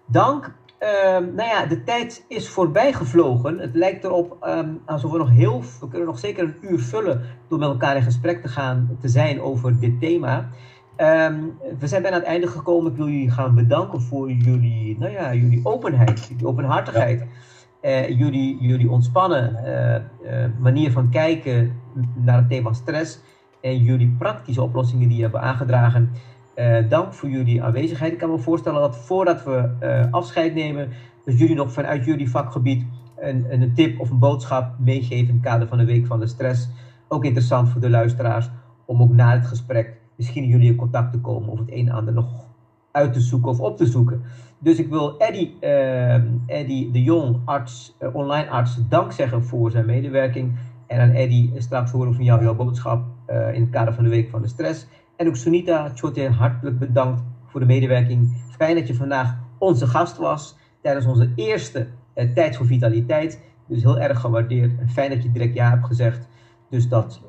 Dank. 0.07 0.55
Uh, 0.83 0.89
nou 1.35 1.49
ja, 1.49 1.67
de 1.67 1.85
tijd 1.85 2.25
is 2.29 2.49
voorbij 2.49 2.93
gevlogen. 2.93 3.59
Het 3.59 3.75
lijkt 3.75 4.05
erop 4.05 4.37
um, 4.49 4.81
alsof 4.85 5.13
we 5.13 5.19
nog 5.19 5.31
heel, 5.31 5.63
we 5.81 5.89
kunnen 5.89 6.07
nog 6.07 6.19
zeker 6.19 6.45
een 6.45 6.57
uur 6.61 6.79
vullen 6.79 7.23
door 7.49 7.59
met 7.59 7.69
elkaar 7.69 7.97
in 7.97 8.03
gesprek 8.03 8.43
te 8.43 8.49
gaan, 8.49 8.97
te 9.01 9.09
zijn 9.09 9.41
over 9.41 9.81
dit 9.81 10.01
thema. 10.01 10.49
Um, 10.97 11.59
we 11.79 11.87
zijn 11.87 12.03
bijna 12.03 12.17
aan 12.17 12.23
het 12.23 12.31
einde 12.31 12.47
gekomen. 12.47 12.91
Ik 12.91 12.97
wil 12.97 13.09
jullie 13.09 13.31
gaan 13.31 13.55
bedanken 13.55 14.01
voor 14.01 14.31
jullie, 14.31 14.99
nou 14.99 15.13
ja, 15.13 15.35
jullie 15.35 15.61
openheid, 15.63 16.27
jullie 16.27 16.47
openhartigheid. 16.47 17.27
Uh, 17.83 18.09
jullie, 18.09 18.57
jullie 18.61 18.91
ontspannen 18.91 19.57
uh, 20.25 20.45
manier 20.59 20.93
van 20.93 21.11
kijken 21.11 21.81
naar 22.15 22.37
het 22.37 22.49
thema 22.49 22.73
stress 22.73 23.21
en 23.67 23.83
jullie 23.83 24.15
praktische 24.19 24.63
oplossingen 24.63 25.09
die 25.09 25.17
je 25.17 25.23
hebben 25.23 25.41
aangedragen. 25.41 26.11
Uh, 26.57 26.89
dank 26.89 27.13
voor 27.13 27.29
jullie 27.29 27.63
aanwezigheid. 27.63 28.13
Ik 28.13 28.19
kan 28.19 28.31
me 28.31 28.39
voorstellen 28.39 28.81
dat 28.81 28.97
voordat 28.97 29.45
we 29.45 29.71
uh, 29.83 30.13
afscheid 30.13 30.55
nemen, 30.55 30.89
dat 31.25 31.39
jullie 31.39 31.55
nog 31.55 31.73
vanuit 31.73 32.05
jullie 32.05 32.31
vakgebied 32.31 32.85
een, 33.17 33.47
een 33.49 33.75
tip 33.75 34.01
of 34.01 34.11
een 34.11 34.19
boodschap 34.19 34.79
meegeven 34.79 35.29
in 35.29 35.35
het 35.35 35.43
kader 35.43 35.69
van 35.69 35.79
de 35.79 35.85
Week 35.85 36.07
van 36.07 36.21
de 36.21 36.27
Stress. 36.27 36.69
Ook 37.09 37.25
interessant 37.25 37.69
voor 37.69 37.81
de 37.81 37.91
luisteraars 37.91 38.51
om 38.85 39.03
ook 39.03 39.13
na 39.13 39.33
het 39.33 39.47
gesprek 39.47 39.97
misschien 40.17 40.47
jullie 40.47 40.71
in 40.71 40.77
contact 40.77 41.13
te 41.13 41.21
komen 41.21 41.49
of 41.49 41.59
het 41.59 41.71
een 41.73 41.89
en 41.89 41.95
ander 41.95 42.15
nog 42.15 42.45
uit 42.91 43.13
te 43.13 43.21
zoeken 43.21 43.51
of 43.51 43.61
op 43.61 43.77
te 43.77 43.87
zoeken. 43.87 44.23
Dus 44.59 44.79
ik 44.79 44.89
wil 44.89 45.19
Eddie, 45.19 45.57
uh, 45.61 46.15
Eddie 46.47 46.91
de 46.91 47.03
Jong, 47.03 47.37
arts, 47.45 47.97
online 48.13 48.49
arts, 48.49 48.89
dank 48.89 49.13
zeggen 49.13 49.45
voor 49.45 49.71
zijn 49.71 49.87
medewerking. 49.87 50.53
En 50.87 51.01
aan 51.01 51.11
Eddie 51.11 51.53
straks 51.57 51.91
horen 51.91 52.15
van 52.15 52.25
jou 52.25 52.43
jouw 52.43 52.55
boodschap 52.55 53.05
uh, 53.31 53.55
in 53.55 53.61
het 53.61 53.71
kader 53.71 53.95
van 53.95 54.05
de 54.05 54.11
Week 54.11 54.31
van 54.31 54.43
de 54.43 54.49
Stress. 54.49 54.87
En 55.17 55.29
ook 55.29 55.37
Sunita 55.37 55.91
Chote, 55.95 56.31
hartelijk 56.31 56.79
bedankt 56.79 57.23
voor 57.47 57.61
de 57.61 57.67
medewerking. 57.67 58.37
Fijn 58.57 58.75
dat 58.75 58.87
je 58.87 58.95
vandaag 58.95 59.37
onze 59.59 59.87
gast 59.87 60.17
was 60.17 60.57
tijdens 60.83 61.07
onze 61.07 61.33
eerste 61.35 61.87
uh, 62.15 62.33
Tijd 62.35 62.57
voor 62.57 62.67
Vitaliteit. 62.67 63.41
Dus 63.69 63.83
heel 63.83 63.99
erg 63.99 64.21
gewaardeerd. 64.21 64.79
En 64.81 64.89
fijn 64.89 65.11
dat 65.11 65.23
je 65.23 65.33
direct 65.33 65.55
ja 65.55 65.71
hebt 65.71 65.87
gezegd. 65.87 66.29
Dus 66.71 66.89
dat 66.89 67.23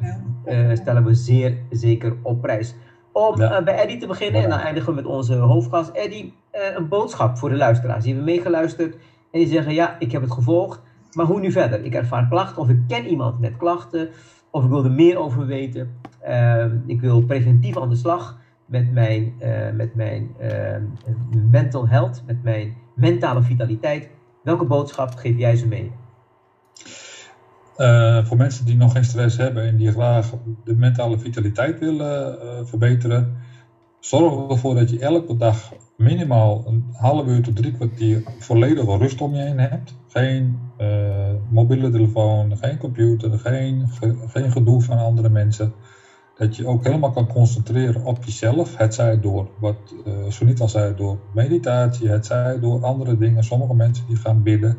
uh, 0.46 0.74
stellen 0.74 1.04
we 1.04 1.14
zeer 1.14 1.58
zeker 1.70 2.16
op 2.22 2.42
prijs. 2.42 2.76
Om 3.12 3.40
ja. 3.42 3.64
bij 3.64 3.76
Eddie 3.76 3.98
te 3.98 4.08
beginnen, 4.08 4.44
en 4.44 4.50
dan 4.50 4.60
eindigen 4.60 4.90
we 4.90 4.96
met 4.96 5.06
onze 5.06 5.36
hoofdgast. 5.36 5.90
Eddie, 5.90 6.34
een 6.76 6.88
boodschap 6.88 7.38
voor 7.38 7.50
de 7.50 7.56
luisteraars. 7.56 8.04
Die 8.04 8.14
hebben 8.14 8.34
meegeluisterd 8.34 8.94
en 9.32 9.40
die 9.40 9.48
zeggen: 9.48 9.74
Ja, 9.74 9.96
ik 10.00 10.12
heb 10.12 10.22
het 10.22 10.32
gevolgd. 10.32 10.82
Maar 11.14 11.26
hoe 11.26 11.40
nu 11.40 11.52
verder? 11.52 11.84
Ik 11.84 11.94
ervaar 11.94 12.28
klachten 12.28 12.62
of 12.62 12.70
ik 12.70 12.80
ken 12.88 13.06
iemand 13.06 13.40
met 13.40 13.58
klachten 13.58 14.10
of 14.52 14.64
ik 14.64 14.70
wil 14.70 14.84
er 14.84 14.92
meer 14.92 15.18
over 15.18 15.46
weten. 15.46 16.00
Ehm, 16.22 16.78
ik 16.86 17.02
wil 17.02 17.26
preventief 17.26 17.78
aan 17.78 17.90
de 17.90 17.96
slag 17.96 18.40
met 18.66 18.92
mijn, 18.92 19.34
uh, 19.40 19.72
met 19.74 19.96
mijn 19.96 20.36
uh, 20.42 20.76
mental 21.52 21.88
health, 21.88 22.24
met 22.26 22.44
mijn 22.44 22.76
mentale 22.96 23.42
vitaliteit. 23.42 24.10
Welke 24.44 24.66
boodschap 24.66 25.16
geef 25.16 25.38
jij 25.38 25.56
ze 25.56 25.68
mee? 25.68 25.92
Uh, 27.78 28.26
voor 28.26 28.38
mensen 28.38 28.66
die 28.66 28.76
nog 28.76 28.92
geen 28.92 29.04
stress 29.04 29.38
hebben 29.38 29.64
en 29.64 29.78
die 29.78 29.92
graag 29.92 30.34
de 30.64 30.76
mentale 30.76 31.20
vitaliteit 31.20 31.80
willen 31.80 32.40
uh, 32.44 32.66
verbeteren, 32.66 33.38
zorg 34.00 34.50
ervoor 34.50 34.76
dat 34.76 34.90
je 34.90 35.00
elke 35.00 35.38
dag 35.38 35.74
minimaal 35.98 36.64
een 36.68 36.86
half 36.92 37.26
uur 37.26 37.42
tot 37.42 37.56
drie 37.56 37.72
kwartier 37.72 38.24
volledige 38.40 38.98
rust 38.98 39.22
om 39.22 39.36
je 39.36 39.42
heen 39.42 39.60
hebt. 39.60 39.96
Geen 40.08 40.60
uh, 40.82 41.34
mobiele 41.50 41.90
telefoon, 41.90 42.58
geen 42.58 42.78
computer, 42.78 43.40
geen, 43.40 43.88
ge, 43.88 44.16
geen 44.28 44.52
gedoe 44.52 44.82
van 44.82 44.98
andere 44.98 45.30
mensen. 45.30 45.74
Dat 46.36 46.56
je 46.56 46.68
ook 46.68 46.84
helemaal 46.84 47.12
kan 47.12 47.28
concentreren 47.28 48.06
op 48.06 48.24
jezelf. 48.24 48.78
Het 48.78 48.94
zij 48.94 49.20
door, 49.20 49.50
wat 49.60 49.78
uh, 50.08 50.14
Sunita 50.28 50.68
zei, 50.68 50.96
door 50.96 51.18
meditatie, 51.34 52.10
het 52.10 52.26
zij 52.26 52.60
door 52.60 52.84
andere 52.84 53.18
dingen. 53.18 53.44
Sommige 53.44 53.74
mensen 53.74 54.08
die 54.08 54.16
gaan 54.16 54.44
bidden. 54.44 54.78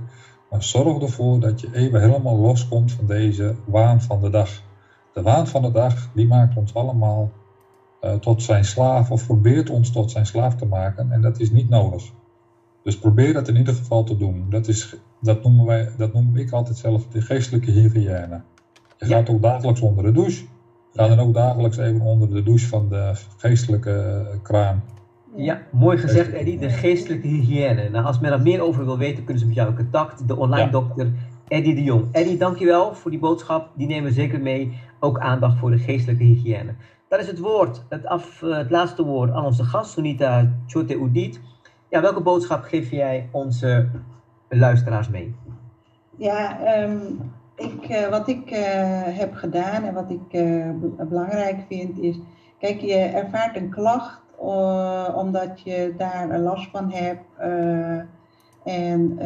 Maar 0.51 0.63
zorg 0.63 1.03
ervoor 1.03 1.41
dat 1.41 1.61
je 1.61 1.69
even 1.75 2.01
helemaal 2.01 2.37
loskomt 2.37 2.93
van 2.93 3.07
deze 3.07 3.55
waan 3.65 4.03
van 4.03 4.21
de 4.21 4.31
dag. 4.31 4.63
De 5.15 5.23
waan 5.23 5.47
van 5.47 5.63
de 5.63 5.71
dag, 5.71 6.11
die 6.15 6.27
maakt 6.27 6.57
ons 6.57 6.75
allemaal 6.75 7.31
uh, 8.03 8.15
tot 8.15 8.43
zijn 8.43 8.65
slaaf 8.65 9.11
of 9.11 9.27
probeert 9.27 9.71
ons 9.71 9.93
tot 9.93 10.11
zijn 10.11 10.27
slaaf 10.27 10.55
te 10.55 10.67
maken. 10.67 11.13
En 11.13 11.21
dat 11.21 11.41
is 11.41 11.51
niet 11.51 11.69
nodig. 11.69 12.03
Dus 12.83 12.99
probeer 12.99 13.33
dat 13.33 13.49
in 13.49 13.57
ieder 13.57 13.75
geval 13.75 14.05
te 14.05 14.17
doen. 14.17 14.47
Dat, 14.51 14.69
is, 14.69 14.97
dat, 15.21 15.43
noemen, 15.43 15.65
wij, 15.65 15.91
dat 15.97 16.13
noem 16.13 16.37
ik 16.37 16.51
altijd 16.51 16.77
zelf 16.77 17.07
de 17.07 17.21
geestelijke 17.21 17.71
hygiëne. 17.71 18.41
Je 18.99 19.07
gaat 19.07 19.29
ook 19.29 19.43
dagelijks 19.43 19.81
onder 19.81 20.05
de 20.05 20.13
douche. 20.13 20.45
Ga 20.93 21.09
dan 21.09 21.19
ook 21.19 21.35
dagelijks 21.35 21.77
even 21.77 22.01
onder 22.01 22.29
de 22.29 22.43
douche 22.43 22.67
van 22.67 22.89
de 22.89 23.13
geestelijke 23.37 24.27
kraan. 24.43 24.83
Ja, 25.37 25.63
mooi 25.71 25.99
gezegd 25.99 26.33
Eddie, 26.33 26.59
de 26.59 26.71
geestelijke 26.71 27.27
hygiëne. 27.27 27.89
Nou, 27.89 28.05
als 28.05 28.19
men 28.19 28.33
er 28.33 28.43
meer 28.43 28.61
over 28.61 28.85
wil 28.85 28.99
weten, 28.99 29.25
kunnen 29.25 29.39
ze 29.39 29.47
met 29.47 29.57
jou 29.57 29.71
in 29.71 29.77
contact. 29.77 30.29
De 30.29 30.37
online 30.37 30.65
ja. 30.65 30.71
dokter 30.71 31.13
Eddie 31.49 31.75
de 31.75 31.83
Jong. 31.83 32.05
Eddie, 32.13 32.37
dankjewel 32.37 32.95
voor 32.95 33.11
die 33.11 33.21
boodschap. 33.21 33.71
Die 33.75 33.87
nemen 33.87 34.05
we 34.05 34.13
zeker 34.13 34.41
mee. 34.41 34.79
Ook 35.01 35.19
aandacht 35.19 35.59
voor 35.59 35.71
de 35.71 35.79
geestelijke 35.79 36.25
hygiëne. 36.25 36.75
Dat 37.09 37.21
is 37.21 37.27
het 37.27 37.39
woord, 37.39 37.85
het, 37.89 38.07
af, 38.07 38.41
het 38.41 38.71
laatste 38.71 39.05
woord 39.05 39.31
aan 39.31 39.45
onze 39.45 39.65
gast, 39.65 39.91
Sunita 39.91 40.53
Chote 40.67 40.95
Udit. 40.95 41.41
Ja, 41.89 42.01
welke 42.01 42.21
boodschap 42.21 42.63
geef 42.63 42.91
jij 42.91 43.29
onze 43.33 43.89
luisteraars 44.49 45.09
mee? 45.09 45.35
Ja, 46.17 46.59
um, 46.83 47.33
ik, 47.55 47.89
uh, 47.91 48.09
wat 48.09 48.29
ik 48.29 48.51
uh, 48.51 48.59
heb 49.05 49.35
gedaan 49.35 49.83
en 49.83 49.95
wat 49.95 50.11
ik 50.11 50.29
belangrijk 51.09 51.65
vind 51.69 51.99
is, 51.99 52.19
kijk, 52.59 52.81
je 52.81 52.95
ervaart 52.95 53.57
een 53.57 53.71
klacht 53.71 54.21
omdat 55.15 55.61
je 55.61 55.95
daar 55.97 56.39
last 56.39 56.71
van 56.71 56.93
hebt 56.93 57.25
en 58.65 59.19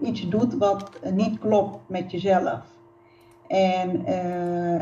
iets 0.00 0.28
doet 0.28 0.54
wat 0.54 0.90
niet 1.12 1.38
klopt 1.38 1.78
met 1.86 2.10
jezelf. 2.10 2.60
En, 3.46 4.06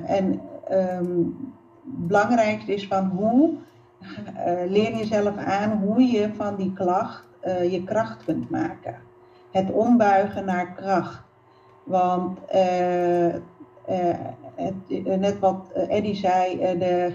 en 0.04 0.40
um, 0.72 1.52
belangrijkste 1.84 2.74
is 2.74 2.86
van 2.86 3.04
hoe 3.04 3.54
leer 4.68 4.96
jezelf 4.96 5.36
aan 5.36 5.70
hoe 5.70 6.02
je 6.02 6.30
van 6.34 6.56
die 6.56 6.72
klacht 6.72 7.24
je 7.70 7.82
kracht 7.84 8.24
kunt 8.24 8.50
maken. 8.50 8.94
Het 9.50 9.70
ombuigen 9.70 10.44
naar 10.44 10.72
kracht. 10.72 11.22
Want 11.84 12.38
uh, 12.54 13.34
uh, 13.34 13.40
het, 14.54 15.04
net 15.04 15.38
wat 15.38 15.70
Eddie 15.88 16.14
zei, 16.14 16.58
de 16.78 17.12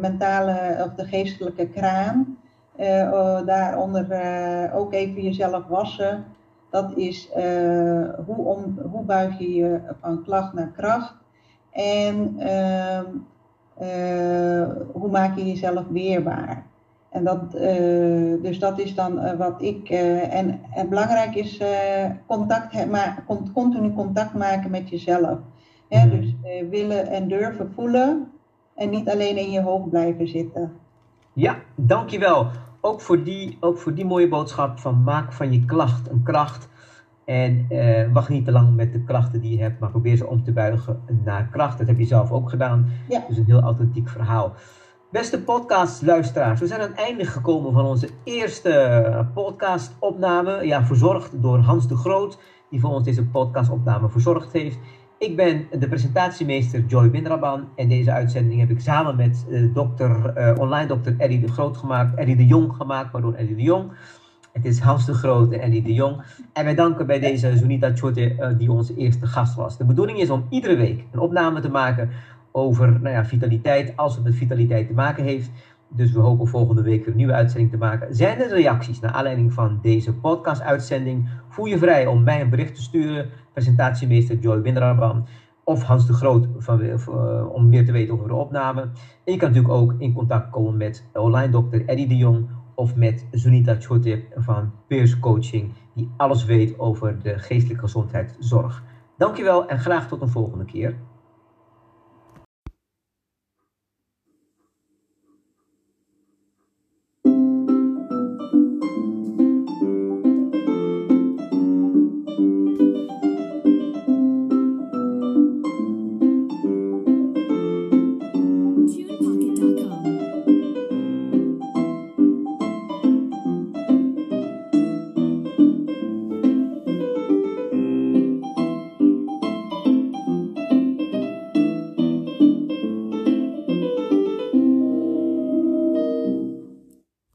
mentale 0.00 0.84
of 0.84 0.94
de 0.94 1.04
geestelijke 1.04 1.68
kraan, 1.68 2.38
daaronder 3.46 4.06
ook 4.74 4.92
even 4.92 5.22
jezelf 5.22 5.66
wassen. 5.66 6.24
Dat 6.70 6.96
is 6.96 7.30
hoe, 8.26 8.36
om, 8.36 8.78
hoe 8.90 9.04
buig 9.04 9.38
je 9.38 9.54
je 9.54 9.80
van 10.00 10.22
klacht 10.24 10.52
naar 10.52 10.70
kracht 10.76 11.14
en 11.76 12.34
ehm, 12.38 13.04
hoe 14.92 15.10
maak 15.10 15.36
je 15.36 15.46
jezelf 15.46 15.84
weerbaar. 15.88 16.66
En 17.10 17.24
dat, 17.24 17.42
uh, 17.54 18.42
dus 18.42 18.58
dat 18.58 18.78
is 18.78 18.94
dan 18.94 19.24
uh, 19.24 19.32
wat 19.32 19.62
ik. 19.62 19.88
En, 19.88 20.60
en, 20.74 20.88
belangrijk 20.88 21.34
is 21.34 21.60
contact, 22.26 22.90
maar 22.90 23.24
continu 23.54 23.92
contact 23.92 24.34
maken 24.34 24.70
met 24.70 24.88
jezelf. 24.88 25.38
Mm. 25.88 26.10
Dus 26.10 26.34
willen 26.70 27.06
en 27.06 27.28
durven 27.28 27.72
voelen 27.74 28.30
en 28.74 28.90
niet 28.90 29.10
alleen 29.10 29.36
in 29.36 29.50
je 29.50 29.60
hoofd 29.60 29.90
blijven 29.90 30.28
zitten. 30.28 30.72
Ja, 31.32 31.56
dankjewel. 31.74 32.46
Ook 32.80 33.00
voor 33.00 33.22
die, 33.22 33.56
ook 33.60 33.78
voor 33.78 33.94
die 33.94 34.04
mooie 34.04 34.28
boodschap 34.28 34.78
van 34.78 35.02
maak 35.02 35.32
van 35.32 35.52
je 35.52 35.64
klacht 35.64 36.10
een 36.10 36.22
kracht. 36.22 36.68
En 37.26 37.66
wacht 38.12 38.28
niet 38.28 38.44
te 38.44 38.52
lang 38.52 38.74
met 38.74 38.92
de 38.92 39.04
klachten 39.04 39.40
die 39.40 39.56
je 39.56 39.62
hebt, 39.62 39.80
maar 39.80 39.90
probeer 39.90 40.16
ze 40.16 40.26
om 40.26 40.44
te 40.44 40.52
buigen 40.52 41.00
naar 41.24 41.48
kracht. 41.48 41.78
Dat 41.78 41.86
heb 41.86 41.98
je 41.98 42.04
zelf 42.04 42.30
ook 42.30 42.50
gedaan. 42.50 42.90
Ja. 43.08 43.24
Dus 43.28 43.36
een 43.36 43.44
heel 43.44 43.60
authentiek 43.60 44.08
verhaal. 44.08 44.52
Beste 45.10 45.42
podcastluisteraars, 45.42 46.60
we 46.60 46.66
zijn 46.66 46.80
aan 46.80 46.88
het 46.88 46.98
einde 46.98 47.24
gekomen 47.24 47.72
van 47.72 47.84
onze 47.84 48.08
eerste 48.24 49.26
podcastopname. 49.34 50.66
Ja, 50.66 50.84
verzorgd 50.84 51.42
door 51.42 51.58
Hans 51.58 51.88
de 51.88 51.96
Groot, 51.96 52.38
die 52.70 52.80
voor 52.80 52.90
ons 52.90 53.04
deze 53.04 53.26
podcastopname 53.26 54.08
verzorgd 54.08 54.52
heeft. 54.52 54.78
Ik 55.18 55.36
ben 55.36 55.66
de 55.78 55.88
presentatiemeester 55.88 56.84
Joy 56.86 57.10
Winraban 57.10 57.68
en 57.76 57.88
deze 57.88 58.12
uitzending 58.12 58.60
heb 58.60 58.70
ik 58.70 58.80
samen 58.80 59.16
met 59.16 59.46
uh, 59.48 59.74
dokter, 59.74 60.32
uh, 60.38 60.58
online 60.58 60.86
dokter 60.86 61.14
Eddie 61.18 61.40
de 61.40 61.48
Groot 61.48 61.76
gemaakt, 61.76 62.14
Eddie 62.14 62.36
de 62.36 62.46
Jong 62.46 62.72
gemaakt, 62.72 63.10
pardon, 63.10 63.36
Eddie 63.36 63.56
de 63.56 63.62
Jong. 63.62 63.92
Het 64.56 64.64
is 64.64 64.78
Hans 64.80 65.06
de 65.06 65.14
Groot 65.14 65.52
en 65.52 65.60
Eddie 65.60 65.82
de 65.82 65.92
Jong. 65.92 66.22
En 66.52 66.64
wij 66.64 66.74
danken 66.74 67.06
bij 67.06 67.20
deze 67.20 67.56
Sunita 67.56 67.90
Chote, 67.94 68.32
uh, 68.32 68.48
die 68.58 68.70
onze 68.70 68.96
eerste 68.96 69.26
gast 69.26 69.54
was. 69.54 69.78
De 69.78 69.84
bedoeling 69.84 70.18
is 70.18 70.30
om 70.30 70.46
iedere 70.50 70.76
week 70.76 71.04
een 71.12 71.18
opname 71.18 71.60
te 71.60 71.68
maken 71.68 72.10
over 72.52 73.00
nou 73.00 73.14
ja, 73.14 73.24
vitaliteit, 73.24 73.92
als 73.96 74.14
het 74.14 74.24
met 74.24 74.34
vitaliteit 74.34 74.86
te 74.86 74.92
maken 74.92 75.24
heeft. 75.24 75.50
Dus 75.88 76.12
we 76.12 76.20
hopen 76.20 76.46
volgende 76.46 76.82
week 76.82 76.98
weer 76.98 77.08
een 77.08 77.16
nieuwe 77.16 77.32
uitzending 77.32 77.70
te 77.70 77.76
maken. 77.76 78.14
Zijn 78.14 78.40
er 78.40 78.48
reacties 78.48 79.00
naar 79.00 79.12
aanleiding 79.12 79.52
van 79.52 79.78
deze 79.82 80.14
podcast-uitzending? 80.14 81.28
Voel 81.48 81.66
je 81.66 81.78
vrij 81.78 82.06
om 82.06 82.22
mij 82.22 82.40
een 82.40 82.50
bericht 82.50 82.74
te 82.74 82.82
sturen. 82.82 83.28
Presentatiemeester 83.52 84.38
Joy 84.38 84.60
Windraban 84.60 85.26
of 85.64 85.82
Hans 85.82 86.06
de 86.06 86.12
Groot 86.12 86.48
van, 86.58 86.82
uh, 86.82 87.52
om 87.52 87.68
meer 87.68 87.86
te 87.86 87.92
weten 87.92 88.14
over 88.14 88.28
de 88.28 88.34
opname. 88.34 88.80
En 89.24 89.32
je 89.32 89.36
kan 89.36 89.48
natuurlijk 89.48 89.74
ook 89.74 89.94
in 89.98 90.12
contact 90.12 90.50
komen 90.50 90.76
met 90.76 91.04
online 91.12 91.52
dokter 91.52 91.86
Eddie 91.86 92.08
de 92.08 92.16
Jong 92.16 92.48
of 92.76 92.96
met 92.96 93.26
Sunita 93.30 93.76
Chotip 93.80 94.32
van 94.34 94.72
Peers 94.86 95.18
Coaching, 95.18 95.72
die 95.94 96.10
alles 96.16 96.44
weet 96.44 96.78
over 96.78 97.22
de 97.22 97.38
geestelijke 97.38 97.82
gezondheidszorg. 97.82 98.82
Dankjewel 99.16 99.68
en 99.68 99.78
graag 99.78 100.08
tot 100.08 100.20
een 100.20 100.28
volgende 100.28 100.64
keer. 100.64 100.96